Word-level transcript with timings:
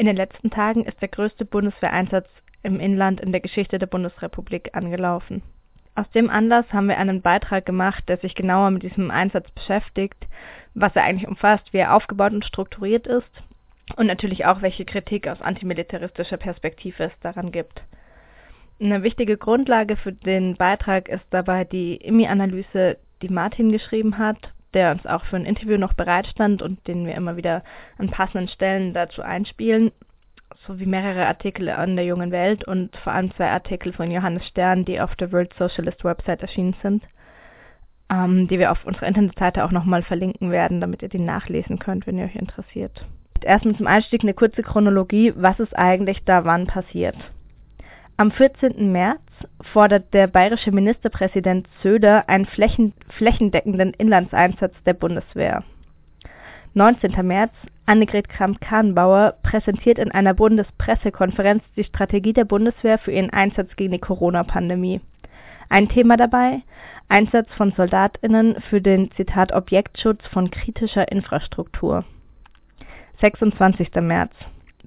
In 0.00 0.06
den 0.06 0.16
letzten 0.16 0.48
Tagen 0.48 0.86
ist 0.86 0.98
der 1.02 1.08
größte 1.08 1.44
Bundeswehreinsatz 1.44 2.26
im 2.62 2.80
Inland 2.80 3.20
in 3.20 3.32
der 3.32 3.42
Geschichte 3.42 3.78
der 3.78 3.86
Bundesrepublik 3.86 4.70
angelaufen. 4.74 5.42
Aus 5.94 6.10
dem 6.12 6.30
Anlass 6.30 6.64
haben 6.72 6.88
wir 6.88 6.96
einen 6.96 7.20
Beitrag 7.20 7.66
gemacht, 7.66 8.08
der 8.08 8.16
sich 8.16 8.34
genauer 8.34 8.70
mit 8.70 8.82
diesem 8.82 9.10
Einsatz 9.10 9.50
beschäftigt, 9.50 10.26
was 10.72 10.96
er 10.96 11.04
eigentlich 11.04 11.28
umfasst, 11.28 11.74
wie 11.74 11.76
er 11.76 11.94
aufgebaut 11.94 12.32
und 12.32 12.46
strukturiert 12.46 13.06
ist 13.06 13.30
und 13.96 14.06
natürlich 14.06 14.46
auch, 14.46 14.62
welche 14.62 14.86
Kritik 14.86 15.28
aus 15.28 15.42
antimilitaristischer 15.42 16.38
Perspektive 16.38 17.04
es 17.04 17.20
daran 17.20 17.52
gibt. 17.52 17.82
Eine 18.80 19.02
wichtige 19.02 19.36
Grundlage 19.36 19.96
für 19.96 20.14
den 20.14 20.56
Beitrag 20.56 21.10
ist 21.10 21.26
dabei 21.28 21.64
die 21.64 21.96
IMI-Analyse, 21.96 22.96
die 23.20 23.28
Martin 23.28 23.70
geschrieben 23.70 24.16
hat, 24.16 24.50
der 24.74 24.92
uns 24.92 25.06
auch 25.06 25.24
für 25.24 25.36
ein 25.36 25.46
Interview 25.46 25.76
noch 25.76 25.94
bereitstand 25.94 26.62
und 26.62 26.86
den 26.86 27.06
wir 27.06 27.14
immer 27.14 27.36
wieder 27.36 27.62
an 27.98 28.10
passenden 28.10 28.48
Stellen 28.48 28.94
dazu 28.94 29.22
einspielen, 29.22 29.92
sowie 30.66 30.86
mehrere 30.86 31.26
Artikel 31.26 31.68
an 31.68 31.96
der 31.96 32.04
Jungen 32.04 32.30
Welt 32.30 32.64
und 32.64 32.96
vor 32.98 33.12
allem 33.12 33.32
zwei 33.34 33.50
Artikel 33.50 33.92
von 33.92 34.10
Johannes 34.10 34.46
Stern, 34.46 34.84
die 34.84 35.00
auf 35.00 35.14
der 35.16 35.32
World 35.32 35.52
Socialist 35.54 36.04
Website 36.04 36.42
erschienen 36.42 36.76
sind, 36.82 37.04
ähm, 38.10 38.48
die 38.48 38.58
wir 38.58 38.72
auf 38.72 38.84
unserer 38.84 39.06
Internetseite 39.06 39.64
auch 39.64 39.70
nochmal 39.70 40.02
verlinken 40.02 40.50
werden, 40.50 40.80
damit 40.80 41.02
ihr 41.02 41.08
die 41.08 41.18
nachlesen 41.18 41.78
könnt, 41.78 42.06
wenn 42.06 42.18
ihr 42.18 42.24
euch 42.24 42.36
interessiert. 42.36 43.04
Erstmal 43.42 43.76
zum 43.76 43.86
Einstieg 43.86 44.22
eine 44.22 44.34
kurze 44.34 44.62
Chronologie, 44.62 45.32
was 45.34 45.58
ist 45.60 45.76
eigentlich 45.76 46.24
da 46.24 46.44
wann 46.44 46.66
passiert. 46.66 47.16
Am 48.18 48.30
14. 48.30 48.92
März 48.92 49.20
fordert 49.72 50.12
der 50.14 50.26
bayerische 50.26 50.72
Ministerpräsident 50.72 51.68
Söder 51.82 52.28
einen 52.28 52.46
flächen, 52.46 52.92
flächendeckenden 53.08 53.92
Inlandseinsatz 53.94 54.74
der 54.84 54.94
Bundeswehr. 54.94 55.64
19. 56.74 57.26
März 57.26 57.52
Annegret 57.86 58.28
Kramp-Karrenbauer 58.28 59.34
präsentiert 59.42 59.98
in 59.98 60.12
einer 60.12 60.34
Bundespressekonferenz 60.34 61.64
die 61.74 61.82
Strategie 61.82 62.32
der 62.32 62.44
Bundeswehr 62.44 62.98
für 62.98 63.10
ihren 63.10 63.30
Einsatz 63.30 63.74
gegen 63.74 63.92
die 63.92 63.98
Corona-Pandemie. 63.98 65.00
Ein 65.68 65.88
Thema 65.88 66.16
dabei 66.16 66.62
Einsatz 67.08 67.48
von 67.56 67.72
SoldatInnen 67.72 68.60
für 68.70 68.80
den 68.80 69.10
Zitat 69.12 69.52
Objektschutz 69.52 70.24
von 70.28 70.50
kritischer 70.52 71.10
Infrastruktur. 71.10 72.04
26. 73.20 73.92
März 73.96 74.32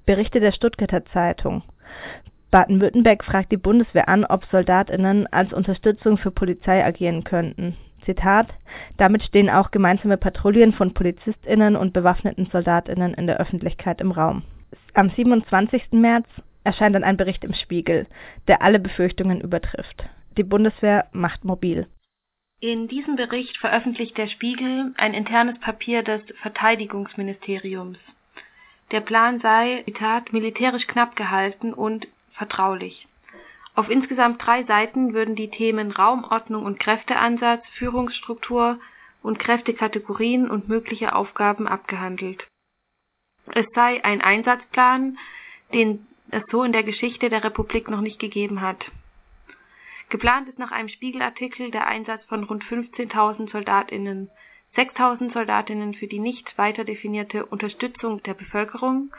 Berichte 0.06 0.40
der 0.40 0.54
Stuttgarter 0.54 1.06
Zeitung 1.08 1.64
Baden-Württemberg 2.54 3.24
fragt 3.24 3.52
die 3.52 3.58
Bundeswehr 3.58 4.08
an, 4.08 4.26
ob 4.26 4.46
SoldatInnen 4.46 5.26
als 5.34 5.54
Unterstützung 5.54 6.20
für 6.20 6.30
Polizei 6.30 6.86
agieren 6.86 7.24
könnten. 7.24 7.76
Zitat: 8.06 8.48
Damit 8.98 9.24
stehen 9.24 9.50
auch 9.50 9.72
gemeinsame 9.72 10.18
Patrouillen 10.18 10.72
von 10.72 10.94
PolizistInnen 10.94 11.76
und 11.76 11.94
bewaffneten 11.94 12.46
SoldatInnen 12.52 13.16
in 13.16 13.26
der 13.26 13.40
Öffentlichkeit 13.40 14.02
im 14.02 14.12
Raum. 14.12 14.44
Am 14.94 15.10
27. 15.10 15.94
März 15.94 16.28
erscheint 16.64 16.94
dann 16.94 17.04
ein 17.04 17.18
Bericht 17.18 17.44
im 17.44 17.56
Spiegel, 17.56 18.06
der 18.48 18.62
alle 18.62 18.78
Befürchtungen 18.78 19.42
übertrifft. 19.42 20.04
Die 20.38 20.44
Bundeswehr 20.44 21.08
macht 21.12 21.44
mobil. 21.44 21.88
In 22.60 22.88
diesem 22.88 23.16
Bericht 23.16 23.58
veröffentlicht 23.58 24.16
der 24.16 24.28
Spiegel 24.28 24.94
ein 24.98 25.16
internes 25.16 25.60
Papier 25.60 26.04
des 26.04 26.22
Verteidigungsministeriums. 26.44 27.98
Der 28.92 29.02
Plan 29.02 29.40
sei, 29.40 29.82
Zitat, 29.86 30.32
militärisch 30.34 30.86
knapp 30.86 31.16
gehalten 31.16 31.74
und 31.74 32.06
vertraulich. 32.34 33.08
Auf 33.76 33.90
insgesamt 33.90 34.46
drei 34.46 34.64
Seiten 34.66 35.14
würden 35.14 35.36
die 35.36 35.50
Themen 35.50 35.92
Raumordnung 35.92 36.64
und 36.64 36.80
Kräfteansatz, 36.80 37.66
Führungsstruktur 37.78 38.80
und 39.24 39.40
Kräftekategorien 39.40 40.50
und 40.50 40.70
mögliche 40.70 41.16
Aufgaben 41.16 41.68
abgehandelt. 41.68 42.46
Es 43.54 43.66
sei 43.74 44.04
ein 44.04 44.22
Einsatzplan, 44.22 45.18
den 45.74 46.06
es 46.30 46.44
so 46.52 46.64
in 46.64 46.72
der 46.72 46.84
Geschichte 46.84 47.30
der 47.30 47.44
Republik 47.44 47.90
noch 47.90 48.02
nicht 48.02 48.20
gegeben 48.20 48.62
hat. 48.62 48.86
Geplant 50.10 50.48
ist 50.48 50.60
nach 50.60 50.72
einem 50.72 50.90
Spiegelartikel 50.90 51.72
der 51.72 51.88
Einsatz 51.88 52.24
von 52.26 52.44
rund 52.44 52.64
15.000 52.66 53.52
Soldatinnen, 53.52 54.30
6.000 54.76 55.34
Soldatinnen 55.34 55.96
für 55.96 56.08
die 56.08 56.20
nicht 56.20 56.58
weiter 56.58 56.84
definierte 56.84 57.46
Unterstützung 57.46 58.22
der 58.24 58.34
Bevölkerung 58.34 59.12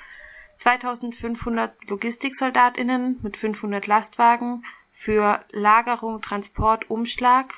2.500 0.64 1.70
Logistiksoldatinnen 1.88 3.20
mit 3.22 3.36
500 3.36 3.86
Lastwagen 3.86 4.64
für 5.04 5.44
Lagerung, 5.50 6.22
Transport, 6.22 6.88
Umschlag 6.90 7.52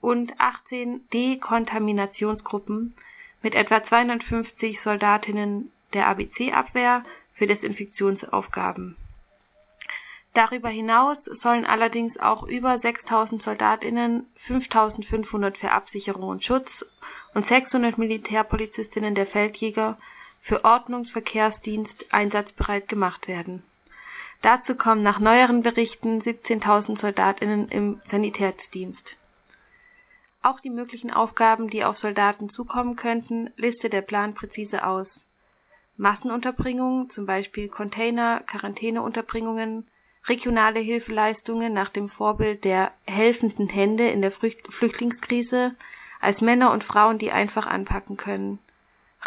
und 0.00 0.32
18 0.38 1.08
Dekontaminationsgruppen 1.12 2.94
mit 3.42 3.54
etwa 3.54 3.84
250 3.84 4.80
Soldatinnen 4.82 5.70
der 5.92 6.08
ABC-Abwehr 6.08 7.04
für 7.34 7.46
Desinfektionsaufgaben. 7.46 8.96
Darüber 10.34 10.68
hinaus 10.68 11.16
sollen 11.42 11.64
allerdings 11.64 12.18
auch 12.18 12.42
über 12.42 12.74
6.000 12.74 13.44
Soldatinnen, 13.44 14.26
5.500 14.48 15.56
für 15.58 15.70
Absicherung 15.70 16.28
und 16.28 16.44
Schutz 16.44 16.68
und 17.34 17.46
600 17.48 17.96
Militärpolizistinnen 17.98 19.14
der 19.14 19.28
Feldjäger 19.28 19.96
für 20.44 20.64
Ordnungsverkehrsdienst 20.64 22.12
einsatzbereit 22.12 22.88
gemacht 22.88 23.28
werden. 23.28 23.62
Dazu 24.42 24.74
kommen 24.74 25.02
nach 25.02 25.18
neueren 25.18 25.62
Berichten 25.62 26.20
17.000 26.20 27.00
Soldatinnen 27.00 27.68
im 27.68 28.00
Sanitätsdienst. 28.10 29.02
Auch 30.42 30.60
die 30.60 30.70
möglichen 30.70 31.10
Aufgaben, 31.10 31.70
die 31.70 31.82
auf 31.82 31.98
Soldaten 31.98 32.50
zukommen 32.50 32.96
könnten, 32.96 33.50
listet 33.56 33.94
der 33.94 34.02
Plan 34.02 34.34
präzise 34.34 34.86
aus. 34.86 35.06
Massenunterbringung, 35.96 37.10
zum 37.14 37.24
Beispiel 37.24 37.68
Container, 37.68 38.40
Quarantäneunterbringungen, 38.46 39.86
regionale 40.26 40.80
Hilfeleistungen 40.80 41.72
nach 41.72 41.88
dem 41.88 42.10
Vorbild 42.10 42.64
der 42.64 42.92
helfenden 43.06 43.70
Hände 43.70 44.10
in 44.10 44.20
der 44.20 44.32
Flüchtlingskrise, 44.32 45.74
als 46.20 46.42
Männer 46.42 46.72
und 46.72 46.84
Frauen, 46.84 47.18
die 47.18 47.30
einfach 47.30 47.66
anpacken 47.66 48.18
können, 48.18 48.58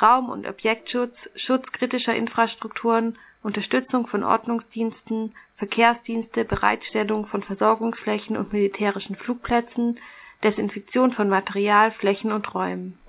Raum- 0.02 0.30
und 0.30 0.48
Objektschutz, 0.48 1.16
Schutz 1.36 1.72
kritischer 1.72 2.16
Infrastrukturen, 2.16 3.18
Unterstützung 3.44 4.08
von 4.08 4.24
Ordnungsdiensten, 4.24 5.34
Verkehrsdienste, 5.58 6.46
Bereitstellung 6.46 7.26
von 7.28 7.44
Versorgungsflächen 7.44 8.38
und 8.38 8.54
militärischen 8.54 9.16
Flugplätzen, 9.16 10.00
Desinfektion 10.44 11.14
von 11.14 11.30
Material, 11.30 11.92
Flächen 11.92 12.32
und 12.32 12.54
Räumen. 12.54 13.00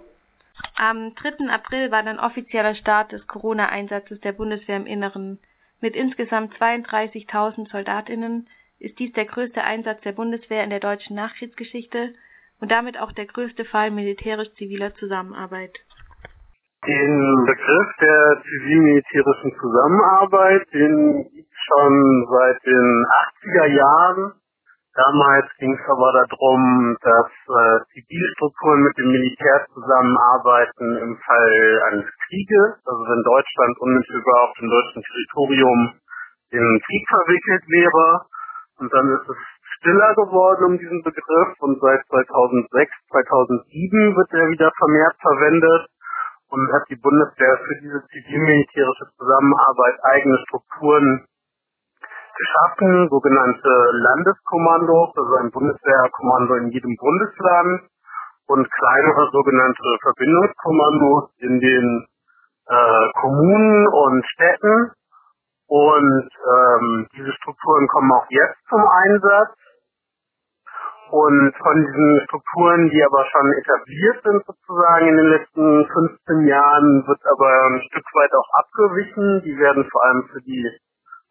Am 0.77 1.15
3. 1.15 1.51
April 1.51 1.91
war 1.91 2.03
dann 2.03 2.19
offizieller 2.19 2.75
Start 2.75 3.13
des 3.13 3.27
Corona-Einsatzes 3.27 4.21
der 4.21 4.33
Bundeswehr 4.33 4.77
im 4.77 4.87
Inneren. 4.87 5.39
Mit 5.81 5.95
insgesamt 5.95 6.55
32.000 6.55 7.71
Soldatinnen 7.71 8.49
ist 8.79 8.99
dies 8.99 9.13
der 9.13 9.27
größte 9.27 9.63
Einsatz 9.63 10.01
der 10.03 10.13
Bundeswehr 10.13 10.65
in 10.65 10.71
der 10.71 10.81
deutschen 10.81 11.17
Nachkriegsgeschichte 11.17 12.15
und 12.61 12.71
damit 12.71 12.99
auch 12.99 13.13
der 13.13 13.27
größte 13.27 13.65
Fall 13.65 13.91
militärisch-ziviler 13.91 14.95
Zusammenarbeit. 14.97 15.79
Den 16.87 17.45
Begriff 17.45 17.89
der 18.01 18.39
zivil-militärischen 18.39 19.51
Zusammenarbeit, 19.59 20.63
den 20.73 21.27
gibt 21.35 21.51
es 21.51 21.63
schon 21.67 21.95
seit 22.31 22.59
den 22.65 22.87
80er 23.43 23.67
Jahren. 23.67 24.33
Damals 24.95 25.47
ging 25.59 25.75
es 25.75 25.85
aber 25.91 26.13
darum, 26.23 26.97
dass 27.03 27.31
äh, 27.51 27.79
Zivilstrukturen 27.91 28.83
mit 28.83 28.97
dem 28.97 29.11
Militär 29.11 29.67
zusammenarbeiten 29.75 30.97
im 31.03 31.19
Fall 31.19 31.83
eines 31.91 32.07
Krieges, 32.27 32.71
also 32.87 33.03
wenn 33.11 33.23
Deutschland 33.27 33.75
unmittelbar 33.79 34.41
auf 34.47 34.55
dem 34.63 34.71
deutschen 34.71 35.03
Territorium 35.03 35.99
in 36.51 36.63
Krieg 36.63 37.05
verwickelt 37.11 37.65
wäre. 37.75 38.23
Und 38.79 38.95
dann 38.95 39.07
ist 39.19 39.27
es 39.27 39.39
stiller 39.83 40.15
geworden 40.15 40.65
um 40.71 40.79
diesen 40.79 41.03
Begriff 41.03 41.51
und 41.59 41.81
seit 41.83 42.07
2006, 42.07 42.71
2007 43.11 44.15
wird 44.15 44.31
er 44.31 44.47
wieder 44.47 44.71
vermehrt 44.79 45.17
verwendet 45.19 45.91
und 46.51 46.73
hat 46.73 46.85
die 46.89 46.97
Bundeswehr 46.97 47.59
für 47.67 47.77
diese 47.83 48.01
zivil-militärische 48.07 49.07
Zusammenarbeit 49.17 49.97
eigene 50.03 50.39
Strukturen 50.47 51.27
geschaffen, 52.39 53.09
sogenannte 53.11 53.73
Landeskommandos, 53.93 55.11
also 55.17 55.35
ein 55.43 55.51
Bundeswehrkommando 55.51 56.55
in 56.57 56.71
jedem 56.71 56.97
Bundesland 56.97 57.83
und 58.47 58.71
kleinere 58.71 59.31
sogenannte 59.33 59.99
Verbindungskommandos 60.03 61.31
in 61.39 61.61
den 61.61 62.07
äh, 62.67 63.13
Kommunen 63.21 63.87
und 63.89 64.25
Städten. 64.27 64.93
Und 65.69 66.29
ähm, 66.33 67.07
diese 67.15 67.33
Strukturen 67.33 67.87
kommen 67.89 68.13
auch 68.13 68.27
jetzt 68.31 68.57
zum 68.71 68.81
Einsatz. 68.81 69.53
Und 71.11 71.55
von 71.57 71.77
diesen 71.87 72.21
Strukturen, 72.29 72.91
die 72.91 73.03
aber 73.03 73.25
schon 73.33 73.53
etabliert 73.55 74.21
sind 74.25 74.45
sozusagen 74.45 75.09
in 75.09 75.17
den 75.17 75.31
letzten 75.33 75.87
15 75.87 76.47
Jahren, 76.47 77.07
wird 77.07 77.21
aber 77.33 77.49
ein 77.49 77.81
Stück 77.89 78.05
weit 78.13 78.33
auch 78.37 78.49
abgewichen. 78.61 79.41
Die 79.43 79.57
werden 79.57 79.89
vor 79.91 80.05
allem 80.05 80.29
für 80.29 80.43
die 80.43 80.69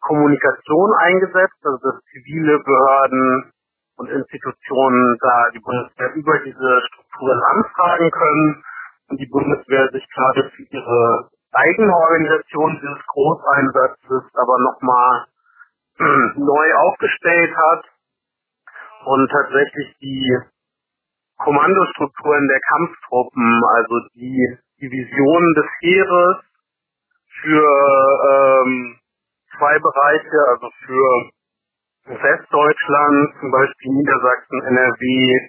Kommunikation 0.00 0.90
eingesetzt, 0.98 1.62
also 1.62 1.78
dass 1.78 2.02
zivile 2.10 2.58
Behörden 2.58 3.52
und 3.98 4.10
Institutionen 4.10 5.16
da 5.20 5.50
die 5.54 5.60
Bundeswehr 5.60 6.12
über 6.14 6.38
diese 6.40 6.82
Strukturen 6.90 7.40
anfragen 7.54 8.10
können. 8.10 8.62
Und 9.10 9.20
die 9.20 9.30
Bundeswehr 9.30 9.88
sich 9.92 10.06
gerade 10.10 10.50
für 10.56 10.62
ihre 10.74 11.30
eigene 11.52 11.94
Organisation 11.94 12.78
dieses 12.82 13.06
Großeinsatzes 13.06 14.22
aber 14.34 14.58
nochmal 14.58 15.26
neu 16.34 16.74
aufgestellt 16.74 17.54
hat 17.56 17.84
und 19.08 19.30
tatsächlich 19.30 19.96
die 20.00 20.38
Kommandostrukturen 21.38 22.46
der 22.48 22.60
Kampftruppen, 22.68 23.62
also 23.76 23.94
die 24.14 24.58
Divisionen 24.80 25.54
des 25.54 25.66
Heeres 25.80 26.36
für 27.40 27.66
ähm, 28.28 28.98
zwei 29.56 29.78
Bereiche, 29.78 30.38
also 30.48 30.68
für 30.84 31.30
Westdeutschland, 32.20 33.34
zum 33.40 33.50
Beispiel 33.50 33.92
Niedersachsen, 33.92 34.62
NRW, 34.62 35.48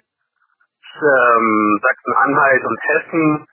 ähm, 1.02 1.80
Sachsen-Anhalt 1.82 2.64
und 2.64 2.78
Hessen, 2.82 3.46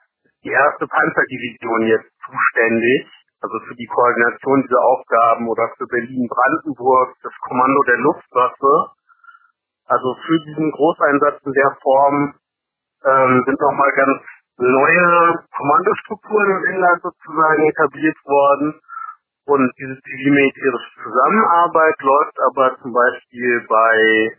die 0.44 0.50
erste 0.50 0.86
Panzerdivision 0.86 1.86
jetzt 1.86 2.10
zuständig, 2.24 3.08
also 3.40 3.58
für 3.66 3.74
die 3.74 3.86
Koordination 3.86 4.62
dieser 4.62 4.80
Aufgaben 4.80 5.48
oder 5.48 5.68
für 5.76 5.86
Berlin-Brandenburg, 5.86 7.14
das 7.22 7.32
Kommando 7.42 7.82
der 7.84 7.98
Luftwaffe. 7.98 8.97
Also 9.88 10.14
für 10.26 10.38
diesen 10.44 10.70
Großeinsatz 10.70 11.40
in 11.44 11.52
der 11.52 11.76
Form 11.80 12.34
ähm, 13.04 13.42
sind 13.46 13.60
nochmal 13.60 13.92
ganz 13.96 14.20
neue 14.58 15.38
Kommandostrukturen 15.56 16.50
im 16.50 16.64
Inland 16.74 17.02
sozusagen 17.02 17.68
etabliert 17.68 18.16
worden. 18.24 18.80
Und 19.46 19.72
diese 19.78 19.98
zivil-militärische 20.02 21.02
Zusammenarbeit 21.02 21.96
läuft 22.02 22.36
aber 22.50 22.76
zum 22.82 22.92
Beispiel 22.92 23.64
bei 23.66 24.36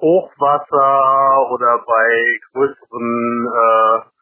Hochwasser 0.00 1.50
oder 1.52 1.78
bei 1.86 2.38
größeren 2.52 3.46
äh, 3.46 4.12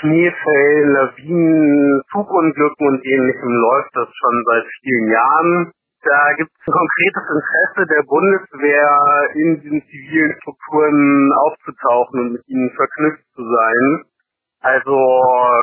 Schneefällen, 0.00 0.92
Lawinen, 0.92 2.02
Zugunglücken 2.10 2.88
und 2.88 3.04
ähnlichem 3.04 3.54
läuft 3.54 3.90
das 3.94 4.08
schon 4.12 4.44
seit 4.46 4.64
vielen 4.82 5.08
Jahren. 5.08 5.72
Da 6.02 6.32
gibt 6.36 6.50
es 6.50 6.66
ein 6.66 6.72
konkretes 6.72 7.24
Interesse 7.28 7.82
der 7.92 8.02
Bundeswehr, 8.08 8.88
in 9.34 9.60
diesen 9.60 9.82
zivilen 9.84 10.32
Strukturen 10.40 11.32
aufzutauchen 11.44 12.20
und 12.20 12.32
mit 12.32 12.48
ihnen 12.48 12.70
verknüpft 12.74 13.24
zu 13.34 13.42
sein. 13.44 14.04
Also 14.60 14.96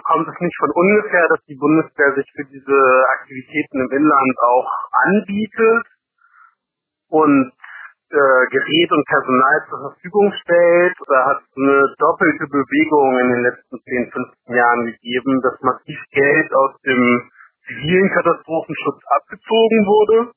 kommt 0.06 0.28
es 0.28 0.40
nicht 0.40 0.58
von 0.60 0.72
ungefähr, 0.72 1.26
dass 1.30 1.44
die 1.46 1.56
Bundeswehr 1.56 2.14
sich 2.16 2.30
für 2.36 2.46
diese 2.46 3.04
Aktivitäten 3.20 3.82
im 3.82 3.92
Inland 3.92 4.36
auch 4.46 4.70
anbietet 5.06 5.86
und 7.10 7.52
äh, 8.10 8.46
Gerät 8.52 8.92
und 8.92 9.06
Personal 9.06 9.66
zur 9.70 9.92
Verfügung 9.92 10.34
stellt. 10.42 10.96
Da 11.08 11.26
hat 11.26 11.38
es 11.42 11.58
eine 11.58 11.94
doppelte 11.98 12.46
Bewegung 12.46 13.20
in 13.20 13.30
den 13.34 13.44
letzten 13.44 13.78
10, 13.82 14.12
15 14.12 14.56
Jahren 14.56 14.86
gegeben, 14.86 15.42
dass 15.42 15.62
massiv 15.62 16.00
Geld 16.12 16.54
aus 16.54 16.80
dem 16.82 17.30
zivilen 17.68 18.10
Katastrophenschutz 18.10 19.02
abgezogen 19.20 19.86
wurde 19.86 20.32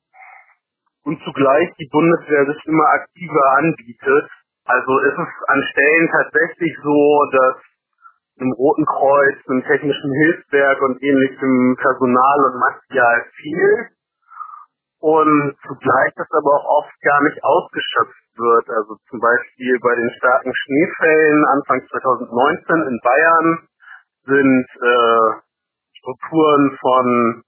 und 1.03 1.21
zugleich 1.23 1.73
die 1.79 1.89
Bundeswehr 1.91 2.45
sich 2.45 2.65
immer 2.65 2.85
aktiver 2.93 3.45
anbietet. 3.57 4.29
Also 4.65 4.99
ist 4.99 5.17
es 5.17 5.31
an 5.47 5.63
Stellen 5.71 6.09
tatsächlich 6.11 6.77
so, 6.83 7.29
dass 7.31 7.55
im 8.37 8.51
Roten 8.53 8.85
Kreuz, 8.85 9.37
im 9.47 9.63
Technischen 9.63 10.11
Hilfswerk 10.23 10.81
und 10.81 11.01
ähnlichem 11.01 11.75
Personal 11.77 12.39
und 12.45 12.59
Material 12.59 13.25
fehlt 13.35 13.89
und 15.01 15.55
zugleich 15.67 16.13
das 16.15 16.27
aber 16.31 16.55
auch 16.55 16.83
oft 16.83 17.01
gar 17.01 17.21
nicht 17.23 17.43
ausgeschöpft 17.43 18.37
wird. 18.37 18.69
Also 18.69 18.97
zum 19.09 19.19
Beispiel 19.19 19.79
bei 19.81 19.95
den 19.95 20.09
starken 20.17 20.53
Schneefällen 20.53 21.45
Anfang 21.45 21.81
2019 21.89 22.75
in 22.87 22.99
Bayern 23.03 23.67
sind 24.25 24.65
äh, 24.81 25.50
Strukturen 26.01 26.77
von 26.81 27.43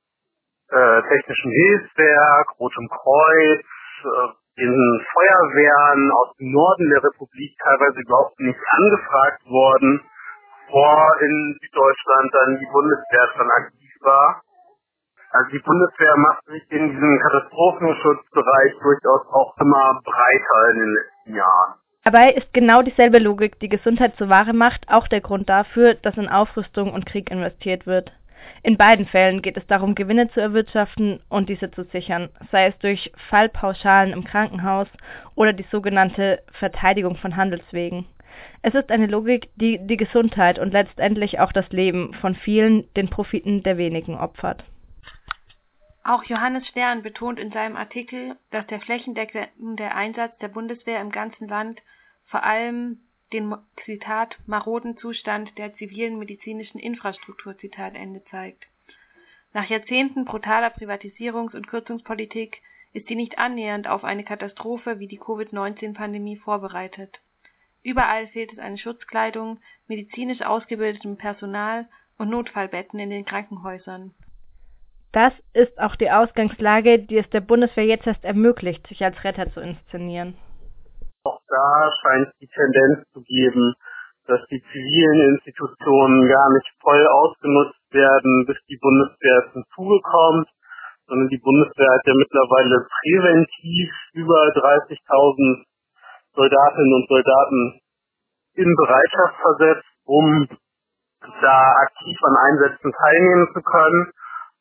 äh, 0.69 1.01
Technischen 1.09 1.51
Hilfswerk, 1.51 2.59
Rotem 2.59 2.87
Kreuz, 2.87 3.65
äh, 4.05 4.61
den 4.61 5.05
Feuerwehren 5.11 6.11
aus 6.21 6.37
dem 6.37 6.51
Norden 6.51 6.89
der 6.91 7.03
Republik 7.03 7.57
teilweise 7.57 7.99
überhaupt 7.99 8.39
nicht 8.39 8.59
angefragt 8.77 9.43
worden, 9.45 10.01
vor 10.69 11.17
in 11.21 11.57
Süddeutschland 11.61 12.29
dann 12.33 12.59
die 12.59 12.69
Bundeswehr 12.71 13.27
schon 13.35 13.49
aktiv 13.49 13.91
war. 14.01 14.41
Also 15.31 15.49
die 15.49 15.63
Bundeswehr 15.65 16.15
macht 16.17 16.45
sich 16.45 16.63
in 16.69 16.91
diesem 16.93 17.19
Katastrophenschutzbereich 17.19 18.73
durchaus 18.83 19.25
auch 19.33 19.57
immer 19.57 19.99
breiter 20.05 20.69
in 20.73 20.79
den 20.79 20.93
letzten 20.93 21.35
Jahren. 21.37 21.73
Dabei 22.03 22.33
ist 22.33 22.53
genau 22.53 22.83
dieselbe 22.83 23.17
Logik, 23.17 23.59
die 23.59 23.69
Gesundheit 23.69 24.15
zur 24.17 24.29
Ware 24.29 24.53
macht, 24.53 24.85
auch 24.89 25.07
der 25.07 25.21
Grund 25.21 25.49
dafür, 25.49 25.95
dass 25.95 26.17
in 26.17 26.29
Aufrüstung 26.29 26.93
und 26.93 27.07
Krieg 27.07 27.31
investiert 27.31 27.87
wird. 27.87 28.11
In 28.61 28.77
beiden 28.77 29.05
Fällen 29.05 29.41
geht 29.41 29.57
es 29.57 29.67
darum, 29.67 29.95
Gewinne 29.95 30.29
zu 30.31 30.39
erwirtschaften 30.39 31.19
und 31.29 31.49
diese 31.49 31.69
zu 31.71 31.83
sichern, 31.85 32.29
sei 32.51 32.67
es 32.67 32.77
durch 32.79 33.11
Fallpauschalen 33.29 34.13
im 34.13 34.23
Krankenhaus 34.23 34.87
oder 35.35 35.53
die 35.53 35.65
sogenannte 35.69 36.41
Verteidigung 36.53 37.17
von 37.17 37.35
Handelswegen. 37.35 38.05
Es 38.61 38.73
ist 38.73 38.91
eine 38.91 39.07
Logik, 39.07 39.49
die 39.55 39.79
die 39.85 39.97
Gesundheit 39.97 40.59
und 40.59 40.71
letztendlich 40.71 41.39
auch 41.39 41.51
das 41.51 41.69
Leben 41.69 42.13
von 42.15 42.35
vielen 42.35 42.91
den 42.95 43.09
Profiten 43.09 43.63
der 43.63 43.77
wenigen 43.77 44.15
opfert. 44.15 44.63
Auch 46.05 46.23
Johannes 46.23 46.67
Stern 46.67 47.01
betont 47.01 47.39
in 47.39 47.51
seinem 47.51 47.77
Artikel, 47.77 48.35
dass 48.51 48.67
der 48.67 48.81
flächendeckende 48.81 49.91
Einsatz 49.91 50.37
der 50.39 50.49
Bundeswehr 50.49 50.99
im 50.99 51.11
ganzen 51.11 51.47
Land 51.47 51.81
vor 52.25 52.43
allem 52.43 52.99
den 53.33 53.55
Zitat 53.85 54.37
maroden 54.45 54.97
Zustand 54.97 55.57
der 55.57 55.75
zivilen 55.75 56.19
medizinischen 56.19 56.79
Infrastruktur 56.79 57.57
Zitat 57.57 57.95
Ende 57.95 58.23
zeigt. 58.25 58.63
Nach 59.53 59.65
Jahrzehnten 59.65 60.25
brutaler 60.25 60.69
Privatisierungs- 60.69 61.55
und 61.55 61.67
Kürzungspolitik 61.67 62.61
ist 62.93 63.07
sie 63.07 63.15
nicht 63.15 63.37
annähernd 63.37 63.87
auf 63.87 64.03
eine 64.03 64.23
Katastrophe 64.23 64.99
wie 64.99 65.07
die 65.07 65.17
Covid-19-Pandemie 65.17 66.37
vorbereitet. 66.37 67.19
Überall 67.83 68.27
fehlt 68.27 68.53
es 68.53 68.59
an 68.59 68.77
Schutzkleidung, 68.77 69.59
medizinisch 69.87 70.41
ausgebildetem 70.41 71.17
Personal 71.17 71.87
und 72.17 72.29
Notfallbetten 72.29 72.99
in 72.99 73.09
den 73.09 73.25
Krankenhäusern. 73.25 74.13
Das 75.11 75.33
ist 75.53 75.79
auch 75.79 75.95
die 75.95 76.09
Ausgangslage, 76.09 76.97
die 76.97 77.17
es 77.17 77.29
der 77.29 77.41
Bundeswehr 77.41 77.85
jetzt 77.85 78.07
erst 78.07 78.23
ermöglicht, 78.23 78.87
sich 78.87 79.03
als 79.03 79.23
Retter 79.23 79.51
zu 79.53 79.59
inszenieren. 79.59 80.35
Auch 81.25 81.39
da 81.47 81.91
scheint 82.01 82.27
es 82.27 82.37
die 82.39 82.47
Tendenz 82.51 83.07
zu 83.13 83.21
geben, 83.21 83.73
dass 84.27 84.39
die 84.51 84.61
zivilen 84.61 85.35
Institutionen 85.35 86.27
gar 86.27 86.49
nicht 86.51 86.67
voll 86.81 87.07
ausgenutzt 87.07 87.79
werden, 87.91 88.45
bis 88.45 88.57
die 88.67 88.79
Bundeswehr 88.81 89.51
zum 89.53 89.63
Zuge 89.75 89.99
kommt, 90.03 90.49
sondern 91.07 91.29
die 91.29 91.39
Bundeswehr 91.39 91.91
hat 91.91 92.05
ja 92.05 92.13
mittlerweile 92.13 92.87
präventiv 92.87 93.89
über 94.13 94.51
30.000 94.51 95.63
Soldatinnen 96.35 96.93
und 96.93 97.07
Soldaten 97.07 97.79
in 98.55 98.75
Bereitschaft 98.75 99.35
versetzt, 99.41 99.87
um 100.05 100.47
da 101.41 101.71
aktiv 101.87 102.17
an 102.23 102.35
Einsätzen 102.35 102.91
teilnehmen 102.91 103.47
zu 103.53 103.61
können 103.61 104.11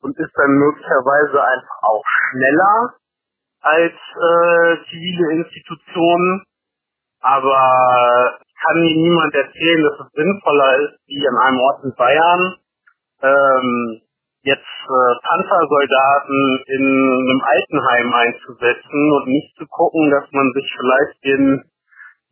und 0.03 0.17
ist 0.19 0.33
dann 0.37 0.51
möglicherweise 0.51 1.43
einfach 1.43 1.83
auch 1.83 2.05
schneller 2.07 2.95
als 3.63 3.95
äh, 3.95 4.91
zivile 4.91 5.33
Institutionen. 5.43 6.45
Aber 7.23 8.39
kann 8.63 8.81
mir 8.81 8.97
niemand 8.97 9.35
erzählen, 9.35 9.83
dass 9.83 10.07
es 10.07 10.13
sinnvoller 10.13 10.79
ist, 10.87 10.99
wie 11.07 11.27
an 11.27 11.39
einem 11.39 11.61
Ort 11.61 11.85
in 11.85 11.95
Bayern 11.95 12.55
ähm, 13.23 14.01
jetzt 14.43 14.75
äh, 14.91 15.15
Panzersoldaten 15.23 16.65
in 16.67 16.85
einem 16.85 17.43
Altenheim 17.43 18.13
einzusetzen 18.13 19.13
und 19.13 19.27
nicht 19.27 19.55
zu 19.57 19.67
gucken, 19.67 20.11
dass 20.11 20.31
man 20.33 20.51
sich 20.53 20.67
vielleicht 20.77 21.19
in 21.23 21.63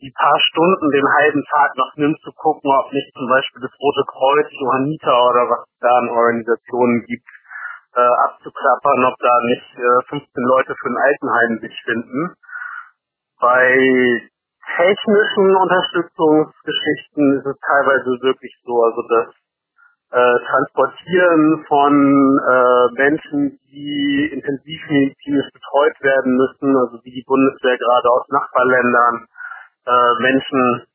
die 0.00 0.12
paar 0.16 0.40
Stunden, 0.40 0.90
den 0.90 1.06
halben 1.06 1.44
Tag 1.44 1.76
noch 1.76 1.92
nimmt, 1.96 2.18
zu 2.22 2.32
gucken, 2.32 2.70
ob 2.72 2.92
nicht 2.92 3.12
zum 3.14 3.28
Beispiel 3.28 3.62
das 3.62 3.78
Rote 3.78 4.04
Kreuz, 4.08 4.48
Johanniter 4.50 5.16
oder 5.28 5.42
was 5.50 5.68
es 5.68 5.78
da 5.78 5.90
an 5.98 6.08
Organisationen 6.08 7.04
gibt, 7.04 7.28
äh, 7.94 8.00
abzuklappern, 8.00 9.04
ob 9.04 9.14
da 9.20 9.34
nicht 9.44 9.70
äh, 9.76 10.08
15 10.08 10.30
Leute 10.44 10.74
für 10.74 10.88
ein 10.88 10.96
Altenheim 10.96 11.58
sich 11.60 11.76
finden. 11.84 12.34
Bei 13.40 14.29
technischen 14.76 15.56
Unterstützungsgeschichten 15.56 17.38
ist 17.38 17.46
es 17.46 17.56
teilweise 17.60 18.10
wirklich 18.22 18.54
so, 18.64 18.82
also 18.82 19.02
das 19.08 19.34
äh, 20.10 20.38
Transportieren 20.44 21.64
von 21.68 21.94
äh, 22.42 22.86
Menschen, 22.98 23.60
die 23.70 24.30
intensivmedizinisch 24.32 25.50
betreut 25.52 25.96
werden 26.02 26.36
müssen, 26.36 26.76
also 26.76 26.98
wie 27.04 27.12
die 27.12 27.24
Bundeswehr 27.26 27.78
gerade 27.78 28.08
aus 28.10 28.26
Nachbarländern 28.28 29.26
äh, 29.86 30.22
Menschen 30.22 30.86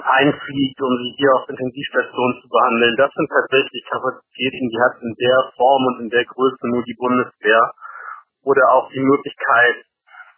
einfliegt, 0.00 0.80
um 0.80 0.96
sie 0.96 1.14
hier 1.18 1.32
auf 1.34 1.48
Intensivstationen 1.48 2.40
zu 2.42 2.48
behandeln. 2.48 2.96
Das 2.96 3.12
sind 3.14 3.28
tatsächlich 3.30 3.84
Kapazitäten, 3.90 4.68
die 4.68 4.80
hat 4.80 4.96
in 5.02 5.14
der 5.14 5.52
Form 5.56 5.86
und 5.86 6.00
in 6.00 6.10
der 6.10 6.24
Größe 6.24 6.66
nur 6.66 6.82
die 6.82 6.96
Bundeswehr. 6.98 7.70
Oder 8.42 8.72
auch 8.72 8.90
die 8.90 9.00
Möglichkeit, 9.00 9.76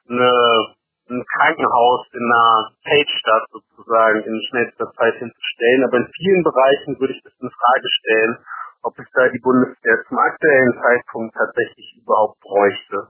eine, 0.09 0.76
ein 1.09 1.25
Krankenhaus 1.25 2.07
in 2.13 2.25
einer 2.25 2.71
Feldstadt 2.83 3.49
sozusagen 3.51 4.23
in 4.25 4.43
schnellster 4.49 4.93
Zeit 4.93 5.15
hinzustellen. 5.15 5.85
Aber 5.85 5.97
in 5.99 6.09
vielen 6.17 6.43
Bereichen 6.43 6.99
würde 6.99 7.15
ich 7.15 7.23
das 7.23 7.33
in 7.41 7.51
Frage 7.51 7.89
stellen, 8.01 8.39
ob 8.83 8.99
es 8.99 9.07
da 9.15 9.29
die 9.29 9.39
Bundeswehr 9.39 10.05
zum 10.09 10.19
aktuellen 10.19 10.75
Zeitpunkt 10.75 11.35
tatsächlich 11.35 11.97
überhaupt 12.01 12.41
bräuchte. 12.41 13.09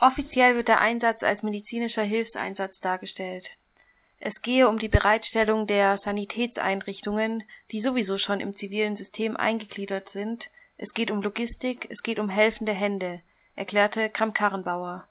Offiziell 0.00 0.56
wird 0.56 0.68
der 0.68 0.80
Einsatz 0.80 1.22
als 1.22 1.42
medizinischer 1.42 2.02
Hilfseinsatz 2.02 2.78
dargestellt. 2.80 3.46
Es 4.20 4.40
gehe 4.42 4.68
um 4.68 4.78
die 4.78 4.88
Bereitstellung 4.88 5.66
der 5.66 5.98
Sanitätseinrichtungen, 5.98 7.42
die 7.72 7.82
sowieso 7.82 8.18
schon 8.18 8.40
im 8.40 8.56
zivilen 8.56 8.96
System 8.96 9.36
eingegliedert 9.36 10.08
sind. 10.12 10.42
Es 10.76 10.92
geht 10.94 11.10
um 11.10 11.22
Logistik, 11.22 11.86
es 11.90 12.02
geht 12.02 12.18
um 12.18 12.28
helfende 12.28 12.72
Hände, 12.72 13.20
erklärte 13.54 14.10
Kramp-Karrenbauer. 14.10 15.06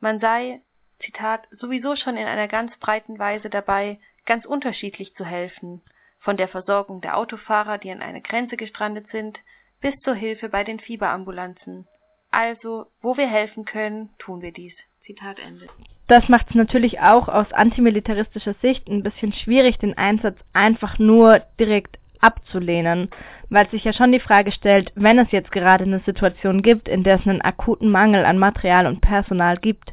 Man 0.00 0.20
sei, 0.20 0.60
Zitat, 1.00 1.46
sowieso 1.52 1.96
schon 1.96 2.16
in 2.16 2.26
einer 2.26 2.48
ganz 2.48 2.76
breiten 2.78 3.18
Weise 3.18 3.50
dabei, 3.50 3.98
ganz 4.26 4.44
unterschiedlich 4.44 5.14
zu 5.14 5.24
helfen, 5.24 5.80
von 6.20 6.36
der 6.36 6.48
Versorgung 6.48 7.00
der 7.00 7.16
Autofahrer, 7.16 7.78
die 7.78 7.90
an 7.90 8.02
einer 8.02 8.20
Grenze 8.20 8.56
gestrandet 8.56 9.06
sind, 9.10 9.38
bis 9.80 9.98
zur 10.00 10.14
Hilfe 10.14 10.48
bei 10.48 10.64
den 10.64 10.80
Fieberambulanzen. 10.80 11.86
Also, 12.30 12.86
wo 13.00 13.16
wir 13.16 13.28
helfen 13.28 13.64
können, 13.64 14.10
tun 14.18 14.42
wir 14.42 14.52
dies. 14.52 14.74
Zitat 15.06 15.38
Ende. 15.38 15.66
Das 16.06 16.28
macht 16.28 16.50
es 16.50 16.54
natürlich 16.54 17.00
auch 17.00 17.28
aus 17.28 17.50
antimilitaristischer 17.52 18.54
Sicht 18.60 18.86
ein 18.88 19.02
bisschen 19.02 19.32
schwierig, 19.32 19.78
den 19.78 19.96
Einsatz 19.96 20.36
einfach 20.52 20.98
nur 20.98 21.40
direkt 21.58 21.98
abzulehnen, 22.20 23.08
weil 23.48 23.70
sich 23.70 23.84
ja 23.84 23.94
schon 23.94 24.12
die 24.12 24.20
Frage 24.20 24.52
stellt, 24.52 24.92
wenn 24.96 25.18
es 25.18 25.30
jetzt 25.30 25.52
gerade 25.52 25.84
eine 25.84 26.00
Situation 26.00 26.60
gibt, 26.60 26.88
in 26.88 27.04
der 27.04 27.20
es 27.20 27.26
einen 27.26 27.40
akuten 27.40 27.90
Mangel 27.90 28.26
an 28.26 28.38
Material 28.38 28.86
und 28.86 29.00
Personal 29.00 29.56
gibt 29.56 29.92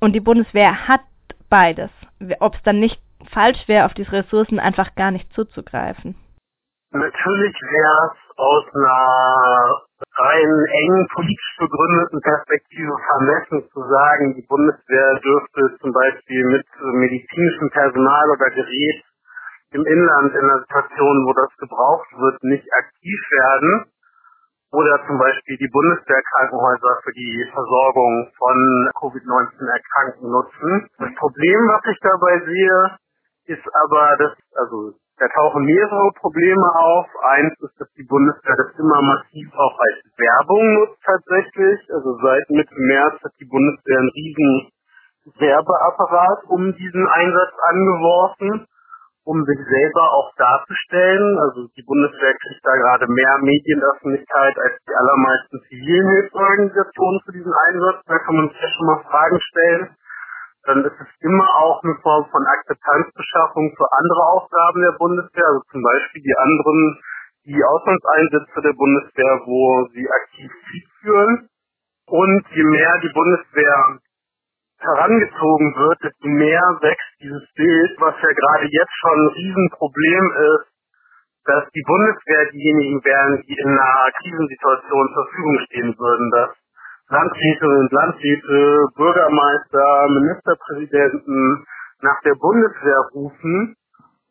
und 0.00 0.12
die 0.12 0.20
Bundeswehr 0.20 0.88
hat 0.88 1.02
beides, 1.48 1.90
ob 2.40 2.54
es 2.54 2.62
dann 2.62 2.80
nicht 2.80 3.00
falsch 3.30 3.68
wäre, 3.68 3.86
auf 3.86 3.94
diese 3.94 4.12
Ressourcen 4.12 4.58
einfach 4.58 4.94
gar 4.94 5.10
nicht 5.10 5.32
zuzugreifen. 5.32 6.14
Natürlich 6.90 7.54
wäre 7.60 8.10
es 8.12 8.38
aus 8.38 8.64
einer 8.74 9.82
rein 10.14 10.66
eng 10.66 11.08
politisch 11.12 11.56
begründeten 11.58 12.20
Perspektive 12.20 12.94
vermessen 13.08 13.68
zu 13.72 13.80
sagen, 13.82 14.34
die 14.36 14.46
Bundeswehr 14.46 15.18
dürfte 15.18 15.76
zum 15.80 15.92
Beispiel 15.92 16.44
mit 16.44 16.66
medizinischem 16.80 17.70
Personal 17.70 18.30
oder 18.30 18.50
Gerät 18.50 19.02
im 19.72 19.84
Inland 19.84 20.32
in 20.34 20.40
einer 20.40 20.60
Situation, 20.60 21.26
wo 21.26 21.32
das 21.32 21.50
gebraucht 21.58 22.06
wird, 22.16 22.44
nicht 22.44 22.68
aktiv 22.78 23.20
werden. 23.30 23.86
Oder 24.74 24.98
zum 25.06 25.18
Beispiel 25.18 25.56
die 25.58 25.70
Bundeswehrkrankenhäuser 25.70 26.98
für 27.04 27.12
die 27.12 27.46
Versorgung 27.54 28.26
von 28.36 28.90
Covid-19-Erkrankten 28.98 30.26
nutzen. 30.28 30.88
Das 30.98 31.14
Problem, 31.14 31.58
was 31.70 31.82
ich 31.86 31.98
dabei 32.02 32.42
sehe, 32.42 32.98
ist 33.54 33.66
aber, 33.86 34.16
dass, 34.18 34.34
also 34.58 34.98
da 35.18 35.28
tauchen 35.28 35.62
mehrere 35.62 36.10
Probleme 36.18 36.66
auf. 36.74 37.06
Eins 37.38 37.54
ist, 37.60 37.78
dass 37.78 37.90
die 37.94 38.02
Bundeswehr 38.02 38.56
das 38.56 38.74
immer 38.74 39.00
massiv 39.02 39.46
auch 39.54 39.78
als 39.78 40.02
Werbung 40.18 40.74
nutzt 40.74 40.98
tatsächlich. 41.06 41.78
Also 41.94 42.18
seit 42.18 42.50
Mitte 42.50 42.74
März 42.74 43.22
hat 43.22 43.32
die 43.38 43.46
Bundeswehr 43.46 43.98
einen 43.98 44.10
riesen 44.10 44.72
Werbeapparat 45.38 46.44
um 46.48 46.74
diesen 46.74 47.06
Einsatz 47.06 47.52
angeworfen, 47.70 48.66
um 49.24 49.44
sich 49.44 49.58
selber 49.58 50.04
auch 50.12 50.32
darzustellen. 50.36 51.38
Also 51.38 51.68
die 51.76 51.82
Bundeswehr 51.82 52.34
kriegt 52.40 52.64
da 52.64 52.76
gerade 52.76 53.06
mehr 53.08 53.38
Medienöffentlichkeit 53.40 54.56
als 54.58 54.76
die 54.86 54.94
allermeisten 54.94 55.60
zivilen 55.68 56.08
Hilfsorganisationen 56.10 57.20
für 57.24 57.32
diesen 57.32 57.52
Einsatz. 57.68 58.04
Da 58.06 58.18
kann 58.18 58.36
man 58.36 58.48
sich 58.48 58.60
ja 58.60 58.68
schon 58.68 58.86
mal 58.86 59.02
Fragen 59.08 59.40
stellen 59.40 59.96
dann 60.66 60.84
ist 60.84 60.96
es 60.98 61.08
immer 61.20 61.44
auch 61.60 61.82
eine 61.82 61.94
Form 62.00 62.24
von 62.30 62.42
Akzeptanzbeschaffung 62.46 63.74
für 63.76 63.84
andere 63.92 64.22
Aufgaben 64.32 64.80
der 64.80 64.96
Bundeswehr, 64.98 65.46
also 65.46 65.60
zum 65.70 65.82
Beispiel 65.82 66.22
die 66.22 66.36
anderen, 66.38 67.00
die 67.44 67.62
Auslandseinsätze 67.62 68.60
der 68.62 68.72
Bundeswehr, 68.72 69.40
wo 69.44 69.88
sie 69.92 70.08
aktiv 70.08 70.50
Krieg 70.64 70.88
führen. 71.00 71.48
Und 72.06 72.44
je 72.54 72.64
mehr 72.64 72.98
die 73.02 73.12
Bundeswehr 73.12 73.98
herangezogen 74.84 75.74
wird, 75.76 75.98
desto 76.04 76.28
mehr 76.28 76.62
wächst 76.80 77.14
dieses 77.20 77.44
Bild, 77.54 77.90
was 77.98 78.14
ja 78.22 78.32
gerade 78.32 78.66
jetzt 78.68 78.96
schon 79.00 79.18
ein 79.18 79.34
Riesenproblem 79.34 80.24
ist, 80.54 80.68
dass 81.44 81.64
die 81.74 81.84
Bundeswehr 81.86 82.50
diejenigen 82.52 83.04
wären, 83.04 83.42
die 83.42 83.56
in 83.56 83.68
einer 83.68 84.12
Krisensituation 84.20 85.08
zur 85.14 85.24
Verfügung 85.24 85.58
stehen 85.66 85.94
würden, 85.98 86.30
dass 86.30 86.50
Landräte 87.08 87.66
und 87.66 87.92
Landräte, 87.92 88.86
Bürgermeister, 88.96 90.08
Ministerpräsidenten 90.08 91.66
nach 92.00 92.20
der 92.24 92.34
Bundeswehr 92.34 93.00
rufen 93.12 93.76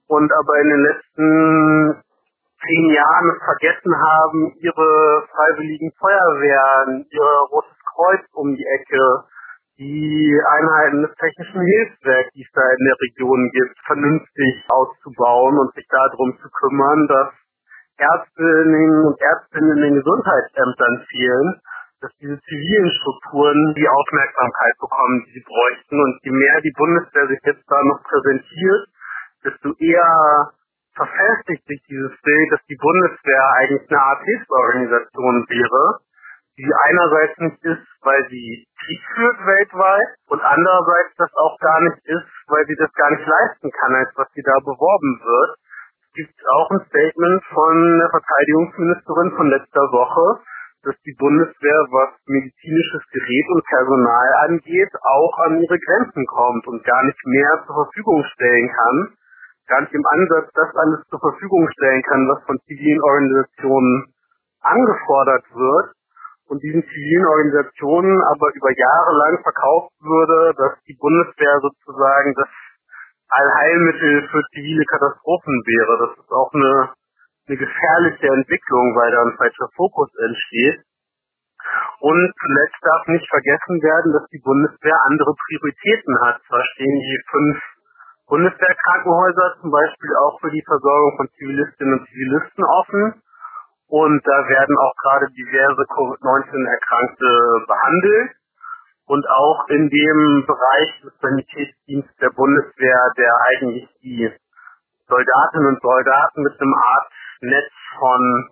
und 0.07 0.31
aber 0.33 0.59
in 0.61 0.69
den 0.69 0.81
letzten 0.81 2.03
zehn 2.65 2.89
Jahren 2.91 3.29
es 3.29 3.43
vergessen 3.43 3.93
haben, 3.93 4.53
ihre 4.59 5.23
freiwilligen 5.29 5.91
Feuerwehren, 5.99 7.05
ihr 7.09 7.29
Rotes 7.51 7.77
Kreuz 7.93 8.21
um 8.33 8.55
die 8.55 8.65
Ecke, 8.65 9.23
die 9.77 10.39
Einheiten 10.47 11.01
des 11.01 11.15
technischen 11.15 11.61
Hilfswerks, 11.61 12.29
die 12.33 12.43
es 12.43 12.51
da 12.53 12.61
in 12.61 12.85
der 12.85 12.97
Region 13.01 13.51
gibt, 13.51 13.77
vernünftig 13.85 14.65
auszubauen 14.69 15.57
und 15.57 15.73
sich 15.73 15.87
darum 15.89 16.37
zu 16.41 16.49
kümmern, 16.49 17.07
dass 17.07 17.29
Ärztinnen 17.97 19.05
und 19.05 19.17
Ärztinnen 19.21 19.77
in 19.77 19.81
den 19.81 19.95
Gesundheitsämtern 19.95 21.05
fehlen 21.09 21.61
dass 22.03 22.11
diese 22.19 22.35
zivilen 22.35 22.91
Strukturen 22.99 23.73
die 23.75 23.87
Aufmerksamkeit 23.87 24.75
bekommen, 24.77 25.23
die 25.25 25.39
sie 25.39 25.45
bräuchten. 25.47 25.95
Und 26.03 26.19
je 26.21 26.31
mehr 26.31 26.59
die 26.59 26.75
Bundeswehr 26.75 27.27
sich 27.27 27.39
jetzt 27.47 27.63
da 27.65 27.79
noch 27.81 28.03
präsentiert, 28.03 28.83
desto 29.47 29.71
eher 29.79 30.51
verfestigt 30.95 31.65
sich 31.65 31.81
dieses 31.87 32.11
Bild, 32.21 32.51
dass 32.51 32.63
die 32.67 32.75
Bundeswehr 32.75 33.43
eigentlich 33.55 33.89
eine 33.89 34.01
Art 34.03 34.21
Hilfsorganisation 34.21 35.47
wäre, 35.47 35.83
die 36.57 36.69
einerseits 36.85 37.37
nicht 37.39 37.63
ist, 37.65 37.87
weil 38.01 38.21
sie 38.29 38.65
Krieg 38.77 39.01
führt 39.15 39.39
weltweit 39.45 40.09
und 40.29 40.41
andererseits 40.41 41.15
das 41.17 41.33
auch 41.33 41.57
gar 41.59 41.81
nicht 41.81 41.97
ist, 42.05 42.29
weil 42.47 42.65
sie 42.67 42.75
das 42.75 42.91
gar 42.93 43.09
nicht 43.09 43.25
leisten 43.25 43.71
kann, 43.71 43.95
als 43.95 44.11
was 44.15 44.27
sie 44.33 44.43
da 44.43 44.59
beworben 44.59 45.21
wird. 45.23 45.57
Es 46.05 46.13
gibt 46.13 46.37
auch 46.53 46.69
ein 46.71 46.85
Statement 46.85 47.43
von 47.49 47.99
der 47.99 48.09
Verteidigungsministerin 48.09 49.31
von 49.35 49.49
letzter 49.49 49.87
Woche, 49.89 50.43
dass 50.83 50.95
die 51.07 51.15
Bundeswehr, 51.17 51.79
was 51.89 52.11
medizinisches 52.27 53.01
Gerät 53.09 53.47
und 53.49 53.65
Personal 53.65 54.29
angeht, 54.45 54.91
auch 55.01 55.35
an 55.47 55.57
ihre 55.57 55.79
Grenzen 55.79 56.25
kommt 56.27 56.67
und 56.67 56.83
gar 56.83 57.03
nicht 57.03 57.25
mehr 57.25 57.63
zur 57.65 57.87
Verfügung 57.87 58.23
stellen 58.35 58.69
kann, 58.69 59.15
gar 59.67 59.81
nicht 59.81 59.93
im 59.93 60.05
Ansatz 60.05 60.51
das 60.53 60.75
alles 60.75 61.01
zur 61.09 61.19
Verfügung 61.19 61.67
stellen 61.71 62.03
kann, 62.03 62.29
was 62.29 62.43
von 62.45 62.59
zivilen 62.67 63.01
Organisationen 63.01 64.13
angefordert 64.61 65.45
wird 65.55 65.95
und 66.47 66.61
diesen 66.61 66.83
zivilen 66.83 67.25
Organisationen 67.25 68.21
aber 68.33 68.53
über 68.53 68.71
Jahre 68.71 69.13
lang 69.17 69.41
verkauft 69.43 69.93
würde, 70.01 70.53
dass 70.57 70.81
die 70.87 70.97
Bundeswehr 70.99 71.59
sozusagen 71.61 72.33
das 72.35 72.49
Allheilmittel 73.29 74.27
für 74.29 74.41
zivile 74.53 74.85
Katastrophen 74.85 75.55
wäre. 75.65 76.07
Das 76.07 76.19
ist 76.19 76.31
auch 76.31 76.53
eine 76.53 76.93
eine 77.47 77.57
gefährliche 77.57 78.27
Entwicklung, 78.27 78.95
weil 78.95 79.11
da 79.11 79.21
ein 79.23 79.37
falscher 79.37 79.67
Fokus 79.75 80.09
entsteht. 80.15 80.83
Und 81.99 82.33
zuletzt 82.39 82.79
darf 82.81 83.07
nicht 83.07 83.27
vergessen 83.29 83.81
werden, 83.83 84.13
dass 84.13 84.27
die 84.29 84.43
Bundeswehr 84.43 84.99
andere 85.07 85.33
Prioritäten 85.35 86.15
hat. 86.21 86.41
Zwar 86.47 86.63
stehen 86.75 86.99
die 86.99 87.19
fünf 87.31 87.57
Bundeswehrkrankenhäuser 88.27 89.55
zum 89.61 89.71
Beispiel 89.71 90.11
auch 90.23 90.39
für 90.39 90.51
die 90.51 90.63
Versorgung 90.63 91.17
von 91.17 91.29
Zivilistinnen 91.35 91.99
und 91.99 92.07
Zivilisten 92.07 92.63
offen. 92.63 93.21
Und 93.93 94.25
da 94.25 94.37
werden 94.49 94.75
auch 94.81 94.95
gerade 95.03 95.27
diverse 95.37 95.85
Covid-19-Erkrankte 95.85 97.29
behandelt. 97.67 98.31
Und 99.05 99.23
auch 99.29 99.67
in 99.69 99.87
dem 99.87 100.45
Bereich 100.47 101.01
des 101.03 101.13
Sanitätsdienstes 101.21 102.15
der 102.17 102.31
Bundeswehr, 102.31 103.11
der 103.15 103.37
eigentlich 103.45 103.87
die 104.01 104.33
Soldatinnen 105.07 105.67
und 105.75 105.81
Soldaten 105.83 106.41
mit 106.41 106.59
einem 106.59 106.73
Art 106.73 107.07
Netz 107.41 107.71
von 107.99 108.49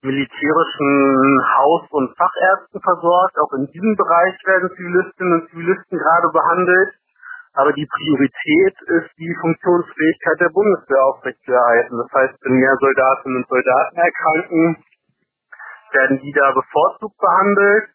militärischen 0.00 1.44
Haus- 1.58 1.90
und 1.90 2.16
Fachärzten 2.16 2.80
versorgt. 2.80 3.36
Auch 3.44 3.52
in 3.60 3.66
diesem 3.66 3.94
Bereich 3.94 4.40
werden 4.46 4.70
Zivilistinnen 4.74 5.32
und 5.42 5.50
Zivilisten 5.50 5.98
gerade 5.98 6.28
behandelt. 6.32 6.94
Aber 7.58 7.72
die 7.72 7.88
Priorität 7.90 8.76
ist 8.86 9.10
die 9.18 9.34
Funktionsfähigkeit 9.40 10.38
der 10.38 10.54
Bundeswehr 10.54 11.02
aufrechtzuerhalten. 11.10 11.98
Das 11.98 12.12
heißt, 12.14 12.38
wenn 12.42 12.54
mehr 12.54 12.76
Soldatinnen 12.78 13.42
und 13.42 13.48
Soldaten 13.48 13.96
erkranken, 13.98 14.76
werden 15.90 16.20
die 16.22 16.32
da 16.38 16.52
bevorzugt 16.52 17.18
behandelt. 17.18 17.90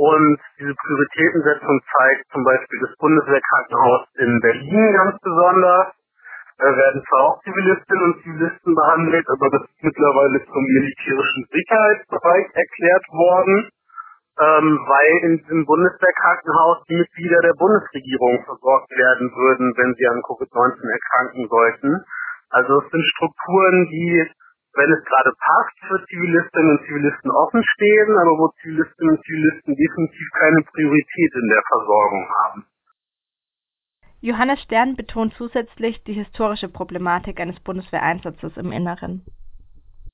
Und 0.00 0.40
diese 0.58 0.72
Prioritätensetzung 0.72 1.76
zeigt 1.92 2.24
zum 2.32 2.42
Beispiel 2.42 2.80
das 2.80 2.96
Bundeswehrkrankenhaus 2.96 4.08
in 4.16 4.40
Berlin 4.40 4.92
ganz 4.96 5.20
besonders. 5.20 5.92
Da 6.56 6.76
werden 6.76 7.04
zwar 7.04 7.20
auch 7.20 7.42
Zivilistinnen 7.44 8.04
und 8.04 8.22
Zivilisten 8.22 8.74
behandelt, 8.74 9.26
aber 9.28 9.50
das 9.50 9.62
ist 9.68 9.82
mittlerweile 9.84 10.40
zum 10.44 10.64
militärischen 10.64 11.44
Sicherheitsbereich 11.52 12.46
erklärt 12.52 13.06
worden, 13.12 13.68
ähm, 14.40 14.80
weil 14.88 15.12
in 15.30 15.38
diesem 15.38 15.66
Bundeswehrkrankenhaus 15.66 16.84
die 16.88 16.96
Mitglieder 16.96 17.40
der 17.42 17.54
Bundesregierung 17.54 18.44
versorgt 18.44 18.90
werden 18.90 19.30
würden, 19.36 19.74
wenn 19.76 19.94
sie 19.94 20.06
an 20.08 20.22
Covid-19 20.24 20.80
erkranken 20.88 21.48
sollten. 21.48 22.04
Also 22.48 22.80
es 22.80 22.90
sind 22.90 23.04
Strukturen, 23.04 23.86
die 23.92 24.26
wenn 24.74 24.92
es 24.92 25.04
gerade 25.04 25.32
passt, 25.38 25.76
für 25.88 26.04
Zivilistinnen 26.06 26.78
und 26.78 26.86
Zivilisten 26.86 27.30
offen 27.30 27.62
stehen, 27.74 28.18
aber 28.18 28.38
wo 28.38 28.48
Zivilistinnen 28.62 29.16
und 29.16 29.24
Zivilisten 29.24 29.74
definitiv 29.74 30.28
keine 30.38 30.62
Priorität 30.62 31.32
in 31.34 31.48
der 31.48 31.62
Versorgung 31.66 32.28
haben. 32.28 32.66
Johannes 34.20 34.62
Stern 34.62 34.96
betont 34.96 35.34
zusätzlich 35.34 36.04
die 36.04 36.12
historische 36.12 36.68
Problematik 36.68 37.40
eines 37.40 37.58
Bundeswehreinsatzes 37.60 38.56
im 38.58 38.70
Inneren. 38.70 39.24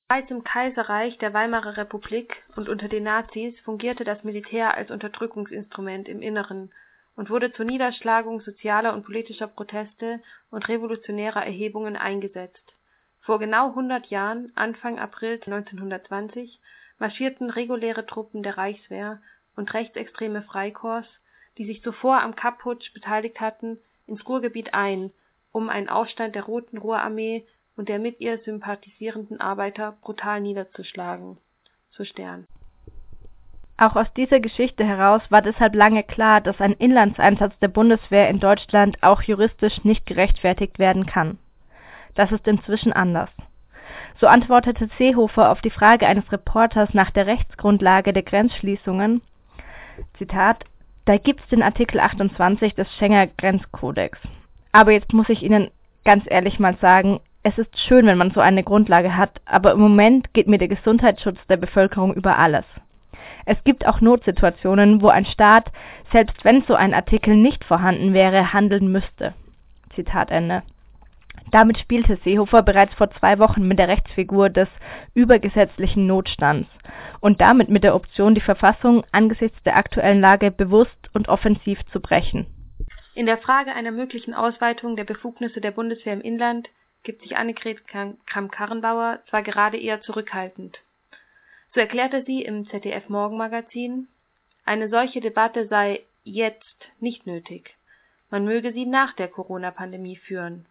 Bereits 0.08 0.30
im 0.30 0.44
Kaiserreich 0.44 1.18
der 1.18 1.34
Weimarer 1.34 1.76
Republik 1.76 2.44
und 2.54 2.68
unter 2.68 2.86
den 2.86 3.02
Nazis 3.02 3.58
fungierte 3.64 4.04
das 4.04 4.22
Militär 4.22 4.76
als 4.76 4.92
Unterdrückungsinstrument 4.92 6.08
im 6.08 6.22
Inneren 6.22 6.72
und 7.16 7.28
wurde 7.28 7.52
zur 7.52 7.64
Niederschlagung 7.64 8.40
sozialer 8.40 8.94
und 8.94 9.04
politischer 9.04 9.48
Proteste 9.48 10.20
und 10.52 10.68
revolutionärer 10.68 11.44
Erhebungen 11.44 11.96
eingesetzt. 11.96 12.62
Vor 13.22 13.40
genau 13.40 13.70
100 13.70 14.06
Jahren, 14.06 14.52
Anfang 14.54 15.00
April 15.00 15.40
1920, 15.44 16.60
marschierten 17.00 17.50
reguläre 17.50 18.06
Truppen 18.06 18.44
der 18.44 18.56
Reichswehr 18.56 19.20
und 19.56 19.74
rechtsextreme 19.74 20.42
Freikorps, 20.42 21.08
die 21.58 21.66
sich 21.66 21.82
zuvor 21.82 22.22
am 22.22 22.36
Kapp-Putsch 22.36 22.94
beteiligt 22.94 23.40
hatten, 23.40 23.80
ins 24.06 24.24
Ruhrgebiet 24.28 24.72
ein, 24.72 25.12
um 25.50 25.68
einen 25.68 25.88
Aufstand 25.88 26.36
der 26.36 26.44
Roten 26.44 26.78
Ruhrarmee 26.78 27.44
und 27.76 27.88
der 27.88 27.98
mit 27.98 28.20
ihr 28.20 28.38
sympathisierenden 28.38 29.40
Arbeiter 29.40 29.96
brutal 30.00 30.40
niederzuschlagen. 30.40 31.38
Zu 31.90 32.04
Stern. 32.04 32.46
Auch 33.78 33.94
aus 33.94 34.06
dieser 34.14 34.40
Geschichte 34.40 34.84
heraus 34.84 35.22
war 35.30 35.42
deshalb 35.42 35.74
lange 35.74 36.02
klar, 36.02 36.40
dass 36.40 36.60
ein 36.60 36.72
Inlandseinsatz 36.72 37.58
der 37.58 37.68
Bundeswehr 37.68 38.28
in 38.30 38.40
Deutschland 38.40 39.02
auch 39.02 39.22
juristisch 39.22 39.84
nicht 39.84 40.06
gerechtfertigt 40.06 40.78
werden 40.78 41.04
kann. 41.04 41.38
Das 42.14 42.32
ist 42.32 42.46
inzwischen 42.46 42.92
anders. 42.92 43.28
So 44.18 44.26
antwortete 44.26 44.88
Seehofer 44.96 45.50
auf 45.50 45.60
die 45.60 45.70
Frage 45.70 46.06
eines 46.06 46.30
Reporters 46.32 46.94
nach 46.94 47.10
der 47.10 47.26
Rechtsgrundlage 47.26 48.14
der 48.14 48.22
Grenzschließungen, 48.22 49.20
Zitat, 50.16 50.64
da 51.04 51.18
gibt's 51.18 51.46
den 51.48 51.62
Artikel 51.62 52.00
28 52.00 52.74
des 52.74 52.90
Schenger 52.96 53.26
Grenzkodex. 53.26 54.18
Aber 54.72 54.92
jetzt 54.92 55.12
muss 55.12 55.28
ich 55.28 55.42
Ihnen 55.42 55.70
ganz 56.04 56.24
ehrlich 56.26 56.58
mal 56.58 56.76
sagen, 56.78 57.20
es 57.46 57.56
ist 57.58 57.78
schön, 57.78 58.06
wenn 58.06 58.18
man 58.18 58.32
so 58.32 58.40
eine 58.40 58.64
Grundlage 58.64 59.16
hat, 59.16 59.40
aber 59.44 59.70
im 59.70 59.78
Moment 59.78 60.34
geht 60.34 60.48
mir 60.48 60.58
der 60.58 60.66
Gesundheitsschutz 60.66 61.38
der 61.48 61.56
Bevölkerung 61.56 62.12
über 62.12 62.36
alles. 62.38 62.64
Es 63.44 63.62
gibt 63.62 63.86
auch 63.86 64.00
Notsituationen, 64.00 65.00
wo 65.00 65.10
ein 65.10 65.26
Staat, 65.26 65.70
selbst 66.10 66.44
wenn 66.44 66.62
so 66.62 66.74
ein 66.74 66.92
Artikel 66.92 67.36
nicht 67.36 67.64
vorhanden 67.64 68.14
wäre, 68.14 68.52
handeln 68.52 68.90
müsste. 68.90 69.32
Zitat 69.94 70.32
Ende. 70.32 70.64
Damit 71.52 71.78
spielte 71.78 72.18
Seehofer 72.24 72.64
bereits 72.64 72.94
vor 72.94 73.12
zwei 73.12 73.38
Wochen 73.38 73.68
mit 73.68 73.78
der 73.78 73.86
Rechtsfigur 73.86 74.50
des 74.50 74.68
übergesetzlichen 75.14 76.04
Notstands 76.08 76.68
und 77.20 77.40
damit 77.40 77.68
mit 77.68 77.84
der 77.84 77.94
Option, 77.94 78.34
die 78.34 78.40
Verfassung 78.40 79.04
angesichts 79.12 79.62
der 79.62 79.76
aktuellen 79.76 80.20
Lage 80.20 80.50
bewusst 80.50 80.98
und 81.14 81.28
offensiv 81.28 81.78
zu 81.92 82.00
brechen. 82.00 82.46
In 83.14 83.26
der 83.26 83.38
Frage 83.38 83.72
einer 83.72 83.92
möglichen 83.92 84.34
Ausweitung 84.34 84.96
der 84.96 85.04
Befugnisse 85.04 85.60
der 85.60 85.70
Bundeswehr 85.70 86.12
im 86.12 86.22
Inland 86.22 86.68
gibt 87.06 87.22
sich 87.22 87.36
Annegret 87.36 87.86
Kramp-Karrenbauer 87.86 89.20
zwar 89.30 89.42
gerade 89.44 89.78
eher 89.78 90.02
zurückhaltend. 90.02 90.80
So 91.72 91.78
erklärte 91.78 92.24
sie 92.24 92.42
im 92.42 92.68
ZDF 92.68 93.08
Morgenmagazin, 93.08 94.08
eine 94.64 94.88
solche 94.88 95.20
Debatte 95.20 95.68
sei 95.68 96.02
jetzt 96.24 96.88
nicht 96.98 97.24
nötig. 97.24 97.76
Man 98.28 98.44
möge 98.44 98.72
sie 98.72 98.86
nach 98.86 99.12
der 99.14 99.28
Corona-Pandemie 99.28 100.16
führen. 100.16 100.66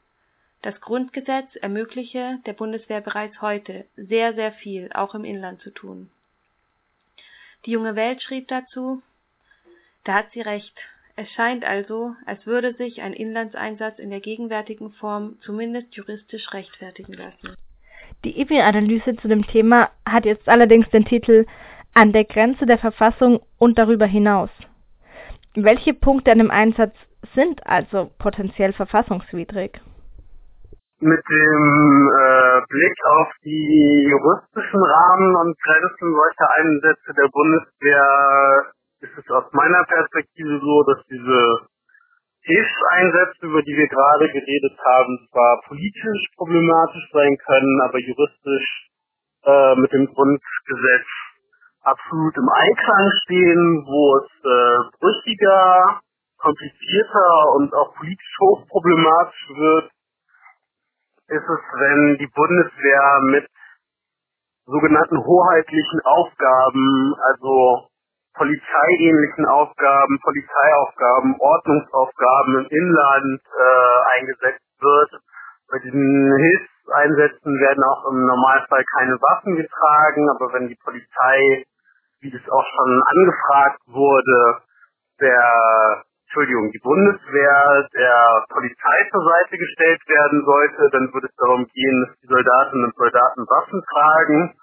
Das 0.61 0.81
Grundgesetz 0.81 1.55
ermögliche 1.55 2.39
der 2.45 2.53
Bundeswehr 2.53 2.99
bereits 2.99 3.41
heute 3.41 3.85
sehr, 3.95 4.33
sehr 4.33 4.51
viel, 4.51 4.91
auch 4.93 5.15
im 5.15 5.23
Inland 5.23 5.61
zu 5.61 5.71
tun. 5.71 6.09
Die 7.65 7.71
junge 7.71 7.95
Welt 7.95 8.21
schrieb 8.21 8.49
dazu, 8.49 9.01
da 10.03 10.15
hat 10.15 10.33
sie 10.33 10.41
recht. 10.41 10.77
Es 11.17 11.29
scheint 11.31 11.63
also, 11.63 12.13
als 12.25 12.45
würde 12.45 12.73
sich 12.73 13.01
ein 13.01 13.13
Inlandseinsatz 13.13 13.99
in 13.99 14.09
der 14.09 14.19
gegenwärtigen 14.19 14.91
Form 14.91 15.37
zumindest 15.41 15.95
juristisch 15.95 16.51
rechtfertigen 16.53 17.13
lassen. 17.13 17.55
Die 18.25 18.41
IPI-Analyse 18.41 19.15
zu 19.17 19.29
dem 19.29 19.47
Thema 19.47 19.89
hat 20.05 20.25
jetzt 20.25 20.49
allerdings 20.49 20.89
den 20.89 21.05
Titel 21.05 21.45
An 21.93 22.11
der 22.11 22.25
Grenze 22.25 22.65
der 22.65 22.79
Verfassung 22.79 23.39
und 23.57 23.77
darüber 23.77 24.05
hinaus. 24.05 24.49
Welche 25.55 25.93
Punkte 25.93 26.33
an 26.33 26.39
dem 26.39 26.51
Einsatz 26.51 26.93
sind 27.33 27.65
also 27.65 28.11
potenziell 28.19 28.73
verfassungswidrig? 28.73 29.79
mit 30.99 31.21
dem 31.29 32.09
äh, 32.09 32.61
Blick 32.69 32.97
auf 33.05 33.27
die 33.43 34.07
juristischen 34.09 34.81
Rahmen 34.81 35.35
und 35.35 35.57
Grenzen 35.61 36.15
solcher 36.15 36.49
Einsätze 36.57 37.13
der 37.17 37.29
Bundeswehr 37.31 38.71
ist 39.05 39.17
es 39.17 39.29
aus 39.29 39.45
meiner 39.53 39.83
Perspektive 39.85 40.59
so, 40.59 40.83
dass 40.83 41.05
diese 41.05 41.67
Hilfseinsätze, 42.41 43.45
über 43.45 43.61
die 43.61 43.77
wir 43.77 43.87
gerade 43.87 44.27
geredet 44.29 44.77
haben, 44.83 45.27
zwar 45.31 45.61
politisch 45.67 46.23
problematisch 46.37 47.09
sein 47.13 47.37
können, 47.37 47.81
aber 47.81 47.99
juristisch 47.99 48.89
äh, 49.45 49.75
mit 49.75 49.91
dem 49.93 50.05
Grundgesetz 50.13 51.09
absolut 51.81 52.35
im 52.37 52.49
Einklang 52.49 53.11
stehen, 53.23 53.85
wo 53.85 54.17
es 54.17 54.29
äh, 54.41 54.97
brüchiger, 54.99 56.01
komplizierter 56.37 57.53
und 57.55 57.73
auch 57.73 57.93
politisch 57.95 58.35
hochproblematisch 58.41 59.49
wird, 59.57 59.91
ist 61.27 61.49
es, 61.49 61.61
wenn 61.81 62.17
die 62.17 62.29
Bundeswehr 62.33 63.19
mit 63.31 63.47
sogenannten 64.65 65.17
hoheitlichen 65.17 66.01
Aufgaben, 66.05 67.15
also 67.33 67.89
polizeiähnlichen 68.35 69.45
Aufgaben, 69.45 70.19
Polizeiaufgaben, 70.21 71.35
Ordnungsaufgaben 71.39 72.59
im 72.59 72.67
Inland 72.69 73.41
äh, 73.41 74.19
eingesetzt 74.19 74.75
wird. 74.79 75.21
Bei 75.71 75.79
diesen 75.79 76.35
Hilfseinsätzen 76.35 77.59
werden 77.59 77.83
auch 77.83 78.05
im 78.11 78.25
Normalfall 78.25 78.83
keine 78.97 79.15
Waffen 79.15 79.55
getragen, 79.55 80.29
aber 80.29 80.53
wenn 80.53 80.67
die 80.67 80.79
Polizei, 80.83 81.65
wie 82.21 82.31
das 82.31 82.43
auch 82.51 82.65
schon 82.65 83.01
angefragt 83.07 83.81
wurde, 83.87 84.61
der 85.19 86.03
Entschuldigung, 86.27 86.69
die 86.71 86.83
Bundeswehr 86.83 87.87
der 87.95 88.45
Polizei 88.49 89.09
zur 89.11 89.23
Seite 89.23 89.57
gestellt 89.57 90.01
werden 90.07 90.43
sollte, 90.43 90.89
dann 90.91 91.13
würde 91.13 91.27
es 91.27 91.35
darum 91.37 91.65
gehen, 91.65 92.05
dass 92.05 92.19
die 92.19 92.27
Soldatinnen 92.27 92.85
und 92.85 92.95
Soldaten 92.95 93.41
Waffen 93.47 93.81
tragen 93.87 94.53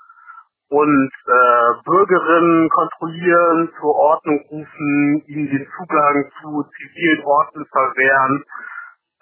und 0.73 1.13
äh, 1.29 1.85
Bürgerinnen 1.85 2.69
kontrollieren, 2.71 3.69
zur 3.79 3.95
Ordnung 3.95 4.41
rufen, 4.51 5.23
ihnen 5.29 5.49
den 5.53 5.69
Zugang 5.77 6.25
zu 6.41 6.65
zivilen 6.73 7.25
Orten 7.25 7.67
verwehren. 7.67 8.45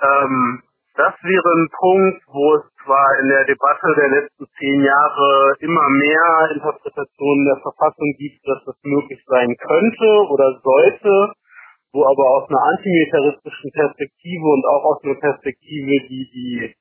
Ähm, 0.01 0.63
das 0.95 1.15
wäre 1.23 1.51
ein 1.59 1.69
Punkt, 1.75 2.23
wo 2.31 2.55
es 2.55 2.63
zwar 2.85 3.19
in 3.19 3.29
der 3.29 3.45
Debatte 3.47 3.95
der 3.99 4.11
letzten 4.11 4.47
zehn 4.59 4.81
Jahre 4.83 5.55
immer 5.59 5.89
mehr 5.91 6.55
Interpretationen 6.55 7.45
der 7.47 7.59
Verfassung 7.63 8.15
gibt, 8.19 8.47
dass 8.47 8.63
das 8.67 8.77
möglich 8.85 9.19
sein 9.27 9.51
könnte 9.59 10.07
oder 10.31 10.55
sollte, 10.63 11.33
wo 11.93 12.07
aber 12.07 12.27
aus 12.31 12.49
einer 12.49 12.63
antimilitaristischen 12.63 13.71
Perspektive 13.75 14.47
und 14.47 14.65
auch 14.67 14.85
aus 14.95 15.03
einer 15.03 15.19
Perspektive, 15.19 15.99
die 16.07 16.31
die 16.31 16.75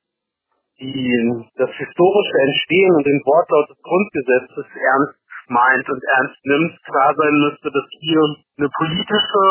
die 0.80 1.44
das 1.56 1.70
historische 1.76 2.38
Entstehen 2.48 2.92
und 2.96 3.06
den 3.06 3.20
Wortlaut 3.24 3.70
des 3.70 3.80
Grundgesetzes 3.82 4.66
ernst 4.66 5.20
meint 5.50 5.88
und 5.90 6.02
ernst 6.16 6.38
nimmt, 6.46 6.72
klar 6.84 7.12
sein 7.14 7.34
müsste, 7.42 7.70
dass 7.70 7.86
hier 8.00 8.22
eine 8.56 8.70
politische 8.70 9.46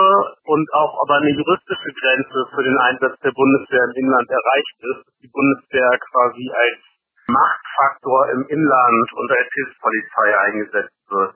und 0.46 0.66
auch 0.74 0.96
aber 1.04 1.18
eine 1.18 1.32
juristische 1.32 1.92
Grenze 2.02 2.40
für 2.56 2.64
den 2.64 2.78
Einsatz 2.78 3.20
der 3.20 3.32
Bundeswehr 3.32 3.84
im 3.84 4.06
Inland 4.06 4.30
erreicht 4.30 4.78
ist, 4.80 5.06
dass 5.06 5.18
die 5.22 5.32
Bundeswehr 5.32 6.00
quasi 6.10 6.50
als 6.50 6.80
Machtfaktor 7.28 8.32
im 8.32 8.48
Inland 8.48 9.14
und 9.14 9.32
als 9.32 9.50
Hilfspolizei 9.54 10.40
eingesetzt 10.40 11.12
wird. 11.12 11.36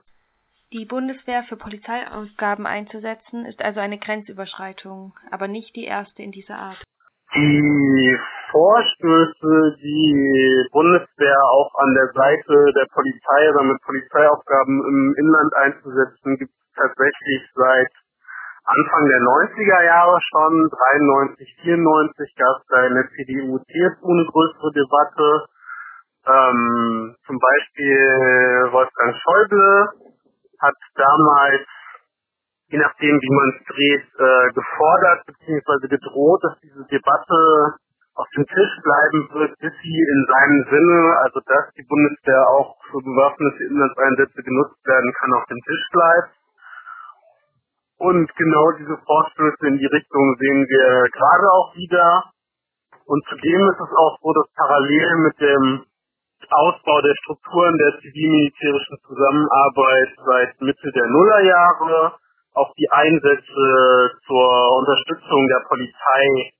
Die 0.71 0.85
Bundeswehr 0.85 1.43
für 1.43 1.57
Polizeiaufgaben 1.57 2.65
einzusetzen, 2.65 3.45
ist 3.45 3.61
also 3.61 3.79
eine 3.79 3.99
Grenzüberschreitung, 3.99 5.13
aber 5.29 5.47
nicht 5.47 5.75
die 5.75 5.85
erste 5.85 6.23
in 6.23 6.31
dieser 6.31 6.57
Art. 6.57 6.81
Die 7.35 8.19
Vorstöße, 8.51 9.77
die 9.81 10.67
Bundeswehr 10.71 11.41
auch 11.49 11.71
an 11.81 11.93
der 11.95 12.07
Seite 12.13 12.71
der 12.77 12.85
Polizei 12.93 13.49
oder 13.49 13.63
mit 13.63 13.81
Polizeiaufgaben 13.81 14.85
im 14.85 15.15
Inland 15.17 15.53
einzusetzen, 15.55 16.37
gibt 16.37 16.53
es 16.53 16.73
tatsächlich 16.77 17.41
seit 17.55 17.89
Anfang 18.65 19.09
der 19.09 19.19
90er 19.19 19.83
Jahre 19.83 20.19
schon. 20.21 20.69
93, 20.69 21.55
94 21.63 22.35
gab 22.37 22.61
es 22.61 22.67
da 22.69 22.85
in 22.85 22.93
der 22.93 23.09
CDU, 23.09 23.57
CSU 23.57 24.11
eine 24.13 24.25
größere 24.29 24.71
Debatte. 24.71 25.45
Ähm, 26.29 27.15
zum 27.25 27.39
Beispiel 27.39 28.69
Wolfgang 28.71 29.15
Schäuble 29.17 29.89
hat 30.61 30.77
damals, 30.95 31.65
je 32.73 32.79
nachdem 32.81 33.21
wie 33.21 33.35
man 33.37 33.49
es 33.53 33.59
dreht, 33.69 34.07
äh, 34.17 34.49
gefordert 34.57 35.21
bzw. 35.29 35.93
gedroht, 35.93 36.41
dass 36.41 36.57
diese 36.65 36.83
Debatte 36.89 37.77
auf 38.17 38.25
dem 38.35 38.45
Tisch 38.49 38.73
bleiben 38.81 39.29
wird, 39.37 39.53
bis 39.61 39.73
sie 39.81 39.99
in 40.01 40.21
seinem 40.25 40.61
Sinne, 40.73 40.97
also 41.21 41.39
dass 41.45 41.69
die 41.77 41.85
Bundeswehr 41.85 42.41
auch 42.49 42.73
für 42.89 42.97
bewaffnete 42.97 43.63
Inlandseinsätze 43.69 44.41
genutzt 44.41 44.81
werden 44.85 45.13
kann, 45.13 45.33
auf 45.33 45.45
dem 45.45 45.61
Tisch 45.61 45.85
bleibt. 45.93 46.33
Und 47.97 48.25
genau 48.35 48.65
diese 48.81 48.97
Vorstöße 49.05 49.67
in 49.69 49.77
die 49.77 49.93
Richtung 49.93 50.35
sehen 50.41 50.65
wir 50.65 51.09
gerade 51.13 51.47
auch 51.53 51.75
wieder. 51.77 52.33
Und 53.05 53.21
zudem 53.29 53.69
ist 53.69 53.81
es 53.85 53.93
auch 53.97 54.17
so, 54.17 54.33
dass 54.33 54.49
parallel 54.57 55.09
mit 55.29 55.39
dem 55.39 55.85
Ausbau 56.49 57.01
der 57.01 57.15
Strukturen 57.21 57.77
der 57.77 58.01
zivil-militärischen 58.01 58.97
Zusammenarbeit 59.05 60.09
seit 60.25 60.61
Mitte 60.61 60.91
der 60.91 61.07
Nullerjahre 61.07 62.22
auch 62.53 62.73
die 62.77 62.89
Einsätze 62.91 64.11
zur 64.27 64.77
Unterstützung 64.77 65.47
der 65.47 65.63
Polizei 65.67 66.51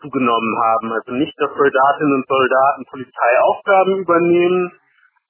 zugenommen 0.00 0.56
haben. 0.58 0.92
Also 0.92 1.12
nicht, 1.12 1.34
dass 1.38 1.50
Soldatinnen 1.54 2.14
und 2.14 2.26
Soldaten 2.26 2.84
Polizeiaufgaben 2.90 3.96
übernehmen, 3.98 4.72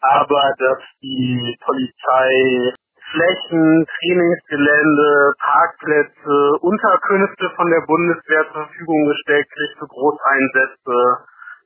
aber 0.01 0.53
dass 0.59 0.81
die 1.03 1.57
Polizei 1.65 2.75
Flächen, 3.13 3.85
Trainingsgelände, 3.85 5.35
Parkplätze, 5.39 6.59
Unterkünfte 6.61 7.51
von 7.57 7.71
der 7.71 7.85
Bundeswehr 7.87 8.45
zur 8.53 8.65
Verfügung 8.65 9.07
gestellt 9.07 9.47
kriegt 9.53 9.79
für 9.79 9.87
Großeinsätze, 9.87 10.97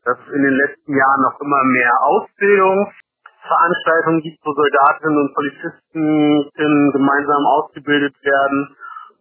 dass 0.04 0.18
in 0.34 0.42
den 0.42 0.54
letzten 0.54 0.96
Jahren 0.96 1.22
noch 1.22 1.40
immer 1.40 1.62
mehr 1.64 1.92
Ausbildungsveranstaltungen 3.46 4.20
gibt, 4.22 4.38
wo 4.44 4.52
Soldatinnen 4.52 5.18
und 5.18 5.34
Polizisten 5.34 6.50
gemeinsam 6.92 7.46
ausgebildet 7.46 8.14
werden. 8.22 8.76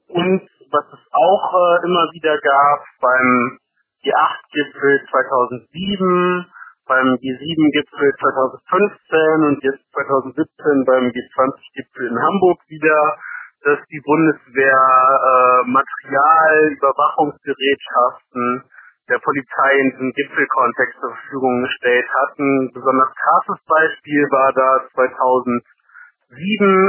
Und 0.10 0.42
was 0.72 0.86
es 0.94 1.00
auch 1.14 1.54
äh, 1.54 1.86
immer 1.86 2.10
wieder 2.14 2.38
gab 2.40 2.86
beim 3.02 3.58
G8-Gipfel 4.04 5.02
2007, 5.10 6.46
beim 6.88 7.08
G7-Gipfel 7.16 8.14
2015 8.20 9.46
und 9.46 9.64
jetzt 9.64 9.84
2017 9.94 10.86
beim 10.86 11.10
G20-Gipfel 11.10 12.08
in 12.10 12.20
Hamburg 12.22 12.60
wieder, 12.68 13.18
dass 13.64 13.80
die 13.90 14.02
Bundeswehr 14.06 14.78
äh, 14.78 15.64
Material, 15.70 16.70
Überwachungsgerätschaften 16.78 18.64
der 19.10 19.20
Polizei 19.20 19.80
in 19.80 19.92
diesem 19.92 20.12
Gipfelkontext 20.14 21.00
zur 21.00 21.12
Verfügung 21.12 21.62
gestellt 21.62 22.08
hat. 22.10 22.40
Ein 22.40 22.72
besonders 22.74 23.14
krasses 23.16 23.64
Beispiel 23.66 24.24
war 24.32 24.52
da 24.54 24.88
2007 24.94 25.64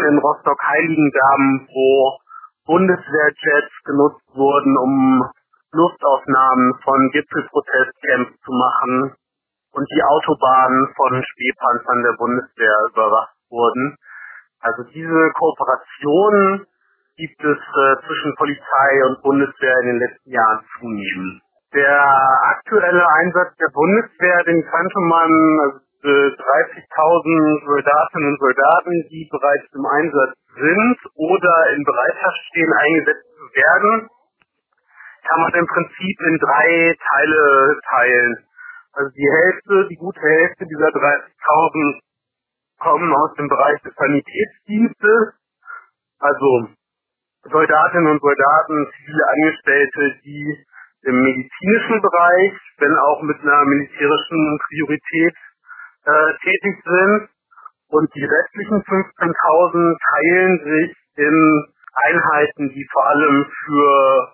in 0.09 0.19
Rostock-Heiligendamm, 0.19 1.69
wo 1.69 2.19
Bundeswehrjets 2.67 3.73
genutzt 3.85 4.27
wurden, 4.35 4.77
um 4.79 5.23
Luftaufnahmen 5.73 6.75
von 6.83 7.11
Gipfelprotestcamps 7.13 8.41
zu 8.41 8.53
machen 8.53 9.15
und 9.73 9.87
die 9.93 10.03
Autobahnen 10.03 10.89
von 10.97 11.23
Spähpanzern 11.23 12.03
der 12.03 12.17
Bundeswehr 12.17 12.77
überwacht 12.93 13.37
wurden. 13.51 13.97
Also 14.61 14.85
diese 14.85 15.31
Kooperation 15.37 16.67
gibt 17.17 17.45
es 17.45 17.59
äh, 17.59 17.97
zwischen 18.07 18.35
Polizei 18.37 19.05
und 19.07 19.23
Bundeswehr 19.23 19.81
in 19.81 19.87
den 19.87 19.99
letzten 19.99 20.31
Jahren 20.31 20.65
zunehmend. 20.79 21.43
Der 21.75 22.03
aktuelle 22.57 23.09
Einsatz 23.09 23.57
der 23.57 23.69
Bundeswehr, 23.73 24.45
den 24.45 24.65
kannte 24.65 25.01
man, 25.01 25.31
also 25.61 25.79
30.000 26.07 27.67
Soldatinnen 27.67 28.29
und 28.29 28.39
Soldaten, 28.39 28.93
die 29.11 29.29
bereits 29.31 29.67
im 29.75 29.87
Einsatz 29.87 30.39
sind 30.55 30.99
oder 31.15 31.71
in 31.75 31.85
Bereitschaft 31.85 32.39
stehen, 32.49 32.73
eingesetzt 32.73 33.27
zu 33.37 33.45
werden, 33.59 34.09
kann 35.27 35.41
man 35.43 35.53
im 35.55 35.67
Prinzip 35.67 36.21
in 36.21 36.39
drei 36.39 36.95
Teile 37.11 37.81
teilen. 37.91 38.37
Also 38.93 39.11
die 39.11 39.29
Hälfte, 39.29 39.89
die 39.91 39.97
gute 39.97 40.21
Hälfte 40.21 40.65
dieser 40.67 40.89
30.000 40.89 42.01
kommen 42.79 43.13
aus 43.13 43.35
dem 43.35 43.49
Bereich 43.49 43.83
des 43.83 43.95
Sanitätsdienstes, 43.95 45.35
also 46.21 46.69
Soldatinnen 47.51 48.13
und 48.13 48.21
Soldaten, 48.21 48.89
zivile 48.97 49.25
Angestellte, 49.29 50.15
die 50.25 50.65
im 51.07 51.21
medizinischen 51.23 52.03
Bereich, 52.03 52.53
wenn 52.79 52.97
auch 52.99 53.23
mit 53.23 53.41
einer 53.41 53.65
militärischen 53.65 54.59
Priorität 54.69 55.37
äh, 56.05 56.33
tätig 56.43 56.83
sind. 56.85 57.29
Und 57.89 58.13
die 58.15 58.25
restlichen 58.25 58.83
15.000 58.83 59.97
teilen 60.11 60.59
sich 60.65 60.97
in 61.17 61.65
Einheiten, 61.95 62.69
die 62.71 62.87
vor 62.93 63.07
allem 63.07 63.47
für 63.65 64.33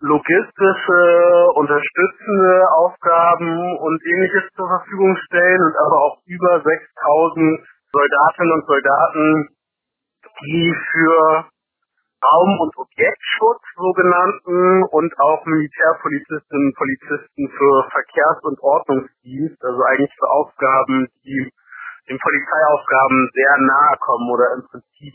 logistische, 0.00 1.46
unterstützende 1.54 2.68
Aufgaben 2.76 3.76
und 3.78 4.02
ähnliches 4.04 4.44
zur 4.54 4.68
Verfügung 4.68 5.16
stellen 5.24 5.62
und 5.62 5.74
aber 5.86 5.98
auch 6.04 6.18
über 6.26 6.62
6000 6.62 7.66
Soldatinnen 7.92 8.52
und 8.52 8.66
Soldaten, 8.66 9.48
die 10.44 10.74
für 10.92 11.46
Raum- 12.22 12.60
und 12.60 12.76
Objektschutz 12.76 13.62
sogenannten 13.76 14.84
und 14.84 15.12
auch 15.20 15.44
Militärpolizistinnen 15.44 16.72
und 16.72 16.76
Polizisten 16.76 17.48
für 17.48 17.88
Verkehrs- 17.90 18.42
und 18.42 18.58
Ordnungsdienst, 18.60 19.62
also 19.62 19.82
eigentlich 19.82 20.14
für 20.18 20.30
Aufgaben, 20.30 21.08
die 21.24 21.52
den 22.08 22.18
Polizeiaufgaben 22.18 23.30
sehr 23.34 23.56
nahe 23.58 23.96
kommen 24.00 24.30
oder 24.30 24.54
im 24.54 24.62
Prinzip 24.66 25.14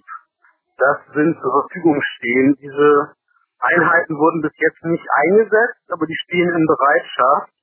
das 0.82 0.98
sind 1.14 1.38
zur 1.40 1.52
Verfügung 1.62 2.02
stehen. 2.18 2.58
Diese 2.60 3.14
Einheiten 3.60 4.18
wurden 4.18 4.42
bis 4.42 4.54
jetzt 4.58 4.84
nicht 4.84 5.06
eingesetzt, 5.14 5.86
aber 5.94 6.06
die 6.06 6.18
stehen 6.26 6.50
in 6.50 6.66
Bereitschaft. 6.66 7.54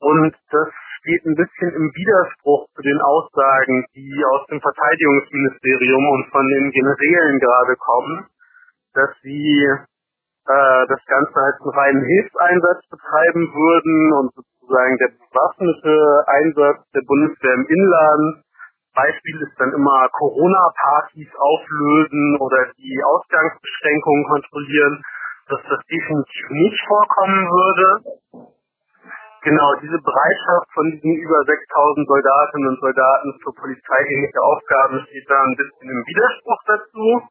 Und 0.00 0.34
das 0.50 0.68
steht 1.00 1.26
ein 1.26 1.36
bisschen 1.36 1.70
im 1.76 1.92
Widerspruch 1.92 2.68
zu 2.74 2.82
den 2.82 3.00
Aussagen, 3.02 3.84
die 3.94 4.24
aus 4.32 4.46
dem 4.46 4.60
Verteidigungsministerium 4.60 6.08
und 6.08 6.30
von 6.30 6.46
den 6.46 6.70
Generälen 6.70 7.38
gerade 7.38 7.76
kommen, 7.76 8.26
dass 8.94 9.10
sie 9.22 9.66
äh, 10.46 10.86
das 10.88 11.02
Ganze 11.06 11.36
als 11.36 11.60
einen 11.60 11.70
reinen 11.70 12.04
Hilfseinsatz 12.04 12.86
betreiben 12.88 13.44
würden 13.52 14.12
und 14.12 14.34
sozusagen 14.34 14.96
der 14.98 15.12
bewaffnete 15.16 16.24
Einsatz 16.26 16.90
der 16.94 17.02
Bundeswehr 17.06 17.54
im 17.54 17.66
Inland 17.66 18.44
Beispiel 18.94 19.42
ist 19.42 19.54
dann 19.60 19.72
immer 19.72 20.08
Corona-Partys 20.10 21.28
auflösen 21.38 22.36
oder 22.40 22.66
die 22.76 22.98
Ausgangsbeschränkungen 23.04 24.24
kontrollieren 24.24 25.02
dass 25.48 25.60
das 25.68 25.80
definitiv 25.88 26.46
nicht 26.50 26.80
vorkommen 26.86 27.48
würde. 27.48 27.86
Genau, 29.42 29.74
diese 29.80 29.96
Bereitschaft 29.96 30.68
von 30.74 30.90
diesen 30.90 31.14
über 31.14 31.40
6000 31.44 32.06
Soldatinnen 32.06 32.68
und 32.68 32.80
Soldaten 32.80 33.32
für 33.42 33.52
polizeiähnliche 33.54 34.40
Aufgaben 34.42 35.00
steht 35.08 35.30
da 35.30 35.40
ein 35.40 35.56
bisschen 35.56 35.88
im 35.88 36.04
Widerspruch 36.04 36.62
dazu. 36.66 37.22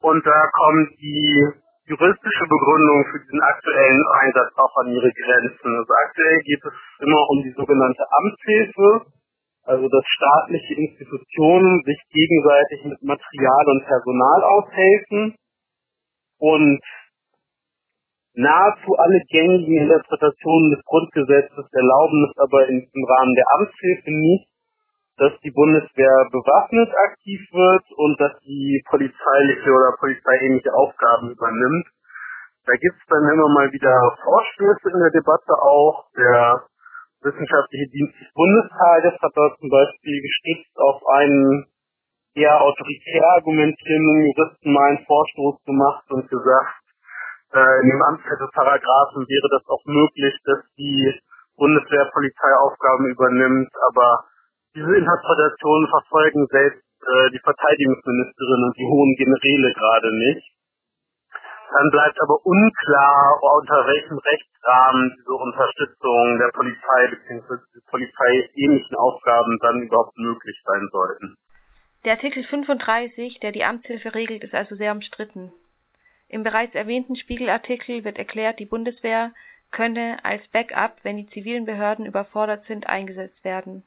Und 0.00 0.24
da 0.24 0.48
kommt 0.52 0.90
die 1.00 1.44
juristische 1.86 2.46
Begründung 2.48 3.04
für 3.10 3.20
diesen 3.20 3.40
aktuellen 3.40 4.02
Einsatz 4.20 4.52
auch 4.56 4.76
an 4.80 4.92
ihre 4.92 5.10
Grenzen. 5.10 5.76
Also 5.76 5.92
aktuell 6.06 6.38
geht 6.44 6.64
es 6.64 6.74
immer 7.00 7.22
um 7.28 7.42
die 7.42 7.52
sogenannte 7.52 8.04
Amtshilfe, 8.08 9.06
also 9.64 9.88
dass 9.88 10.04
staatliche 10.06 10.74
Institutionen 10.74 11.82
sich 11.84 12.00
gegenseitig 12.10 12.84
mit 12.84 13.02
Material 13.02 13.64
und 13.66 13.84
Personal 13.84 14.42
aushelfen. 14.42 15.34
Und 16.38 16.80
Nahezu 18.34 18.94
alle 18.96 19.20
gängigen 19.28 19.90
Interpretationen 19.90 20.70
des 20.70 20.84
Grundgesetzes 20.84 21.66
erlauben 21.72 22.30
es 22.30 22.38
aber 22.38 22.68
im 22.68 23.04
Rahmen 23.04 23.34
der 23.34 23.44
Amtshilfe 23.58 24.10
nicht, 24.10 24.49
dass 25.20 25.36
die 25.44 25.52
Bundeswehr 25.52 26.16
bewaffnet 26.32 26.88
aktiv 26.96 27.40
wird 27.52 27.84
und 27.92 28.18
dass 28.18 28.32
die 28.40 28.80
polizeiliche 28.88 29.68
oder 29.68 29.92
polizeiähnliche 30.00 30.72
Aufgaben 30.72 31.28
übernimmt. 31.28 31.86
Da 32.64 32.72
gibt 32.72 32.96
es 32.96 33.04
dann 33.04 33.28
immer 33.28 33.48
mal 33.52 33.68
wieder 33.70 33.92
Vorstöße 34.24 34.88
in 34.88 35.00
der 35.00 35.12
Debatte 35.12 35.52
auch. 35.60 36.08
Der 36.16 36.64
Wissenschaftliche 37.20 37.88
Dienst 37.92 38.16
des 38.16 38.32
Bundestages 38.32 39.20
hat 39.20 39.32
dort 39.36 39.60
zum 39.60 39.68
Beispiel 39.68 40.24
gestützt 40.24 40.72
auf 40.80 41.04
einen 41.12 41.68
eher 42.32 42.56
autoritär 42.56 43.20
argumentierenden 43.36 44.24
Juristen 44.24 44.72
mal 44.72 44.88
einen 44.88 45.04
Vorstoß 45.04 45.60
gemacht 45.68 46.04
und 46.08 46.30
gesagt, 46.30 46.80
äh, 47.52 47.80
in 47.84 47.90
dem 47.92 48.02
Amtshalteparagraphen 48.08 49.28
wäre 49.28 49.48
das 49.52 49.68
auch 49.68 49.84
möglich, 49.84 50.32
dass 50.48 50.64
die 50.78 51.12
Bundeswehr 51.60 52.08
Polizeiaufgaben 52.08 53.04
übernimmt, 53.12 53.68
aber 53.92 54.29
diese 54.74 54.96
Interpretationen 54.96 55.88
verfolgen 55.88 56.46
selbst 56.50 56.84
äh, 57.02 57.30
die 57.32 57.40
Verteidigungsministerin 57.42 58.64
und 58.64 58.76
die 58.76 58.86
hohen 58.86 59.14
Generäle 59.16 59.72
gerade 59.74 60.10
nicht. 60.16 60.46
Dann 61.72 61.90
bleibt 61.90 62.20
aber 62.20 62.44
unklar, 62.44 63.38
unter 63.40 63.86
welchem 63.86 64.18
Rechtsrahmen 64.18 65.14
diese 65.16 65.32
Unterstützung 65.32 66.38
der 66.38 66.50
Polizei 66.52 67.00
bzw. 67.10 67.62
polizeiähnlichen 67.90 68.96
Aufgaben 68.96 69.58
dann 69.62 69.82
überhaupt 69.82 70.18
möglich 70.18 70.60
sein 70.64 70.88
sollten. 70.90 71.36
Der 72.04 72.12
Artikel 72.12 72.42
35, 72.42 73.38
der 73.40 73.52
die 73.52 73.64
Amtshilfe 73.64 74.14
regelt, 74.14 74.42
ist 74.42 74.54
also 74.54 74.74
sehr 74.74 74.92
umstritten. 74.92 75.52
Im 76.28 76.42
bereits 76.42 76.74
erwähnten 76.74 77.16
Spiegelartikel 77.16 78.04
wird 78.04 78.18
erklärt, 78.18 78.58
die 78.58 78.66
Bundeswehr 78.66 79.32
könne 79.70 80.18
als 80.24 80.46
Backup, 80.48 80.96
wenn 81.02 81.18
die 81.18 81.28
zivilen 81.28 81.66
Behörden 81.66 82.06
überfordert 82.06 82.64
sind, 82.66 82.88
eingesetzt 82.88 83.44
werden. 83.44 83.84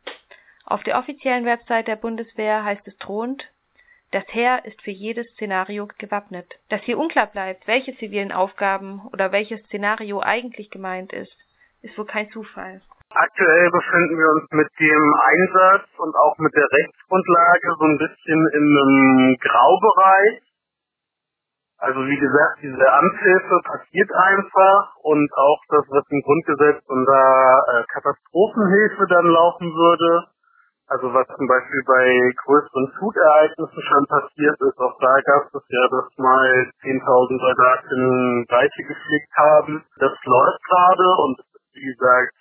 Auf 0.65 0.83
der 0.83 0.97
offiziellen 0.97 1.45
Website 1.45 1.87
der 1.87 1.97
Bundeswehr 1.97 2.63
heißt 2.63 2.87
es 2.87 2.97
drohend, 2.97 3.49
das 4.11 4.23
Heer 4.29 4.63
ist 4.65 4.79
für 4.83 4.91
jedes 4.91 5.27
Szenario 5.33 5.87
gewappnet. 5.97 6.45
Dass 6.69 6.81
hier 6.83 6.99
unklar 6.99 7.27
bleibt, 7.27 7.67
welche 7.67 7.95
zivilen 7.97 8.31
Aufgaben 8.31 9.01
oder 9.11 9.31
welches 9.31 9.61
Szenario 9.65 10.21
eigentlich 10.21 10.69
gemeint 10.69 11.11
ist, 11.11 11.35
ist 11.81 11.97
wohl 11.97 12.05
kein 12.05 12.29
Zufall. 12.29 12.81
Aktuell 13.09 13.69
befinden 13.71 14.17
wir 14.17 14.29
uns 14.37 14.45
mit 14.51 14.69
dem 14.79 15.03
Einsatz 15.17 15.89
und 15.97 16.15
auch 16.15 16.37
mit 16.37 16.53
der 16.55 16.67
Rechtsgrundlage 16.71 17.75
so 17.77 17.85
ein 17.85 17.97
bisschen 17.97 18.47
in 18.53 18.63
einem 18.63 19.37
Graubereich. 19.41 20.41
Also 21.77 21.99
wie 22.07 22.17
gesagt, 22.17 22.59
diese 22.61 22.93
Amtshilfe 22.93 23.59
passiert 23.65 24.09
einfach 24.13 24.95
und 25.01 25.29
auch 25.33 25.61
das, 25.69 25.85
was 25.89 26.05
im 26.09 26.21
Grundgesetz 26.21 26.81
unter 26.87 27.61
äh, 27.67 27.83
Katastrophenhilfe 27.91 29.05
dann 29.09 29.25
laufen 29.25 29.67
würde, 29.73 30.32
also 30.87 31.13
was 31.13 31.27
zum 31.27 31.47
Beispiel 31.47 31.81
bei 31.87 32.05
größeren 32.43 32.87
Flutereignissen 32.97 33.81
schon 33.81 34.05
passiert 34.07 34.57
ist, 34.59 34.77
auch 34.77 34.97
da 34.99 35.15
gab 35.21 35.47
es 35.47 35.63
ja, 35.69 35.83
dass 35.89 36.07
mal 36.17 36.71
10.000 36.83 37.39
Soldaten 37.39 38.45
Weiche 38.49 38.83
gepflegt 38.83 39.31
haben. 39.35 39.85
Das 39.97 40.11
läuft 40.25 40.63
gerade 40.67 41.07
und 41.23 41.39
wie 41.73 41.85
gesagt, 41.87 42.35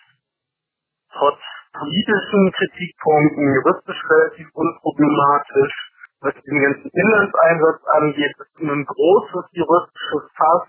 trotz 1.12 1.40
politischen 1.72 2.52
Kritikpunkten 2.52 3.54
juristisch 3.54 4.02
relativ 4.10 4.48
unproblematisch. 4.54 5.74
Was 6.20 6.34
den 6.34 6.62
ganzen 6.62 6.90
Inlandseinsatz 6.92 7.82
angeht, 7.98 8.34
ist 8.38 8.58
ein 8.60 8.84
großes 8.84 9.44
juristisches 9.52 10.30
Fass, 10.36 10.68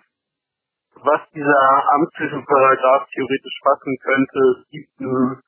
was 1.03 1.21
dieser 1.35 1.93
amtliche 1.93 2.41
Paragraph 2.41 3.05
theoretisch 3.13 3.59
fassen 3.61 3.95
könnte. 4.01 4.39
Es 4.57 4.69
gibt 4.69 4.99
ein 4.99 5.41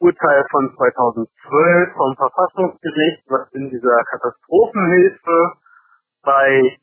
Urteil 0.00 0.44
von 0.50 0.74
2012 0.76 1.92
vom 1.94 2.16
Verfassungsgericht, 2.16 3.22
was 3.28 3.52
in 3.52 3.70
dieser 3.70 4.02
Katastrophenhilfe 4.10 5.52
bei 6.22 6.76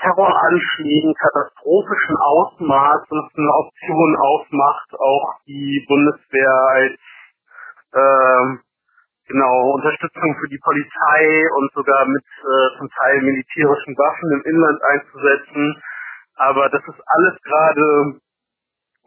Terroranschlägen 0.00 1.14
katastrophischen 1.14 2.16
Ausmaßes 2.16 3.24
eine 3.34 3.52
Option 3.52 4.16
aufmacht, 4.16 4.94
auch 4.94 5.34
die 5.46 5.84
Bundeswehr 5.88 6.54
als 6.70 7.00
äh, 7.92 8.58
genau 9.26 9.72
Unterstützung 9.74 10.36
für 10.38 10.48
die 10.48 10.60
Polizei 10.62 11.42
und 11.56 11.72
sogar 11.72 12.06
mit 12.06 12.24
äh, 12.24 12.78
zum 12.78 12.88
Teil 12.90 13.22
militärischen 13.22 13.96
Waffen 13.96 14.32
im 14.32 14.42
Inland 14.52 14.80
einzusetzen. 14.82 15.82
Aber 16.36 16.68
das 16.68 16.82
ist 16.82 17.02
alles 17.06 17.40
gerade 17.42 18.20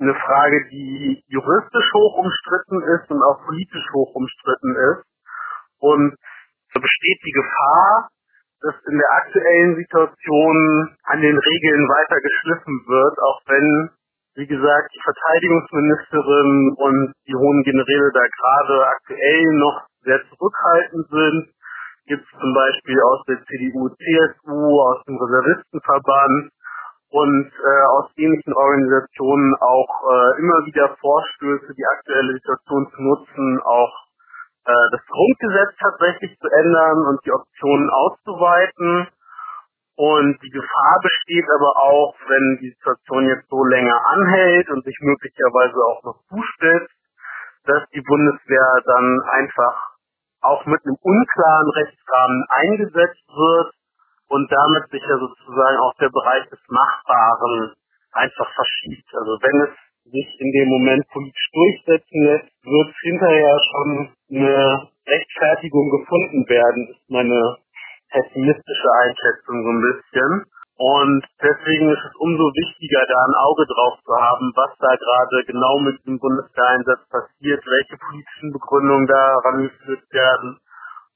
eine 0.02 0.16
Frage, 0.16 0.68
die 0.72 1.24
juristisch 1.28 1.90
hoch 1.94 2.18
umstritten 2.18 2.82
ist 2.98 3.12
und 3.12 3.22
auch 3.22 3.46
politisch 3.46 3.88
hoch 3.94 4.16
umstritten 4.16 4.76
ist. 4.76 5.06
Und 5.80 6.16
da 6.74 6.80
besteht 6.80 7.20
die 7.24 7.32
Gefahr, 7.32 8.10
dass 8.62 8.76
in 8.90 8.98
der 8.98 9.12
aktuellen 9.14 9.76
Situation 9.76 10.98
an 11.06 11.22
den 11.22 11.38
Regeln 11.38 11.84
weiter 11.90 12.20
geschliffen 12.22 12.78
wird, 12.88 13.16
auch 13.22 13.42
wenn, 13.46 13.90
wie 14.36 14.48
gesagt, 14.48 14.90
die 14.94 15.02
Verteidigungsministerin 15.06 16.74
und 16.78 17.14
die 17.28 17.36
hohen 17.36 17.64
Generäle 17.64 18.12
da 18.14 18.26
gerade 18.26 18.88
aktuell 18.88 19.46
noch 19.58 19.86
sehr 20.02 20.22
zurückhaltend 20.30 21.08
sind. 21.10 21.54
Gibt 22.08 22.26
es 22.26 22.40
zum 22.40 22.54
Beispiel 22.54 23.00
aus 23.02 23.22
der 23.28 23.38
CDU, 23.46 23.90
CSU, 23.90 24.82
aus 24.82 25.04
dem 25.06 25.18
Reservistenverband 25.18 26.50
und 27.12 27.52
äh, 27.52 27.86
aus 27.92 28.10
ähnlichen 28.16 28.54
Organisationen 28.54 29.54
auch 29.60 29.92
äh, 30.08 30.40
immer 30.40 30.66
wieder 30.66 30.96
Vorstöße, 30.96 31.74
die 31.76 31.86
aktuelle 31.98 32.34
Situation 32.34 32.88
zu 32.96 33.02
nutzen, 33.02 33.60
auch 33.64 33.94
äh, 34.66 34.86
das 34.92 35.02
Grundgesetz 35.08 35.76
tatsächlich 35.78 36.40
zu 36.40 36.48
ändern 36.48 37.06
und 37.08 37.20
die 37.26 37.34
Optionen 37.34 37.90
auszuweiten. 37.90 39.08
Und 39.98 40.42
die 40.42 40.50
Gefahr 40.50 40.98
besteht 41.04 41.46
aber 41.54 41.76
auch, 41.84 42.16
wenn 42.30 42.58
die 42.62 42.72
Situation 42.72 43.28
jetzt 43.28 43.50
so 43.50 43.64
länger 43.66 44.00
anhält 44.08 44.70
und 44.70 44.84
sich 44.86 44.98
möglicherweise 45.02 45.78
auch 45.84 46.04
noch 46.04 46.18
zuspitzt, 46.30 46.96
dass 47.66 47.84
die 47.94 48.02
Bundeswehr 48.02 48.82
dann 48.86 49.20
einfach 49.36 49.92
auch 50.42 50.66
mit 50.66 50.80
einem 50.86 50.96
unklaren 51.02 51.70
Rechtsrahmen 51.70 52.46
eingesetzt 52.50 53.28
wird 53.28 53.76
und 54.32 54.48
damit 54.48 54.88
sich 54.90 55.04
ja 55.04 55.18
sozusagen 55.20 55.78
auch 55.84 55.94
der 56.00 56.10
Bereich 56.10 56.48
des 56.48 56.60
Machbaren 56.70 57.76
einfach 58.14 58.48
verschiebt. 58.56 59.12
Also 59.12 59.36
wenn 59.44 59.58
es 59.68 59.74
sich 60.08 60.30
in 60.40 60.52
dem 60.56 60.70
Moment 60.70 61.04
politisch 61.12 61.50
durchsetzen 61.52 62.20
lässt, 62.24 62.50
wird 62.64 62.92
hinterher 63.04 63.60
schon 63.60 63.90
eine 64.32 64.88
Rechtfertigung 65.06 65.92
gefunden 65.92 66.48
werden, 66.48 66.96
ist 66.96 67.10
meine 67.12 67.58
pessimistische 68.10 68.92
Einschätzung 69.04 69.56
so 69.64 69.72
ein 69.76 69.84
bisschen. 69.84 70.32
Und 70.80 71.22
deswegen 71.44 71.92
ist 71.92 72.06
es 72.08 72.16
umso 72.18 72.44
wichtiger, 72.56 73.06
da 73.06 73.20
ein 73.28 73.38
Auge 73.38 73.68
drauf 73.68 74.00
zu 74.02 74.16
haben, 74.16 74.50
was 74.56 74.72
da 74.80 74.96
gerade 74.96 75.46
genau 75.46 75.78
mit 75.80 76.00
dem 76.08 76.18
Bundeswehreinsatz 76.18 77.04
passiert, 77.12 77.62
welche 77.68 78.00
politischen 78.00 78.50
Begründungen 78.52 79.06
da 79.06 79.36
rangeführt 79.44 80.08
werden 80.10 80.58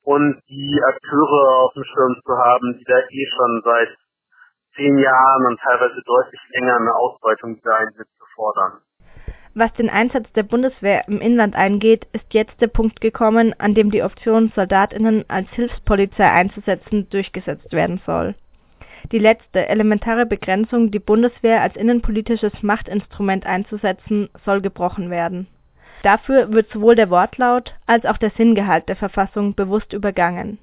und 0.05 0.39
die 0.47 0.79
Akteure 0.85 1.65
auf 1.65 1.73
dem 1.73 1.83
Schirm 1.83 2.15
zu 2.23 2.37
haben, 2.37 2.77
die 2.77 2.85
da 2.85 2.97
eh 2.97 3.27
schon 3.35 3.61
seit 3.63 3.89
zehn 4.75 4.97
Jahren 4.97 5.45
und 5.47 5.59
teilweise 5.59 6.01
deutlich 6.05 6.41
länger 6.53 6.75
eine 6.75 6.95
Ausweitung 6.95 7.55
dieser 7.55 7.75
Einsätze 7.75 8.23
fordern. 8.35 8.81
Was 9.55 9.73
den 9.73 9.89
Einsatz 9.89 10.31
der 10.33 10.43
Bundeswehr 10.43 11.07
im 11.07 11.21
Inland 11.21 11.55
eingeht, 11.55 12.07
ist 12.11 12.33
jetzt 12.33 12.59
der 12.61 12.67
Punkt 12.67 12.99
gekommen, 12.99 13.55
an 13.57 13.73
dem 13.73 13.89
die 13.89 14.03
Option, 14.03 14.51
Soldatinnen 14.53 15.23
als 15.29 15.49
Hilfspolizei 15.51 16.29
einzusetzen, 16.29 17.09
durchgesetzt 17.09 17.71
werden 17.71 18.01
soll. 18.05 18.35
Die 19.11 19.19
letzte 19.19 19.67
elementare 19.67 20.25
Begrenzung, 20.25 20.91
die 20.91 20.99
Bundeswehr 20.99 21.61
als 21.61 21.77
innenpolitisches 21.77 22.63
Machtinstrument 22.63 23.45
einzusetzen, 23.45 24.29
soll 24.43 24.61
gebrochen 24.61 25.09
werden. 25.09 25.47
Dafür 26.03 26.51
wird 26.51 26.69
sowohl 26.69 26.95
der 26.95 27.09
Wortlaut 27.09 27.73
als 27.87 28.05
auch 28.05 28.17
der 28.17 28.31
Sinngehalt 28.31 28.87
der 28.89 28.95
Verfassung 28.95 29.55
bewusst 29.55 29.93
übergangen. 29.93 30.59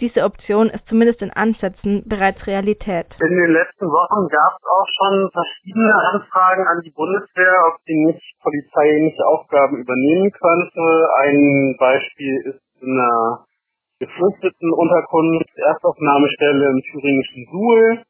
Diese 0.00 0.22
Option 0.22 0.70
ist 0.70 0.86
zumindest 0.88 1.22
in 1.22 1.32
Ansätzen 1.32 2.04
bereits 2.06 2.46
Realität. 2.46 3.06
In 3.18 3.34
den 3.34 3.50
letzten 3.50 3.86
Wochen 3.86 4.28
gab 4.30 4.54
es 4.54 4.62
auch 4.62 4.86
schon 4.94 5.30
verschiedene 5.32 5.92
Anfragen 6.14 6.68
an 6.68 6.80
die 6.84 6.94
Bundeswehr, 6.94 7.54
ob 7.66 7.82
sie 7.84 8.06
nicht 8.06 8.22
polizeiliche 8.40 9.26
Aufgaben 9.26 9.76
übernehmen 9.78 10.30
könnte. 10.30 11.08
Ein 11.18 11.74
Beispiel 11.80 12.54
ist 12.54 12.62
in 12.80 12.94
einer 12.94 13.44
geflüchteten 13.98 14.72
Unterkunft 14.72 15.50
Erstaufnahmestelle 15.56 16.70
im 16.70 16.80
thüringischen 16.92 17.46
Suhl 17.50 18.02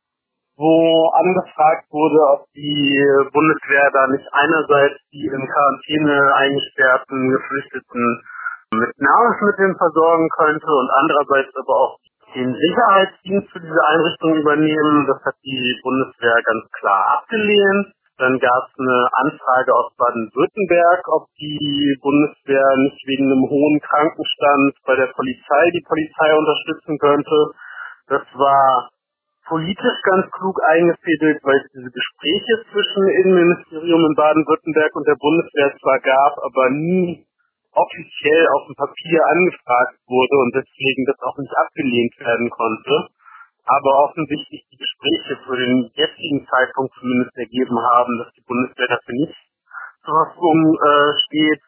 wo 0.58 1.06
angefragt 1.14 1.86
wurde, 1.90 2.18
ob 2.34 2.50
die 2.50 2.98
Bundeswehr 3.32 3.90
da 3.94 4.06
nicht 4.08 4.26
einerseits 4.32 4.98
die 5.12 5.30
in 5.30 5.46
Quarantäne 5.46 6.34
eingesperrten 6.34 7.30
Geflüchteten 7.30 8.22
mit 8.74 8.90
Nahrungsmitteln 8.98 9.76
versorgen 9.78 10.28
könnte 10.36 10.66
und 10.66 10.90
andererseits 10.90 11.54
aber 11.56 11.74
auch 11.74 11.98
den 12.34 12.52
Sicherheitsdienst 12.52 13.48
für 13.52 13.60
diese 13.60 13.82
Einrichtung 13.88 14.34
übernehmen. 14.36 15.06
Das 15.06 15.22
hat 15.24 15.36
die 15.44 15.80
Bundeswehr 15.82 16.42
ganz 16.44 16.64
klar 16.78 17.22
abgelehnt. 17.22 17.94
Dann 18.18 18.36
gab 18.40 18.66
es 18.66 18.74
eine 18.82 19.08
Anfrage 19.14 19.72
aus 19.72 19.94
Baden-Württemberg, 19.96 21.06
ob 21.06 21.30
die 21.38 21.96
Bundeswehr 22.02 22.66
nicht 22.82 22.98
wegen 23.06 23.30
einem 23.30 23.48
hohen 23.48 23.80
Krankenstand 23.80 24.74
bei 24.84 24.96
der 24.96 25.06
Polizei 25.14 25.70
die 25.70 25.86
Polizei 25.86 26.34
unterstützen 26.34 26.98
könnte. 26.98 27.54
Das 28.08 28.26
war 28.34 28.90
politisch 29.48 30.00
ganz 30.04 30.30
klug 30.30 30.60
eingefädelt, 30.68 31.40
weil 31.42 31.56
es 31.56 31.72
diese 31.72 31.90
Gespräche 31.90 32.54
zwischen 32.70 33.08
Innenministerium 33.08 34.04
in 34.04 34.14
Baden-Württemberg 34.14 34.94
und 34.94 35.08
der 35.08 35.16
Bundeswehr 35.16 35.72
zwar 35.80 35.98
gab, 36.00 36.36
aber 36.44 36.70
nie 36.70 37.26
offiziell 37.72 38.48
auf 38.54 38.66
dem 38.68 38.76
Papier 38.76 39.24
angefragt 39.24 39.96
wurde 40.06 40.36
und 40.36 40.52
deswegen 40.54 41.04
das 41.06 41.18
auch 41.24 41.36
nicht 41.38 41.54
abgelehnt 41.56 42.14
werden 42.20 42.50
konnte. 42.50 43.08
Aber 43.68 44.08
offensichtlich 44.08 44.64
die 44.72 44.80
Gespräche 44.80 45.36
für 45.44 45.56
den 45.56 45.90
jetzigen 45.92 46.46
Zeitpunkt 46.48 46.92
zumindest 46.98 47.36
ergeben 47.36 47.76
haben, 47.76 48.18
dass 48.18 48.32
die 48.32 48.44
Bundeswehr 48.48 48.88
dafür 48.88 49.14
nicht 49.14 49.36
zur 50.04 50.14
Verfügung 50.24 50.72
äh, 50.72 51.12
steht. 51.28 51.60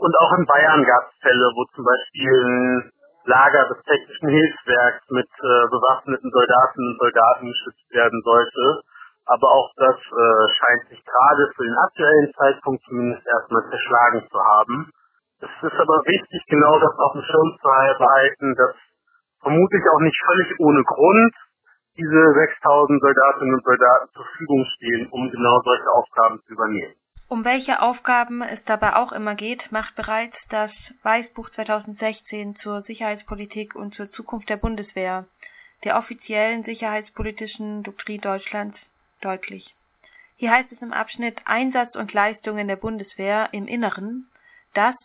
Und 0.00 0.14
auch 0.18 0.32
in 0.38 0.46
Bayern 0.46 0.82
gab 0.82 1.10
es 1.10 1.18
Fälle, 1.22 1.46
wo 1.54 1.62
zum 1.74 1.84
Beispiel 1.86 2.90
Lager 3.28 3.68
des 3.68 3.84
technischen 3.84 4.28
Hilfswerks 4.28 5.04
mit 5.10 5.28
äh, 5.28 5.68
bewaffneten 5.68 6.30
Soldaten 6.32 6.80
und 6.80 6.98
Soldaten 6.98 7.46
geschützt 7.46 7.88
werden 7.92 8.20
sollte. 8.24 8.80
Aber 9.28 9.48
auch 9.52 9.70
das 9.76 9.96
äh, 10.00 10.44
scheint 10.56 10.88
sich 10.88 11.04
gerade 11.04 11.52
für 11.54 11.64
den 11.64 11.76
aktuellen 11.76 12.32
Zeitpunkt 12.32 12.82
zumindest 12.88 13.26
erstmal 13.28 13.68
zerschlagen 13.68 14.24
zu 14.32 14.38
haben. 14.40 14.90
Es 15.44 15.52
ist 15.60 15.78
aber 15.78 16.00
wichtig, 16.08 16.40
genau 16.48 16.80
das 16.80 16.96
auf 16.98 17.12
dem 17.12 17.22
Schirm 17.22 17.52
zu 17.60 17.68
behalten, 18.00 18.56
dass 18.56 18.74
vermutlich 19.42 19.84
auch 19.92 20.00
nicht 20.00 20.18
völlig 20.24 20.48
ohne 20.58 20.82
Grund 20.82 21.34
diese 21.98 22.32
6000 22.32 23.00
Soldatinnen 23.00 23.54
und 23.54 23.64
Soldaten 23.64 24.08
zur 24.14 24.24
Verfügung 24.24 24.64
stehen, 24.76 25.08
um 25.10 25.30
genau 25.30 25.60
solche 25.62 25.90
Aufgaben 25.92 26.40
zu 26.46 26.52
übernehmen. 26.54 26.94
Um 27.30 27.44
welche 27.44 27.82
Aufgaben 27.82 28.40
es 28.40 28.58
dabei 28.64 28.96
auch 28.96 29.12
immer 29.12 29.34
geht, 29.34 29.70
macht 29.70 29.94
bereits 29.96 30.34
das 30.48 30.70
Weißbuch 31.02 31.50
2016 31.50 32.56
zur 32.60 32.80
Sicherheitspolitik 32.82 33.74
und 33.74 33.94
zur 33.94 34.10
Zukunft 34.12 34.48
der 34.48 34.56
Bundeswehr, 34.56 35.26
der 35.84 35.98
offiziellen 35.98 36.64
sicherheitspolitischen 36.64 37.82
Doktrin 37.82 38.22
Deutschlands, 38.22 38.78
deutlich. 39.20 39.74
Hier 40.38 40.52
heißt 40.52 40.72
es 40.72 40.80
im 40.80 40.94
Abschnitt 40.94 41.36
Einsatz 41.44 41.96
und 41.96 42.14
Leistungen 42.14 42.66
der 42.66 42.76
Bundeswehr 42.76 43.50
im 43.52 43.68
Inneren, 43.68 44.26
dass 44.72 44.96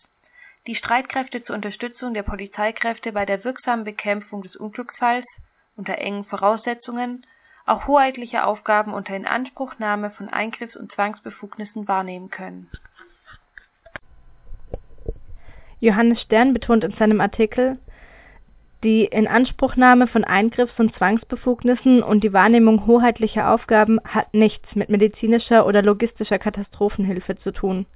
die 0.66 0.76
Streitkräfte 0.76 1.44
zur 1.44 1.56
Unterstützung 1.56 2.14
der 2.14 2.22
Polizeikräfte 2.22 3.12
bei 3.12 3.26
der 3.26 3.44
wirksamen 3.44 3.84
Bekämpfung 3.84 4.42
des 4.42 4.56
Unglücksfalls 4.56 5.26
unter 5.76 5.98
engen 5.98 6.24
Voraussetzungen 6.24 7.26
auch 7.66 7.86
hoheitliche 7.86 8.44
Aufgaben 8.44 8.92
unter 8.92 9.16
Inanspruchnahme 9.16 10.10
von 10.10 10.28
Eingriffs- 10.28 10.76
und 10.76 10.92
Zwangsbefugnissen 10.92 11.88
wahrnehmen 11.88 12.30
können. 12.30 12.70
Johannes 15.80 16.20
Stern 16.22 16.52
betont 16.52 16.84
in 16.84 16.92
seinem 16.92 17.20
Artikel, 17.20 17.78
die 18.82 19.06
Inanspruchnahme 19.06 20.06
von 20.06 20.24
Eingriffs- 20.24 20.78
und 20.78 20.94
Zwangsbefugnissen 20.96 22.02
und 22.02 22.22
die 22.22 22.34
Wahrnehmung 22.34 22.86
hoheitlicher 22.86 23.50
Aufgaben 23.50 23.98
hat 24.04 24.34
nichts 24.34 24.74
mit 24.74 24.90
medizinischer 24.90 25.66
oder 25.66 25.82
logistischer 25.82 26.38
Katastrophenhilfe 26.38 27.36
zu 27.36 27.50
tun. 27.50 27.86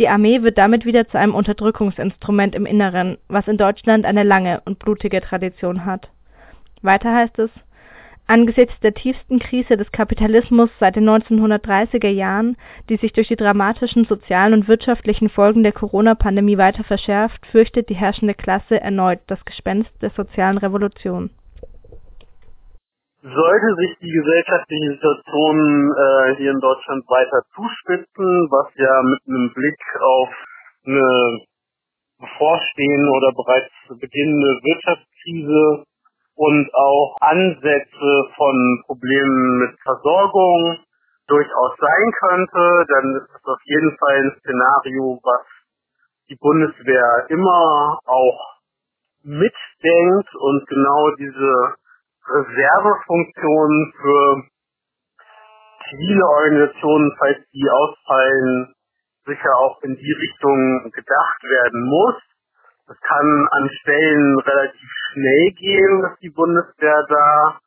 Die 0.00 0.08
Armee 0.08 0.42
wird 0.42 0.58
damit 0.58 0.84
wieder 0.84 1.08
zu 1.08 1.18
einem 1.18 1.36
Unterdrückungsinstrument 1.36 2.56
im 2.56 2.66
Inneren, 2.66 3.16
was 3.28 3.46
in 3.46 3.58
Deutschland 3.58 4.04
eine 4.04 4.24
lange 4.24 4.60
und 4.64 4.80
blutige 4.80 5.20
Tradition 5.20 5.84
hat. 5.84 6.08
Weiter 6.82 7.14
heißt 7.14 7.38
es 7.38 7.50
Angesichts 8.26 8.78
der 8.80 8.94
tiefsten 8.94 9.38
Krise 9.38 9.76
des 9.76 9.92
Kapitalismus 9.92 10.70
seit 10.80 10.96
den 10.96 11.08
1930er 11.08 12.08
Jahren, 12.08 12.56
die 12.88 12.96
sich 12.96 13.12
durch 13.12 13.28
die 13.28 13.36
dramatischen 13.36 14.06
sozialen 14.06 14.54
und 14.54 14.68
wirtschaftlichen 14.68 15.28
Folgen 15.28 15.62
der 15.62 15.72
Corona-Pandemie 15.72 16.56
weiter 16.56 16.84
verschärft, 16.84 17.44
fürchtet 17.52 17.90
die 17.90 17.96
herrschende 17.96 18.34
Klasse 18.34 18.80
erneut 18.80 19.20
das 19.26 19.44
Gespenst 19.44 19.90
der 20.00 20.08
sozialen 20.10 20.56
Revolution. 20.56 21.30
Sollte 23.20 23.74
sich 23.76 23.98
die 24.00 24.10
gesellschaftliche 24.10 24.92
Situation 24.92 25.92
äh, 25.92 26.36
hier 26.36 26.50
in 26.50 26.60
Deutschland 26.60 27.04
weiter 27.08 27.42
zuspitzen, 27.54 28.48
was 28.50 28.72
ja 28.76 29.02
mit 29.02 29.20
einem 29.28 29.52
Blick 29.52 29.80
auf 30.00 30.28
eine 30.86 31.40
bevorstehende 32.20 33.10
oder 33.10 33.32
bereits 33.32 33.72
beginnende 34.00 34.48
Wirtschaftskrise 34.62 35.84
und 36.36 36.70
auch 36.74 37.16
Ansätze 37.20 38.28
von 38.36 38.82
Problemen 38.86 39.58
mit 39.60 39.80
Versorgung 39.82 40.78
durchaus 41.26 41.76
sein 41.78 42.12
könnte, 42.20 42.86
dann 42.88 43.16
ist 43.16 43.30
das 43.32 43.44
auf 43.44 43.60
jeden 43.64 43.96
Fall 43.98 44.16
ein 44.16 44.36
Szenario, 44.40 45.20
was 45.22 45.46
die 46.28 46.36
Bundeswehr 46.40 47.26
immer 47.28 47.98
auch 48.06 48.54
mitdenkt 49.22 50.34
und 50.34 50.66
genau 50.68 51.10
diese 51.18 51.74
Reservefunktion 52.26 53.92
für 54.00 54.42
zivile 55.88 56.24
Organisationen, 56.26 57.14
falls 57.18 57.38
die 57.52 57.68
ausfallen, 57.70 58.74
sicher 59.26 59.56
auch 59.58 59.82
in 59.82 59.96
die 59.96 60.12
Richtung 60.12 60.90
gedacht 60.92 61.42
werden 61.42 61.84
muss. 61.88 62.16
Es 62.86 63.00
kann 63.00 63.48
an 63.50 63.70
Stellen 63.80 64.38
relativ 64.40 64.90
schnell 65.12 65.52
gehen, 65.56 66.02
dass 66.02 66.18
die 66.20 66.28
Bundeswehr 66.28 67.02
da 67.08 67.58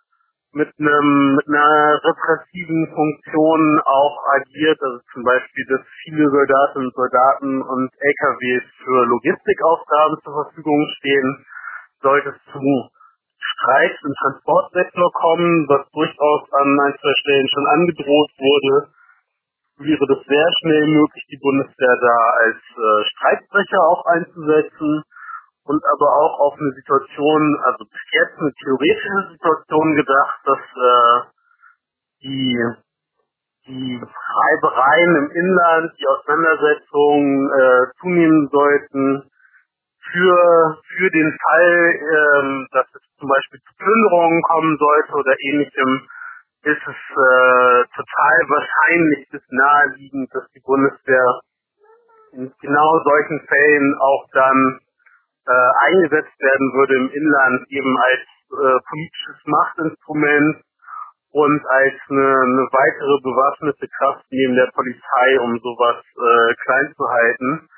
mit 0.54 0.70
einem 0.80 1.36
mit 1.36 1.48
einer 1.48 2.00
repressiven 2.04 2.88
Funktion 2.94 3.82
auch 3.86 4.18
agiert, 4.38 4.80
also 4.82 5.00
zum 5.14 5.24
Beispiel, 5.24 5.66
dass 5.70 5.82
viele 6.04 6.30
Soldatinnen 6.30 6.88
und 6.88 6.96
Soldaten 6.96 7.62
und 7.62 7.90
LKWs 8.00 8.64
für 8.84 9.06
Logistikaufgaben 9.06 10.18
zur 10.24 10.34
Verfügung 10.46 10.88
stehen, 10.98 11.46
sollte 12.02 12.30
es 12.30 12.54
zu 12.54 12.62
Streiks 13.40 13.98
im 14.04 14.14
Transportsektor 14.22 15.12
kommen, 15.14 15.68
was 15.68 15.90
durchaus 15.92 16.42
an 16.54 16.80
ein, 16.80 16.94
zwei 17.02 17.14
Stellen 17.22 17.48
schon 17.50 17.68
angedroht 17.68 18.32
wurde, 18.38 18.90
wäre 19.80 20.06
das 20.08 20.26
sehr 20.26 20.50
schnell 20.60 20.88
möglich, 20.88 21.26
die 21.30 21.40
Bundeswehr 21.42 21.98
da 22.02 22.18
als 22.46 22.58
äh, 22.58 23.04
Streikbrecher 23.12 23.82
auch 23.82 24.06
einzusetzen 24.06 25.04
und 25.66 25.84
aber 25.94 26.10
auch 26.16 26.40
auf 26.40 26.54
eine 26.60 26.72
Situation, 26.72 27.60
also 27.66 27.86
bis 27.86 28.02
jetzt 28.12 28.40
eine 28.40 28.54
theoretische 28.54 29.32
Situation 29.34 29.96
gedacht, 29.96 30.40
dass 30.46 30.60
äh, 30.60 31.30
die 32.24 32.58
die 33.68 34.00
Reibereien 34.00 35.16
im 35.18 35.32
Inland, 35.32 35.92
die 36.00 36.08
Auseinandersetzungen 36.08 37.52
äh, 37.52 37.86
zunehmen 38.00 38.48
sollten 38.50 39.30
für 40.12 40.78
für 40.88 41.12
den 41.12 41.38
Fall, 41.38 41.94
ähm, 42.00 42.68
dass 42.72 42.88
es 42.96 43.02
zum 43.20 43.28
Beispiel 43.28 43.60
zu 43.60 43.74
Plünderungen 43.78 44.42
kommen 44.44 44.78
sollte 44.78 45.14
oder 45.14 45.36
ähnlichem, 45.52 46.08
ist 46.64 46.84
es 46.84 47.00
äh, 47.12 47.80
total 47.96 48.38
wahrscheinlich 48.50 49.30
bis 49.30 49.44
naheliegend, 49.50 50.34
dass 50.34 50.50
die 50.52 50.62
Bundeswehr 50.62 51.40
in 52.34 52.52
genau 52.62 53.00
solchen 53.04 53.40
Fällen 53.48 53.96
auch 54.00 54.26
dann 54.34 54.80
äh, 55.48 55.70
eingesetzt 55.88 56.36
werden 56.40 56.74
würde 56.74 56.96
im 56.96 57.10
Inland 57.10 57.66
eben 57.70 57.98
als 57.98 58.26
äh, 58.52 58.80
politisches 58.90 59.40
Machtinstrument 59.46 60.62
und 61.32 61.62
als 61.68 61.96
eine, 62.10 62.30
eine 62.42 62.66
weitere 62.72 63.16
bewaffnete 63.22 63.88
Kraft 63.88 64.26
neben 64.32 64.56
der 64.56 64.70
Polizei, 64.74 65.40
um 65.42 65.60
sowas 65.60 66.04
äh, 66.04 66.54
klein 66.66 66.94
zu 66.96 67.04
halten. 67.08 67.70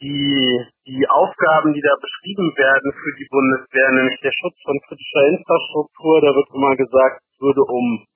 Die, 0.00 0.60
die 0.86 1.08
Aufgaben, 1.08 1.72
die 1.72 1.80
da 1.80 1.96
beschrieben 1.96 2.52
werden 2.56 2.92
für 2.92 3.12
die 3.16 3.28
Bundeswehr, 3.30 3.90
nämlich 3.92 4.20
der 4.20 4.32
Schutz 4.32 4.56
von 4.62 4.78
kritischer 4.86 5.24
Infrastruktur, 5.32 6.20
da 6.20 6.34
wird 6.36 6.48
immer 6.52 6.76
gesagt, 6.76 7.25
es 7.36 7.42
würde 7.44 7.60
um 7.68 8.06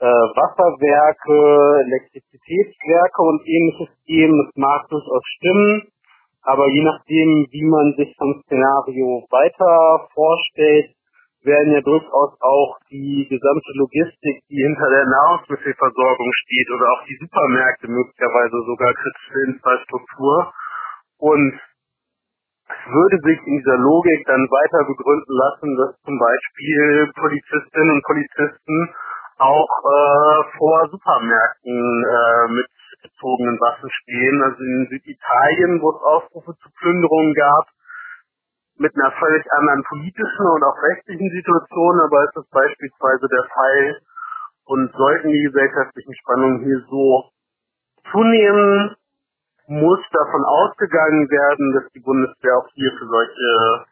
äh, 0.00 0.06
Wasserwerke, 0.08 1.84
Elektrizitätswerke 1.84 3.22
und 3.22 3.44
ähnliches 3.44 3.92
gehen. 4.06 4.32
Das 4.44 4.56
mag 4.56 4.88
durchaus 4.88 5.22
stimmen. 5.36 5.92
Aber 6.42 6.66
je 6.68 6.82
nachdem, 6.82 7.46
wie 7.52 7.66
man 7.68 7.94
sich 7.96 8.16
vom 8.16 8.40
Szenario 8.46 9.28
weiter 9.28 10.08
vorstellt, 10.14 10.96
werden 11.44 11.72
ja 11.72 11.80
durchaus 11.80 12.32
auch 12.40 12.78
die 12.90 13.26
gesamte 13.28 13.72
Logistik, 13.76 14.40
die 14.48 14.60
hinter 14.60 14.88
der 14.88 15.04
Nahrungsmittelversorgung 15.04 16.32
steht 16.32 16.68
oder 16.70 16.86
auch 16.92 17.04
die 17.04 17.16
Supermärkte 17.20 17.88
möglicherweise 17.88 18.56
sogar 18.64 18.92
kritische 18.94 19.52
Infrastruktur. 19.52 20.52
Und 21.18 21.60
würde 22.92 23.18
sich 23.22 23.38
in 23.46 23.58
dieser 23.58 23.78
Logik 23.78 24.26
dann 24.26 24.42
weiter 24.50 24.84
begründen 24.84 25.34
lassen, 25.34 25.76
dass 25.76 26.00
zum 26.02 26.18
Beispiel 26.18 27.12
Polizistinnen 27.14 27.92
und 27.94 28.04
Polizisten 28.04 28.94
auch 29.38 29.72
äh, 29.88 30.58
vor 30.58 30.88
Supermärkten 30.90 32.04
äh, 32.04 32.46
mit 32.52 32.68
gezogenen 33.02 33.58
Waffen 33.60 33.90
stehen. 33.90 34.42
Also 34.42 34.60
in 34.62 34.88
Süditalien, 34.90 35.80
wo 35.80 35.90
es 35.90 36.02
Aufrufe 36.02 36.52
zu 36.60 36.68
Plünderungen 36.78 37.34
gab, 37.34 37.66
mit 38.76 38.92
einer 38.96 39.12
völlig 39.12 39.44
anderen 39.52 39.84
politischen 39.84 40.46
und 40.56 40.62
auch 40.64 40.76
rechtlichen 40.82 41.30
Situation, 41.30 42.00
aber 42.00 42.24
ist 42.24 42.36
das 42.36 42.48
beispielsweise 42.48 43.28
der 43.28 43.44
Fall. 43.44 44.00
Und 44.64 44.92
sollten 44.92 45.28
die 45.28 45.42
gesellschaftlichen 45.42 46.14
Spannungen 46.14 46.64
hier 46.64 46.80
so 46.88 47.30
zunehmen, 48.12 48.94
muss 49.70 50.00
davon 50.10 50.44
ausgegangen 50.44 51.30
werden, 51.30 51.72
dass 51.74 51.92
die 51.92 52.00
Bundeswehr 52.00 52.58
auch 52.58 52.68
hier 52.74 52.90
für 52.98 53.06
solche 53.06 53.86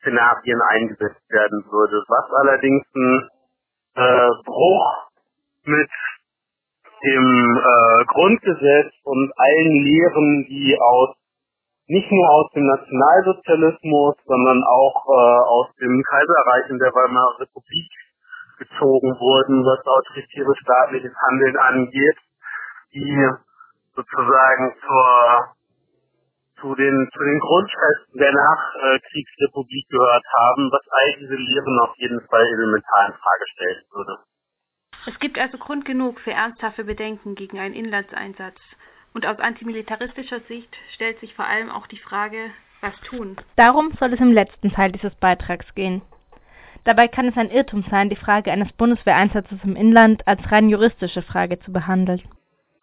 Szenarien 0.00 0.60
eingesetzt 0.60 1.24
werden 1.30 1.64
würde. 1.72 2.04
Was 2.06 2.28
allerdings 2.44 2.84
ein 2.94 3.28
äh, 3.96 4.30
Bruch 4.44 5.08
mit 5.64 5.90
dem 7.02 7.24
äh, 7.24 8.04
Grundgesetz 8.12 8.92
und 9.04 9.32
allen 9.36 9.72
Lehren, 9.82 10.44
die 10.48 10.76
aus 10.78 11.16
nicht 11.86 12.10
nur 12.12 12.28
aus 12.28 12.50
dem 12.52 12.66
Nationalsozialismus, 12.66 14.16
sondern 14.26 14.62
auch 14.64 15.00
äh, 15.08 15.40
aus 15.48 15.74
dem 15.80 16.02
Kaiserreich 16.02 16.70
in 16.70 16.78
der 16.78 16.92
Weimarer 16.92 17.40
Republik 17.40 17.90
gezogen 18.58 19.16
wurden, 19.18 19.64
was 19.64 19.80
autoritäres 19.86 20.58
staatliches 20.58 21.12
Handeln 21.26 21.56
angeht, 21.56 22.18
die 22.92 23.28
sozusagen 23.94 24.74
zur 24.86 25.54
zu 26.60 26.74
den 26.76 27.08
zu 27.12 27.18
den 27.18 27.40
Grundfesten 27.40 28.18
der 28.18 28.32
Nachkriegsrepublik 28.32 29.88
gehört 29.88 30.24
haben, 30.38 30.70
was 30.70 30.82
all 30.90 31.18
diese 31.18 31.34
Lehren 31.34 31.78
auf 31.80 31.96
jeden 31.96 32.20
Fall 32.28 32.46
elementar 32.46 33.06
in 33.08 33.14
Frage 33.14 33.44
stellen 33.54 33.84
würde. 33.90 34.18
Es 35.06 35.18
gibt 35.18 35.38
also 35.38 35.58
Grund 35.58 35.84
genug 35.84 36.20
für 36.20 36.30
ernsthafte 36.30 36.84
Bedenken 36.84 37.34
gegen 37.34 37.58
einen 37.58 37.74
Inlandseinsatz. 37.74 38.56
Und 39.14 39.26
aus 39.26 39.38
antimilitaristischer 39.40 40.40
Sicht 40.48 40.74
stellt 40.94 41.18
sich 41.20 41.34
vor 41.34 41.44
allem 41.44 41.70
auch 41.70 41.86
die 41.86 41.98
Frage, 41.98 42.50
was 42.80 42.98
tun? 43.00 43.36
Darum 43.56 43.92
soll 43.98 44.12
es 44.12 44.20
im 44.20 44.32
letzten 44.32 44.70
Teil 44.70 44.92
dieses 44.92 45.14
Beitrags 45.16 45.74
gehen. 45.74 46.02
Dabei 46.84 47.08
kann 47.08 47.28
es 47.28 47.36
ein 47.36 47.50
Irrtum 47.50 47.84
sein, 47.90 48.08
die 48.08 48.16
Frage 48.16 48.50
eines 48.50 48.72
Bundeswehreinsatzes 48.72 49.58
im 49.64 49.76
Inland 49.76 50.26
als 50.26 50.40
rein 50.50 50.68
juristische 50.68 51.22
Frage 51.22 51.60
zu 51.60 51.72
behandeln. 51.72 52.22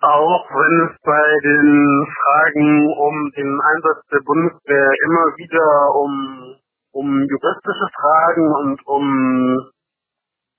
Auch 0.01 0.47
wenn 0.49 0.87
es 0.87 0.95
bei 1.03 1.39
den 1.43 2.07
Fragen 2.07 2.87
um 2.93 3.31
den 3.35 3.59
Einsatz 3.59 4.07
der 4.11 4.21
Bundeswehr 4.23 4.91
immer 5.03 5.25
wieder 5.35 5.95
um, 5.95 6.55
um 6.93 7.27
juristische 7.27 7.87
Fragen 7.99 8.55
und 8.55 8.87
um 8.87 9.71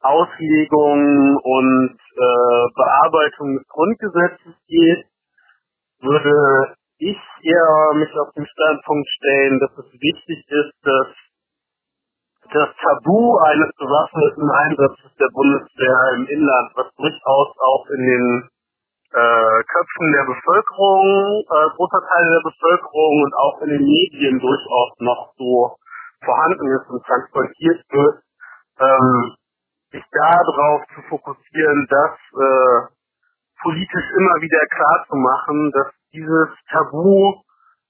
Auslegung 0.03 1.37
und 1.37 1.97
äh, 1.97 2.67
Bearbeitung 2.75 3.57
des 3.57 3.67
Grundgesetzes 3.69 4.55
geht, 4.67 5.07
würde 6.03 6.77
ich 6.99 7.19
eher 7.43 7.95
mich 7.95 8.13
auf 8.21 8.33
den 8.35 8.47
Standpunkt 8.47 9.09
stellen, 9.09 9.59
dass 9.61 9.73
es 9.73 9.93
wichtig 9.93 10.45
ist, 10.49 10.75
dass 10.85 11.09
das 12.53 12.69
Tabu 12.77 13.39
eines 13.39 13.71
bewaffneten 13.79 14.51
Einsatzes 14.51 15.17
der 15.19 15.29
Bundeswehr 15.33 16.13
im 16.17 16.27
Inland, 16.27 16.73
was 16.75 16.93
durchaus 16.97 17.57
auch 17.59 17.87
in 17.89 18.05
den 18.05 18.49
äh, 19.13 19.63
Köpfen 19.65 20.13
der 20.13 20.25
Bevölkerung, 20.25 21.43
äh, 21.43 21.69
großer 21.75 22.03
Teile 22.07 22.31
der 22.31 22.51
Bevölkerung 22.51 23.23
und 23.25 23.35
auch 23.35 23.61
in 23.63 23.71
den 23.71 23.85
Medien 23.85 24.39
durchaus 24.39 24.93
noch 25.01 25.35
so 25.37 25.77
vorhanden 26.25 26.67
ist 26.79 26.89
und 26.91 27.05
transportiert 27.05 27.83
wird, 27.91 28.23
ähm, 28.79 29.35
sich 29.91 30.05
darauf 30.13 30.83
zu 30.95 31.03
fokussieren, 31.09 31.87
das 31.91 32.15
äh, 32.39 32.79
politisch 33.63 34.09
immer 34.17 34.37
wieder 34.41 34.65
klar 34.71 35.05
zu 35.09 35.17
machen, 35.17 35.73
dass 35.73 35.91
dieses 36.13 36.49
Tabu 36.71 37.43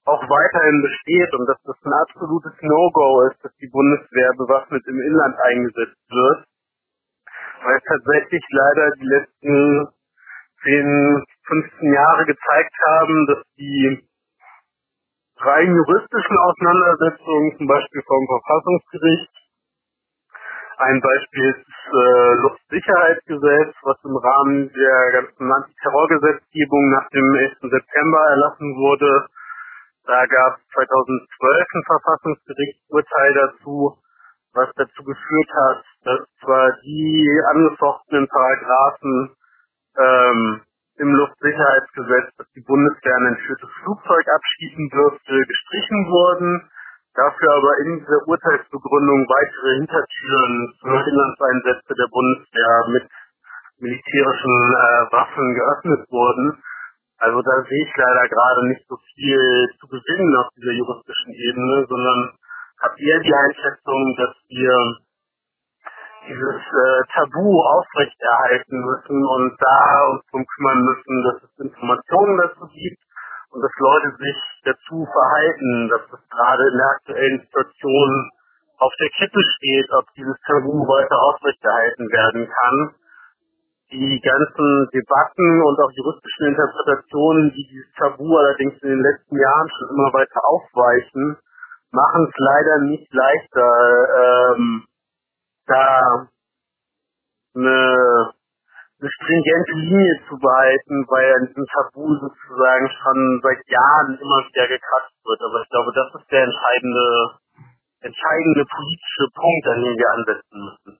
auch 0.05 0.23
weiterhin 0.25 0.81
besteht 0.81 1.33
und 1.35 1.45
dass 1.45 1.61
das 1.63 1.77
ein 1.85 1.93
absolutes 1.93 2.53
No-Go 2.61 3.29
ist, 3.29 3.45
dass 3.45 3.55
die 3.57 3.69
Bundeswehr 3.69 4.31
bewaffnet 4.37 4.83
im 4.87 4.99
Inland 4.99 5.35
eingesetzt 5.45 6.01
wird. 6.09 6.45
Weil 7.63 7.79
tatsächlich 7.85 8.43
leider 8.49 8.91
die 8.97 9.05
letzten 9.05 9.87
10, 10.63 11.23
15 11.47 11.93
Jahre 11.93 12.25
gezeigt 12.25 12.75
haben, 12.85 13.27
dass 13.27 13.43
die 13.57 14.07
rein 15.37 15.75
juristischen 15.75 16.37
Auseinandersetzungen, 16.37 17.57
zum 17.57 17.67
Beispiel 17.67 18.01
vom 18.05 18.27
Verfassungsgericht, 18.27 19.31
ein 20.77 20.99
Beispiel 20.99 21.49
ist 21.49 21.93
äh, 21.93 22.33
Luftsicherheitsgesetz, 22.41 23.75
was 23.83 23.97
im 24.03 24.17
Rahmen 24.17 24.71
der 24.73 25.11
ganzen 25.21 25.51
Antiterrorgesetzgebung 25.51 26.89
nach 26.89 27.07
dem 27.09 27.35
11. 27.35 27.69
September 27.69 28.21
erlassen 28.29 28.75
wurde. 28.77 29.27
Da 30.05 30.25
gab 30.25 30.57
es 30.57 30.67
2012 30.73 31.67
ein 31.75 31.83
Verfassungsgerichtsurteil 31.85 33.33
dazu, 33.33 33.97
was 34.53 34.69
dazu 34.75 35.03
geführt 35.03 35.51
hat, 35.53 35.83
dass 36.03 36.19
zwar 36.41 36.71
die 36.81 37.29
angefochtenen 37.53 38.27
Paragraphen 38.27 39.35
ähm, 40.01 40.61
im 40.97 41.13
Luftsicherheitsgesetz, 41.15 42.35
dass 42.37 42.49
die 42.53 42.65
Bundeswehr 42.65 43.15
ein 43.17 43.33
entführtes 43.33 43.69
Flugzeug 43.83 44.25
abschießen 44.27 44.89
dürfte, 44.89 45.33
gestrichen 45.45 46.01
wurden, 46.09 46.69
dafür 47.15 47.49
aber 47.57 47.71
in 47.85 47.99
dieser 47.99 48.21
Urteilsbegründung 48.27 49.25
weitere 49.27 49.75
Hintertüren 49.81 50.73
für 50.81 51.09
Inlandseinsätze 51.09 51.93
der 51.97 52.09
Bundeswehr 52.11 52.73
mit 52.89 53.07
militärischen 53.79 54.57
äh, 54.77 55.11
Waffen 55.11 55.55
geöffnet 55.55 56.05
wurden. 56.11 56.61
Also 57.17 57.41
da 57.41 57.55
sehe 57.69 57.83
ich 57.85 57.93
leider 57.97 58.27
gerade 58.29 58.67
nicht 58.67 58.85
so 58.87 58.97
viel 59.15 59.69
zu 59.79 59.87
gewinnen 59.87 60.35
auf 60.37 60.49
dieser 60.57 60.73
juristischen 60.73 61.33
Ebene, 61.33 61.85
sondern 61.87 62.33
habe 62.81 62.95
eher 62.97 63.19
die 63.19 63.33
Einschätzung, 63.33 64.15
dass 64.17 64.33
wir 64.49 64.97
dieses 66.31 66.61
äh, 66.63 67.01
Tabu 67.13 67.59
aufrechterhalten 67.59 68.79
müssen 68.79 69.19
und 69.25 69.51
da 69.59 70.07
uns 70.15 70.23
darum 70.31 70.45
kümmern 70.47 70.81
müssen, 70.81 71.15
dass 71.23 71.43
es 71.43 71.65
Informationen 71.65 72.37
dazu 72.37 72.67
gibt 72.71 73.03
und 73.51 73.61
dass 73.61 73.71
Leute 73.79 74.15
sich 74.15 74.39
dazu 74.63 75.05
verhalten, 75.11 75.89
dass 75.89 76.01
es 76.07 76.21
gerade 76.29 76.63
in 76.71 76.77
der 76.77 76.89
aktuellen 76.95 77.39
Situation 77.41 78.29
auf 78.79 78.93
der 78.99 79.09
Kippe 79.09 79.41
steht, 79.57 79.87
ob 79.91 80.05
dieses 80.15 80.37
Tabu 80.47 80.87
weiter 80.87 81.19
aufrechterhalten 81.19 82.07
werden 82.11 82.47
kann. 82.47 82.95
Die 83.91 84.21
ganzen 84.23 84.87
Debatten 84.95 85.61
und 85.61 85.77
auch 85.83 85.91
juristischen 85.91 86.47
Interpretationen, 86.47 87.51
die 87.51 87.67
dieses 87.67 87.91
Tabu 87.99 88.37
allerdings 88.37 88.79
in 88.81 88.89
den 88.89 89.03
letzten 89.03 89.35
Jahren 89.35 89.69
schon 89.69 89.89
immer 89.91 90.13
weiter 90.15 90.39
aufweichen, 90.47 91.37
machen 91.91 92.23
es 92.23 92.35
leider 92.39 92.77
nicht 92.87 93.13
leichter, 93.13 94.55
ähm, 94.55 94.87
da 95.67 96.27
eine, 97.55 98.33
eine 98.99 99.09
stringente 99.09 99.73
Linie 99.73 100.19
zu 100.29 100.37
behalten, 100.37 101.05
weil 101.07 101.33
an 101.35 101.47
diesem 101.47 101.65
Tabu 101.65 102.15
sozusagen 102.15 102.89
schon 103.01 103.39
seit 103.43 103.67
Jahren 103.67 104.17
immer 104.19 104.39
wieder 104.47 104.67
gekratzt 104.67 105.15
wird. 105.25 105.41
Aber 105.41 105.61
ich 105.61 105.69
glaube, 105.69 105.91
das 105.93 106.21
ist 106.21 106.31
der 106.31 106.43
entscheidende, 106.43 107.31
entscheidende 108.01 108.65
politische 108.65 109.27
Punkt, 109.33 109.67
an 109.67 109.81
dem 109.83 109.97
wir 109.97 110.09
ansetzen 110.11 110.59
müssen. 110.65 110.99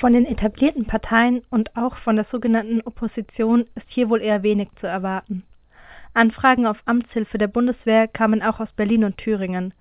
Von 0.00 0.12
den 0.14 0.24
etablierten 0.24 0.86
Parteien 0.86 1.44
und 1.50 1.76
auch 1.76 1.96
von 1.98 2.16
der 2.16 2.24
sogenannten 2.32 2.80
Opposition 2.82 3.68
ist 3.74 3.88
hier 3.88 4.08
wohl 4.08 4.22
eher 4.22 4.42
wenig 4.42 4.70
zu 4.80 4.86
erwarten. 4.86 5.44
Anfragen 6.14 6.66
auf 6.66 6.78
Amtshilfe 6.86 7.38
der 7.38 7.48
Bundeswehr 7.48 8.08
kamen 8.08 8.42
auch 8.42 8.60
aus 8.60 8.72
Berlin 8.72 9.04
und 9.04 9.18
Thüringen, 9.18 9.74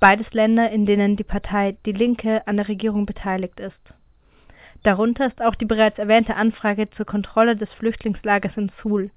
beides 0.00 0.30
Länder, 0.32 0.70
in 0.70 0.86
denen 0.86 1.16
die 1.16 1.24
Partei 1.24 1.76
Die 1.86 1.92
Linke 1.92 2.46
an 2.46 2.56
der 2.56 2.68
Regierung 2.68 3.06
beteiligt 3.06 3.60
ist. 3.60 3.94
Darunter 4.82 5.26
ist 5.26 5.40
auch 5.40 5.54
die 5.54 5.64
bereits 5.64 5.98
erwähnte 5.98 6.36
Anfrage 6.36 6.90
zur 6.90 7.06
Kontrolle 7.06 7.56
des 7.56 7.72
Flüchtlingslagers 7.74 8.56
in 8.56 8.70
Suhl. 8.82 9.10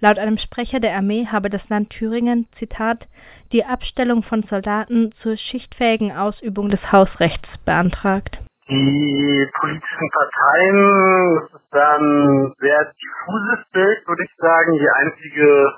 Laut 0.00 0.18
einem 0.18 0.38
Sprecher 0.38 0.80
der 0.80 0.94
Armee 0.94 1.26
habe 1.26 1.50
das 1.50 1.68
Land 1.68 1.90
Thüringen, 1.90 2.46
Zitat, 2.58 3.06
die 3.52 3.64
Abstellung 3.64 4.22
von 4.22 4.44
Soldaten 4.44 5.12
zur 5.22 5.36
schichtfähigen 5.36 6.16
Ausübung 6.16 6.70
des 6.70 6.80
Hausrechts 6.90 7.48
beantragt. 7.66 8.38
Die 8.68 9.48
politischen 9.60 10.10
Parteien, 10.12 11.40
das 11.40 11.60
ist 11.60 11.68
dann 11.72 12.54
sehr 12.60 12.84
diffuses 12.84 13.66
Bild, 13.72 14.06
würde 14.06 14.22
ich 14.24 14.30
sagen. 14.38 14.78
Die 14.78 14.88
einzige 14.88 15.72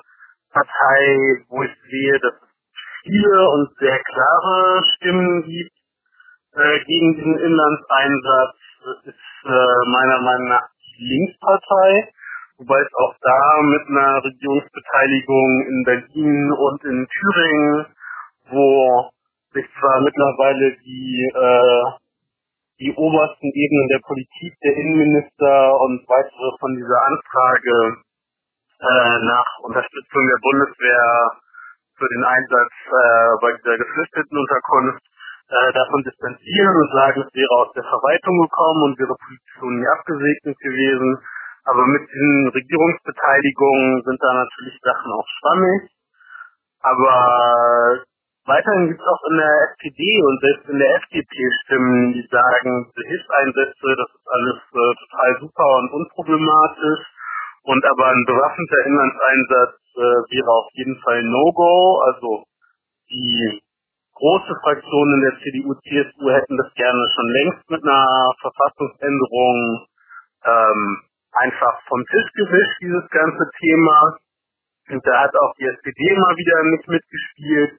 Partei, 0.53 1.45
wo 1.49 1.62
ich 1.62 1.72
sehe, 1.90 2.20
dass 2.20 2.34
es 2.34 2.52
viele 3.03 3.51
und 3.51 3.71
sehr 3.79 3.99
klare 4.03 4.85
Stimmen 4.97 5.43
gibt 5.45 5.73
äh, 6.55 6.85
gegen 6.85 7.15
diesen 7.17 7.39
Inlandseinsatz. 7.39 8.57
Das 8.85 9.07
ist 9.07 9.45
äh, 9.45 9.91
meiner 9.91 10.21
Meinung 10.21 10.49
nach 10.49 10.69
die 10.99 11.05
Linkspartei, 11.05 12.13
wobei 12.59 12.81
es 12.81 12.95
auch 12.95 13.15
da 13.21 13.63
mit 13.63 13.89
einer 13.89 14.25
Regierungsbeteiligung 14.25 15.67
in 15.69 15.85
Berlin 15.85 16.53
und 16.53 16.85
in 16.85 17.07
Thüringen, 17.07 17.87
wo 18.51 19.11
sich 19.53 19.67
zwar 19.79 20.01
mittlerweile 20.01 20.77
die 20.85 21.31
äh, 21.35 22.03
die 22.81 22.93
obersten 22.97 23.47
Ebenen 23.47 23.89
der 23.89 24.01
Politik, 24.03 24.59
der 24.65 24.75
Innenminister 24.75 25.81
und 25.81 26.03
weitere 26.09 26.51
von 26.59 26.75
dieser 26.75 27.01
Anfrage 27.07 28.03
äh, 28.81 29.19
nach 29.25 29.47
Unterstützung 29.63 30.27
der 30.27 30.41
Bundeswehr 30.43 31.31
für 31.99 32.09
den 32.09 32.24
Einsatz 32.24 32.72
äh, 32.86 33.32
bei 33.40 33.51
dieser 33.59 33.78
Geflüchtetenunterkunft 33.78 35.03
äh, 35.53 35.72
davon 35.72 36.03
distanzieren 36.03 36.76
und 36.76 36.90
sagen, 36.93 37.24
es 37.26 37.34
wäre 37.34 37.55
aus 37.61 37.72
der 37.74 37.84
Verwaltung 37.84 38.40
gekommen 38.40 38.82
und 38.88 38.99
wäre 38.99 39.14
Position 39.14 39.80
nie 39.80 39.88
abgesegnet 39.88 40.59
gewesen. 40.59 41.18
Aber 41.64 41.86
mit 41.86 42.03
den 42.09 42.49
Regierungsbeteiligungen 42.49 44.03
sind 44.03 44.18
da 44.20 44.32
natürlich 44.34 44.78
Sachen 44.82 45.12
auch 45.12 45.28
schwammig. 45.38 45.90
Aber 46.82 48.03
weiterhin 48.47 48.88
gibt 48.88 49.01
es 49.01 49.07
auch 49.07 49.22
in 49.30 49.36
der 49.38 49.55
SPD 49.70 50.22
und 50.24 50.40
selbst 50.40 50.68
in 50.68 50.78
der 50.78 50.97
FDP 50.97 51.30
Stimmen, 51.62 52.12
die 52.14 52.26
sagen, 52.26 52.90
diese 52.90 53.07
Hilfseinsätze, 53.07 53.88
das 53.95 54.11
ist 54.11 54.26
alles 54.26 54.59
äh, 54.59 54.95
total 55.07 55.30
super 55.38 55.68
und 55.78 55.90
unproblematisch. 56.03 57.03
Und 57.62 57.84
aber 57.86 58.07
ein 58.11 58.24
bewaffneter 58.26 58.86
Inlandseinsatz 58.86 59.82
äh, 59.97 60.20
wäre 60.32 60.51
auf 60.51 60.68
jeden 60.74 60.99
Fall 61.01 61.22
No-Go. 61.22 62.01
Also 62.07 62.45
die 63.11 63.62
große 64.14 64.55
Fraktion 64.62 65.14
in 65.14 65.20
der 65.22 65.38
CDU, 65.40 65.74
CSU 65.74 66.30
hätten 66.30 66.57
das 66.57 66.72
gerne 66.74 67.05
schon 67.14 67.28
längst 67.28 67.70
mit 67.70 67.82
einer 67.82 68.32
Verfassungsänderung 68.40 69.86
ähm, 70.45 71.03
einfach 71.32 71.80
vom 71.88 72.05
Tisch 72.07 72.32
gewischt, 72.34 72.80
dieses 72.80 73.09
ganze 73.11 73.51
Thema. 73.59 74.16
Und 74.90 75.07
da 75.07 75.22
hat 75.22 75.34
auch 75.36 75.55
die 75.59 75.66
SPD 75.66 76.14
mal 76.18 76.36
wieder 76.36 76.62
nicht 76.64 76.88
mitgespielt. 76.88 77.78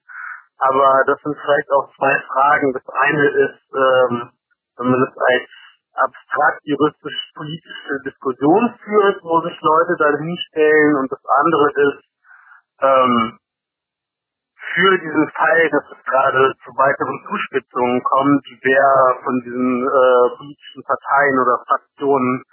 Aber 0.58 1.04
das 1.08 1.22
sind 1.22 1.36
vielleicht 1.36 1.70
auch 1.72 1.94
zwei 1.96 2.16
Fragen. 2.28 2.74
Das 2.74 2.88
eine 2.88 3.28
ist, 3.28 3.62
ähm, 3.76 4.30
wenn 4.78 4.88
man 4.88 5.04
es 5.04 5.18
als 5.18 5.50
abstrakt 5.94 6.62
juristisch-politische 6.64 7.96
Diskussion 8.06 8.74
führt, 8.84 9.24
wo 9.24 9.42
sich 9.42 9.60
Leute 9.62 9.96
da 10.00 10.18
hinstellen 10.18 10.96
und 10.98 11.12
das 11.12 11.22
andere 11.40 11.70
ist, 11.70 12.04
ähm, 12.82 13.40
für 14.74 14.98
diesen 14.98 15.30
Fall, 15.30 15.70
dass 15.70 15.86
es 15.92 16.06
gerade 16.06 16.54
zu 16.66 16.72
weiteren 16.78 17.20
Zuspitzungen 17.30 18.02
kommt, 18.04 18.46
wer 18.64 19.18
von 19.24 19.42
diesen 19.46 19.84
äh, 19.86 20.38
politischen 20.38 20.84
Parteien 20.84 21.40
oder 21.40 21.62
Fraktionen 21.68 22.44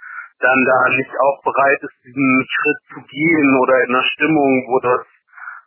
dann 0.40 0.64
da 0.64 0.88
nicht 0.96 1.10
auch 1.20 1.42
bereit 1.42 1.80
ist, 1.82 1.96
diesen 2.04 2.46
Schritt 2.48 2.80
zu 2.94 3.00
gehen 3.08 3.58
oder 3.60 3.84
in 3.84 3.90
einer 3.94 4.04
Stimmung, 4.04 4.64
wo 4.68 4.80
das 4.80 5.06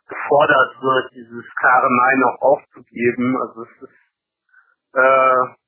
gefordert 0.09 0.75
wird, 0.81 1.11
dieses 1.13 1.45
klare 1.55 1.89
Nein 1.89 2.23
auch 2.23 2.41
aufzugeben. 2.41 3.37
Also 3.41 3.63
es 3.63 3.81
ist 3.89 3.99
äh, 4.93 5.62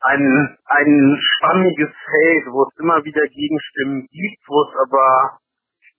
ein, 0.00 0.58
ein 0.66 1.18
spannendes 1.20 1.90
Feld, 2.04 2.46
wo 2.50 2.64
es 2.64 2.76
immer 2.78 3.04
wieder 3.04 3.26
Gegenstimmen 3.26 4.06
gibt, 4.10 4.42
wo 4.46 4.62
es 4.62 4.76
aber 4.86 5.38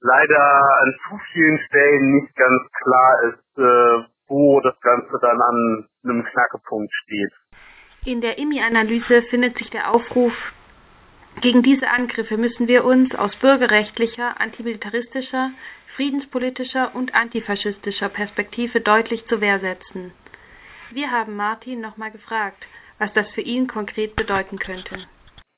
leider 0.02 0.42
an 0.82 0.94
zu 1.08 1.18
vielen 1.32 1.60
Stellen 1.68 2.16
nicht 2.16 2.36
ganz 2.36 2.62
klar 2.84 3.24
ist, 3.24 3.58
äh, 3.58 4.10
wo 4.28 4.62
das 4.62 4.80
Ganze 4.82 5.18
dann 5.22 5.42
an 5.42 5.88
einem 6.04 6.24
Knackepunkt 6.24 6.94
steht. 7.04 7.32
In 8.06 8.22
der 8.22 8.38
IMI-Analyse 8.38 9.24
findet 9.24 9.58
sich 9.58 9.70
der 9.72 9.92
Aufruf, 9.92 10.34
gegen 11.42 11.64
diese 11.64 11.88
Angriffe 11.90 12.38
müssen 12.38 12.68
wir 12.68 12.84
uns 12.84 13.14
aus 13.16 13.36
bürgerrechtlicher, 13.38 14.40
antimilitaristischer, 14.42 15.52
friedenspolitischer 15.96 16.96
und 16.96 17.14
antifaschistischer 17.14 18.10
Perspektive 18.10 18.82
deutlich 18.82 19.26
zur 19.28 19.40
Wehr 19.42 19.60
setzen. 19.60 20.14
Wir 20.92 21.12
haben 21.12 21.36
Martin 21.36 21.82
nochmal 21.82 22.12
gefragt, 22.12 22.66
was 23.00 23.14
das 23.14 23.28
für 23.34 23.42
ihn 23.42 23.68
konkret 23.68 24.16
bedeuten 24.16 24.60
könnte. 24.60 24.96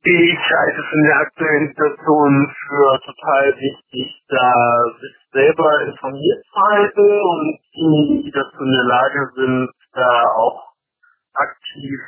Ich 0.03 0.39
halte 0.39 0.81
es 0.81 0.93
in 0.93 1.03
der 1.03 1.17
aktuellen 1.17 1.67
Situation 1.67 2.55
für 2.67 2.99
total 3.05 3.55
wichtig, 3.55 4.23
da 4.29 4.83
sich 4.99 5.15
selber 5.31 5.81
informiert 5.81 6.43
zu 6.45 6.59
halten 6.59 7.21
und 7.21 7.59
diejenigen, 7.75 8.23
die 8.23 8.31
dazu 8.31 8.63
in 8.63 8.71
der 8.71 8.83
Lage 8.83 9.29
sind, 9.35 9.69
da 9.93 10.27
auch 10.37 10.73
aktiv 11.35 11.99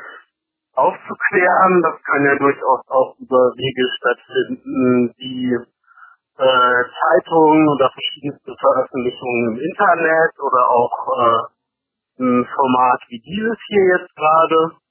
aufzuklären. 0.73 1.83
Das 1.83 2.01
kann 2.03 2.25
ja 2.25 2.35
durchaus 2.35 2.81
auch 2.87 3.15
über 3.19 3.53
Wege 3.55 3.87
stattfinden, 3.97 5.13
wie 5.17 5.53
äh, 5.53 6.83
Zeitungen 6.97 7.67
oder 7.69 7.91
verschiedenste 7.91 8.55
Veröffentlichungen 8.59 9.53
im 9.53 9.59
Internet 9.59 10.33
oder 10.41 10.67
auch 10.67 10.93
äh, 11.13 12.23
ein 12.23 12.45
Format 12.55 13.01
wie 13.09 13.19
dieses 13.19 13.57
hier 13.67 13.97
jetzt 13.97 14.15
gerade. 14.15 14.82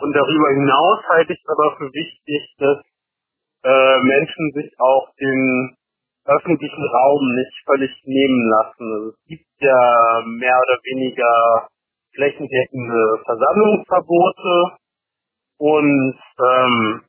Und 0.00 0.12
darüber 0.14 0.48
hinaus 0.50 1.00
halte 1.08 1.32
ich 1.32 1.40
es 1.40 1.48
aber 1.48 1.76
für 1.76 1.92
wichtig, 1.92 2.54
dass 2.58 2.78
äh, 3.64 3.98
Menschen 4.00 4.52
sich 4.54 4.72
auch 4.78 5.08
den 5.20 5.76
öffentlichen 6.24 6.84
Raum 6.84 7.20
nicht 7.34 7.64
völlig 7.66 7.90
nehmen 8.04 8.50
lassen. 8.50 8.92
Also 8.92 9.08
es 9.10 9.24
gibt 9.26 9.46
ja 9.58 10.22
mehr 10.26 10.58
oder 10.58 10.78
weniger 10.84 11.68
flächendeckende 12.14 13.20
Versammlungsverbote 13.24 14.76
und 15.58 16.18
ähm, 16.38 17.02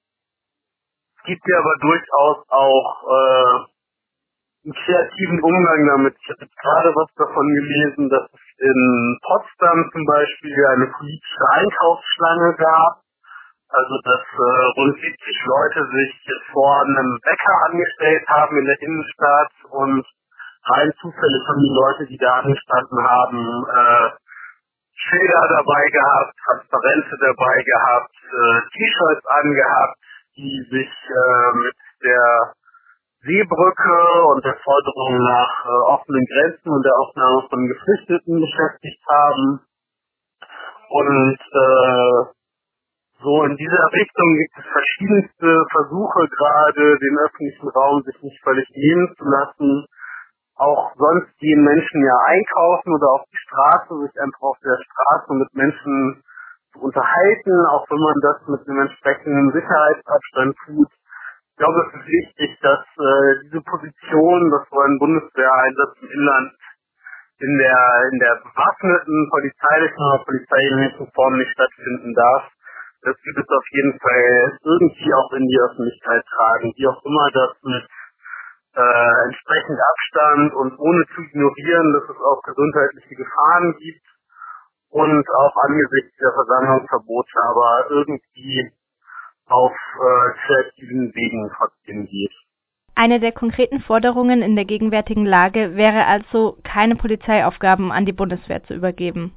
es 1.17 1.23
gibt 1.23 1.41
ja 1.47 1.59
aber 1.59 1.75
durchaus 1.79 2.45
auch 2.49 3.03
äh, 3.07 3.70
einen 4.63 4.73
kreativen 4.73 5.41
Umgang 5.41 5.87
damit. 5.87 6.15
Ich 6.21 6.29
habe 6.29 6.45
gerade 6.45 6.89
was 6.93 7.09
davon 7.17 7.47
gelesen, 7.47 8.09
dass 8.09 8.29
es 8.29 8.45
in 8.61 9.17
Potsdam 9.25 9.89
zum 9.91 10.05
Beispiel 10.05 10.65
eine 10.77 10.87
politische 10.87 11.45
Einkaufsschlange 11.53 12.55
gab. 12.57 13.01
Also 13.71 13.95
dass 14.03 14.19
äh, 14.21 14.65
rund 14.77 14.95
70 14.99 15.45
Leute 15.45 15.87
sich 15.95 16.13
vor 16.51 16.83
einem 16.83 17.17
Bäcker 17.23 17.55
angestellt 17.71 18.27
haben 18.27 18.57
in 18.57 18.65
der 18.65 18.81
Innenstadt 18.81 19.53
und 19.71 20.05
rein 20.67 20.91
zufällig 20.99 21.41
haben 21.47 21.63
die 21.63 21.73
Leute, 21.73 22.05
die 22.05 22.17
da 22.17 22.43
angestanden 22.43 22.99
haben, 23.01 23.65
äh, 23.65 24.09
Schilder 24.93 25.47
dabei 25.55 25.83
gehabt, 25.89 26.33
Transparente 26.45 27.15
dabei 27.21 27.63
gehabt, 27.63 28.13
äh, 28.27 28.59
T-Shirts 28.75 29.25
angehabt, 29.25 29.97
die 30.35 30.67
sich 30.69 30.91
äh, 30.91 31.55
mit 31.55 31.75
der 32.03 32.53
Seebrücke 33.23 34.25
und 34.33 34.43
der 34.43 34.57
Forderung 34.63 35.17
nach 35.19 35.65
äh, 35.65 35.93
offenen 35.93 36.25
Grenzen 36.25 36.69
und 36.69 36.83
der 36.83 36.97
Aufnahme 36.97 37.45
von 37.49 37.67
Geflüchteten 37.67 38.41
beschäftigt 38.41 39.03
haben. 39.07 39.61
Und 40.89 41.37
äh, 41.37 42.41
so 43.21 43.43
in 43.43 43.55
dieser 43.55 43.85
Richtung 43.93 44.27
gibt 44.33 44.57
es 44.57 44.65
verschiedenste 44.65 45.65
Versuche 45.69 46.27
gerade, 46.33 46.97
den 46.97 47.17
öffentlichen 47.19 47.69
Raum 47.69 48.01
sich 48.01 48.17
nicht 48.23 48.41
völlig 48.43 48.67
nehmen 48.73 49.13
zu 49.15 49.25
lassen. 49.25 49.85
Auch 50.57 50.91
sonst 50.97 51.29
gehen 51.37 51.63
Menschen 51.63 52.01
ja 52.03 52.17
einkaufen 52.25 52.93
oder 52.93 53.21
auf 53.21 53.25
die 53.31 53.37
Straße, 53.37 54.01
sich 54.01 54.21
einfach 54.21 54.41
auf 54.41 54.57
der 54.65 54.77
Straße 54.81 55.33
mit 55.33 55.53
Menschen 55.53 56.23
zu 56.73 56.79
unterhalten, 56.81 57.65
auch 57.69 57.85
wenn 57.89 58.01
man 58.01 58.17
das 58.21 58.37
mit 58.47 58.67
einem 58.67 58.81
entsprechenden 58.89 59.51
Sicherheitsabstand 59.53 60.55
tut. 60.65 60.89
Ich 61.51 61.57
glaube, 61.57 61.83
es 61.85 61.93
ist 61.99 62.07
wichtig, 62.07 62.59
dass 62.61 62.79
äh, 62.79 63.31
diese 63.45 63.61
Position, 63.61 64.49
dass 64.49 64.65
so 64.69 64.79
ein 64.79 64.97
Bundeswehreinsatz 64.97 65.93
im 66.01 66.09
Inland 66.09 66.51
in 67.41 67.57
der 67.57 67.81
in 68.13 68.19
der 68.19 68.35
bewaffneten 68.41 69.29
polizeilichen 69.29 69.97
oder 69.97 70.23
polizeiähnlichen 70.25 71.11
Form 71.13 71.37
nicht 71.37 71.51
stattfinden 71.51 72.13
darf. 72.13 72.49
Das 73.01 73.17
gibt 73.21 73.37
es 73.37 73.49
auf 73.49 73.67
jeden 73.73 73.97
Fall 73.99 74.57
irgendwie 74.63 75.13
auch 75.13 75.31
in 75.33 75.45
die 75.45 75.59
Öffentlichkeit 75.59 76.23
tragen, 76.25 76.73
wie 76.77 76.87
auch 76.87 77.01
immer 77.03 77.27
das 77.33 77.51
mit 77.65 77.85
äh, 78.77 79.11
entsprechend 79.25 79.79
Abstand 79.81 80.53
und 80.53 80.71
ohne 80.79 81.03
zu 81.15 81.21
ignorieren, 81.21 81.93
dass 81.93 82.09
es 82.09 82.21
auch 82.21 82.41
gesundheitliche 82.45 83.15
Gefahren 83.15 83.75
gibt 83.77 84.05
und 84.91 85.25
auch 85.29 85.55
angesichts 85.65 86.15
der 86.21 86.31
Versammlungsverbote 86.31 87.37
aber 87.41 87.85
irgendwie 87.89 88.71
auf 89.51 89.71
äh, 89.71 90.81
Wegen 90.81 91.51
trotzdem 91.57 92.07
geht. 92.07 92.31
Eine 92.95 93.19
der 93.19 93.31
konkreten 93.31 93.79
Forderungen 93.79 94.41
in 94.41 94.55
der 94.55 94.65
gegenwärtigen 94.65 95.25
Lage 95.25 95.75
wäre 95.75 96.05
also, 96.05 96.57
keine 96.63 96.95
Polizeiaufgaben 96.95 97.91
an 97.91 98.05
die 98.05 98.11
Bundeswehr 98.13 98.63
zu 98.63 98.73
übergeben. 98.73 99.33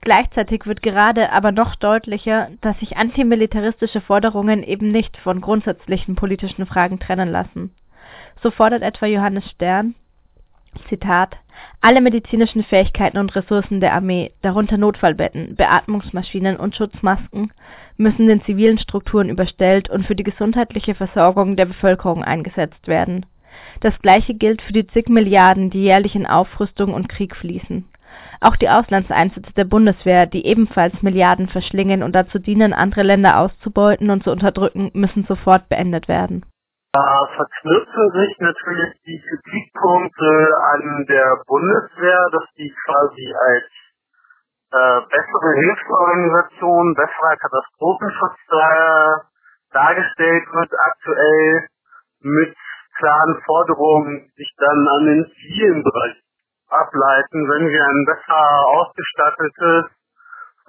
Gleichzeitig 0.00 0.64
wird 0.66 0.82
gerade 0.82 1.32
aber 1.32 1.50
noch 1.50 1.74
deutlicher, 1.74 2.50
dass 2.60 2.78
sich 2.78 2.96
antimilitaristische 2.96 4.00
Forderungen 4.00 4.62
eben 4.62 4.92
nicht 4.92 5.16
von 5.16 5.40
grundsätzlichen 5.40 6.14
politischen 6.14 6.66
Fragen 6.66 7.00
trennen 7.00 7.30
lassen. 7.30 7.74
So 8.42 8.50
fordert 8.50 8.82
etwa 8.82 9.06
Johannes 9.06 9.50
Stern, 9.50 9.94
Zitat, 10.88 11.36
alle 11.80 12.00
medizinischen 12.00 12.62
Fähigkeiten 12.62 13.18
und 13.18 13.34
Ressourcen 13.34 13.80
der 13.80 13.94
Armee, 13.94 14.32
darunter 14.42 14.76
Notfallbetten, 14.76 15.56
Beatmungsmaschinen 15.56 16.56
und 16.56 16.76
Schutzmasken, 16.76 17.52
müssen 17.98 18.28
den 18.28 18.42
zivilen 18.42 18.78
Strukturen 18.78 19.28
überstellt 19.28 19.90
und 19.90 20.06
für 20.06 20.14
die 20.14 20.24
gesundheitliche 20.24 20.94
Versorgung 20.94 21.56
der 21.56 21.66
Bevölkerung 21.66 22.24
eingesetzt 22.24 22.88
werden. 22.88 23.26
Das 23.80 23.98
gleiche 24.00 24.34
gilt 24.34 24.62
für 24.62 24.72
die 24.72 24.86
zig 24.86 25.08
Milliarden, 25.08 25.70
die 25.70 25.82
jährlich 25.82 26.14
in 26.14 26.26
Aufrüstung 26.26 26.94
und 26.94 27.08
Krieg 27.08 27.36
fließen. 27.36 27.84
Auch 28.40 28.56
die 28.56 28.68
Auslandseinsätze 28.68 29.52
der 29.54 29.64
Bundeswehr, 29.64 30.26
die 30.26 30.46
ebenfalls 30.46 31.02
Milliarden 31.02 31.48
verschlingen 31.48 32.02
und 32.02 32.14
dazu 32.14 32.38
dienen, 32.38 32.72
andere 32.72 33.02
Länder 33.02 33.38
auszubeuten 33.38 34.10
und 34.10 34.22
zu 34.22 34.30
unterdrücken, 34.30 34.90
müssen 34.94 35.24
sofort 35.24 35.68
beendet 35.68 36.08
werden. 36.08 36.44
Da 36.92 37.28
verknüpfen 37.36 38.10
sich 38.12 38.38
natürlich 38.38 38.94
die 39.06 39.20
Kritikpunkte 39.20 40.54
an 40.72 41.06
der 41.06 41.42
Bundeswehr, 41.46 42.26
dass 42.32 42.44
die 42.56 42.72
quasi 42.86 43.34
als 43.34 43.64
äh, 44.72 45.00
bessere 45.08 45.52
Hilfsorganisation, 45.54 46.94
besserer 46.94 47.36
Katastrophenschutz 47.36 48.38
äh, 48.52 49.14
dargestellt 49.72 50.44
wird 50.52 50.72
aktuell 50.78 51.68
mit 52.20 52.56
klaren 52.98 53.42
Forderungen, 53.46 54.20
die 54.26 54.42
sich 54.42 54.54
dann 54.58 54.88
an 54.88 55.06
den 55.06 55.24
zivilen 55.24 55.82
Bereich 55.84 56.16
ableiten, 56.68 57.48
wenn 57.48 57.68
wir 57.68 57.84
ein 57.84 58.04
besser 58.04 58.66
ausgestattetes 58.76 59.84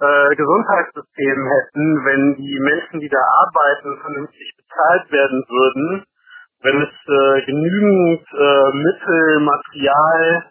äh, 0.00 0.36
Gesundheitssystem 0.36 1.38
hätten, 1.44 2.04
wenn 2.04 2.34
die 2.36 2.58
Menschen, 2.60 3.00
die 3.00 3.08
da 3.08 3.20
arbeiten, 3.20 4.00
vernünftig 4.00 4.54
bezahlt 4.56 5.12
werden 5.12 5.44
würden, 5.48 6.04
wenn 6.62 6.82
es 6.82 6.94
äh, 7.08 7.46
genügend 7.46 8.24
äh, 8.32 8.76
Mittel, 8.76 9.40
Material 9.40 10.50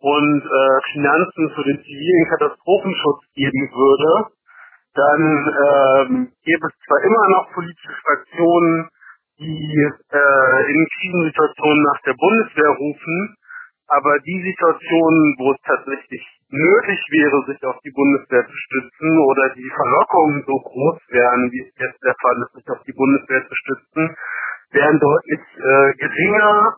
und 0.00 0.42
äh, 0.42 0.92
Finanzen 0.92 1.50
für 1.54 1.64
den 1.64 1.78
zivilen 1.82 2.28
Katastrophenschutz 2.30 3.24
geben 3.34 3.70
würde, 3.72 4.30
dann 4.94 5.22
ähm, 5.22 6.32
gäbe 6.44 6.66
es 6.66 6.74
zwar 6.86 7.00
immer 7.02 7.28
noch 7.30 7.52
politische 7.52 7.94
Fraktionen, 8.02 8.88
die 9.38 9.90
äh, 10.10 10.72
in 10.72 10.86
Krisensituationen 10.98 11.82
nach 11.84 12.00
der 12.02 12.14
Bundeswehr 12.14 12.70
rufen, 12.70 13.36
aber 13.88 14.18
die 14.20 14.42
Situationen, 14.42 15.36
wo 15.38 15.52
es 15.52 15.60
tatsächlich 15.64 16.22
nötig 16.50 17.00
wäre, 17.10 17.44
sich 17.46 17.62
auf 17.64 17.78
die 17.84 17.92
Bundeswehr 17.94 18.44
zu 18.46 18.56
stützen 18.56 19.18
oder 19.18 19.50
die 19.54 19.70
Verlockungen 19.74 20.44
so 20.46 20.56
groß 20.58 20.98
wären, 21.08 21.52
wie 21.52 21.60
es 21.62 21.72
jetzt 21.78 22.02
der 22.02 22.16
Fall 22.20 22.36
ist, 22.42 22.54
sich 22.54 22.68
auf 22.70 22.82
die 22.84 22.92
Bundeswehr 22.92 23.46
zu 23.46 23.54
stützen, 23.54 24.16
wären 24.72 24.98
deutlich 24.98 25.40
äh, 25.56 25.92
geringer 25.96 26.76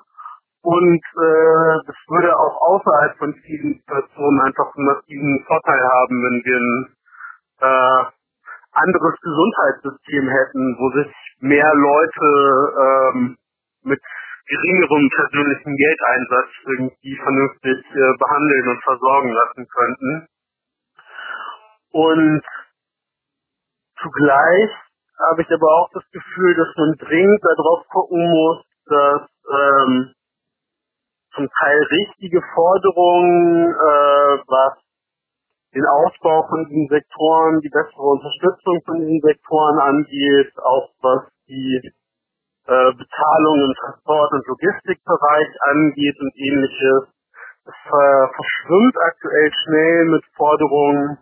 Und 0.63 1.01
äh, 1.01 1.75
das 1.87 1.97
würde 2.09 2.37
auch 2.37 2.61
außerhalb 2.69 3.17
von 3.17 3.35
vielen 3.35 3.81
Situationen 3.81 4.41
einfach 4.43 4.75
einen 4.77 4.87
massiven 4.87 5.45
Vorteil 5.47 5.81
haben, 5.81 6.23
wenn 6.23 6.45
wir 6.45 6.57
ein 6.57 6.97
äh, 7.61 8.05
anderes 8.73 9.15
Gesundheitssystem 9.21 10.29
hätten, 10.29 10.77
wo 10.79 10.91
sich 10.93 11.13
mehr 11.41 11.75
Leute 11.75 12.29
ähm, 12.77 13.39
mit 13.85 14.01
geringerem 14.47 15.09
persönlichen 15.09 15.77
Geldeinsatz 15.77 16.51
irgendwie 16.67 17.17
vernünftig 17.17 17.79
äh, 17.95 18.19
behandeln 18.19 18.69
und 18.69 18.83
versorgen 18.83 19.33
lassen 19.33 19.67
könnten. 19.67 20.27
Und 21.93 22.43
zugleich 24.03 24.71
habe 25.31 25.43
ich 25.43 25.51
aber 25.51 25.69
auch 25.73 25.91
das 25.93 26.05
Gefühl, 26.13 26.55
dass 26.55 26.77
man 26.77 26.95
dringend 26.99 27.41
darauf 27.43 27.87
gucken 27.89 28.31
muss, 28.31 28.65
dass 28.87 29.23
ähm, 29.51 30.15
zum 31.41 31.49
Teil 31.49 31.81
richtige 31.91 32.43
Forderungen, 32.55 33.73
äh, 33.73 34.33
was 34.45 34.77
den 35.75 35.87
Ausbau 35.87 36.47
von 36.49 36.67
diesen 36.69 36.89
Sektoren, 36.89 37.61
die 37.61 37.71
bessere 37.71 38.03
Unterstützung 38.03 38.83
von 38.85 39.01
diesen 39.01 39.21
Sektoren 39.21 39.79
angeht, 39.79 40.53
auch 40.59 40.91
was 41.01 41.33
die 41.49 41.81
äh, 42.67 42.93
Bezahlung 42.93 43.57
im 43.65 43.75
Transport- 43.75 44.33
und 44.33 44.47
Logistikbereich 44.49 45.49
angeht 45.71 46.17
und 46.21 46.33
ähnliches. 46.37 47.09
Es 47.65 47.81
äh, 47.89 48.27
verschwimmt 48.35 48.97
aktuell 49.01 49.51
schnell 49.65 50.05
mit 50.07 50.25
Forderungen, 50.37 51.19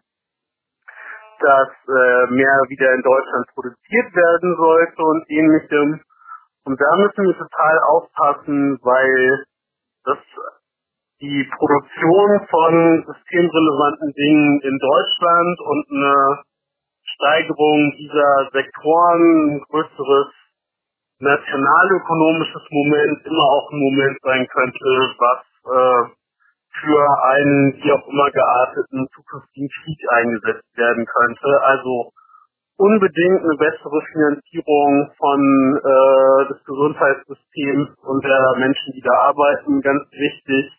dass 1.39 1.69
äh, 1.87 2.33
mehr 2.35 2.59
wieder 2.66 2.93
in 2.95 3.03
Deutschland 3.03 3.47
produziert 3.55 4.14
werden 4.16 4.57
sollte 4.57 5.03
und 5.03 5.31
ähnlichem. 5.31 6.03
Und 6.64 6.81
da 6.81 6.97
müssen 6.97 7.25
wir 7.25 7.39
total 7.39 7.79
aufpassen, 7.87 8.79
weil 8.83 9.45
das 10.09 10.18
die 11.20 11.50
Produktion 11.56 12.46
von 12.48 13.04
systemrelevanten 13.04 14.12
Dingen 14.12 14.61
in 14.62 14.78
Deutschland 14.78 15.61
und 15.61 15.84
eine 15.90 16.42
Steigerung 17.02 17.92
dieser 17.98 18.50
Sektoren, 18.52 19.56
ein 19.56 19.61
größeres 19.68 20.28
nationalökonomisches 21.18 22.62
Moment 22.70 23.26
immer 23.26 23.42
auch 23.42 23.70
ein 23.72 23.80
Moment 23.80 24.18
sein 24.22 24.46
könnte, 24.46 24.86
was 25.18 25.42
äh, 25.66 26.14
für 26.80 27.24
einen 27.24 27.74
wie 27.82 27.90
auch 27.90 28.06
immer 28.06 28.30
gearteten 28.30 29.09
zukünftigen 29.12 29.68
Krieg 29.68 29.98
eingesetzt 30.11 30.76
werden 30.76 31.04
könnte. 31.04 31.61
Also 31.62 32.12
unbedingt 32.79 33.43
eine 33.43 33.57
bessere 33.59 34.01
Finanzierung 34.12 35.11
von 35.18 35.41
äh, 35.76 36.49
des 36.49 36.64
Gesundheitssystems 36.64 37.91
und 38.07 38.24
der 38.24 38.55
Menschen, 38.57 38.93
die 38.95 39.03
da 39.03 39.14
arbeiten, 39.29 39.81
ganz 39.83 40.03
wichtig. 40.12 40.72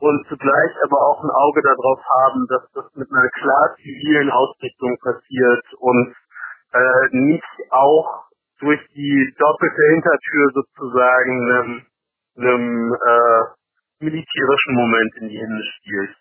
Und 0.00 0.26
zugleich 0.28 0.72
aber 0.84 1.00
auch 1.00 1.24
ein 1.24 1.30
Auge 1.30 1.62
darauf 1.62 2.00
haben, 2.20 2.46
dass 2.48 2.70
das 2.74 2.84
mit 2.94 3.08
einer 3.10 3.28
klar 3.30 3.74
zivilen 3.76 4.30
Ausrichtung 4.30 4.98
passiert 5.02 5.64
und 5.78 6.14
äh, 6.72 7.08
nicht 7.16 7.70
auch 7.70 8.24
durch 8.60 8.80
die 8.94 9.34
doppelte 9.38 9.82
Hintertür 9.92 10.50
sozusagen 10.52 11.50
einem, 11.50 11.86
einem 12.36 12.92
äh, 12.92 14.04
militärischen 14.04 14.74
Moment 14.74 15.14
in 15.20 15.28
die 15.28 15.38
Hände 15.38 15.62
spielt. 15.78 16.16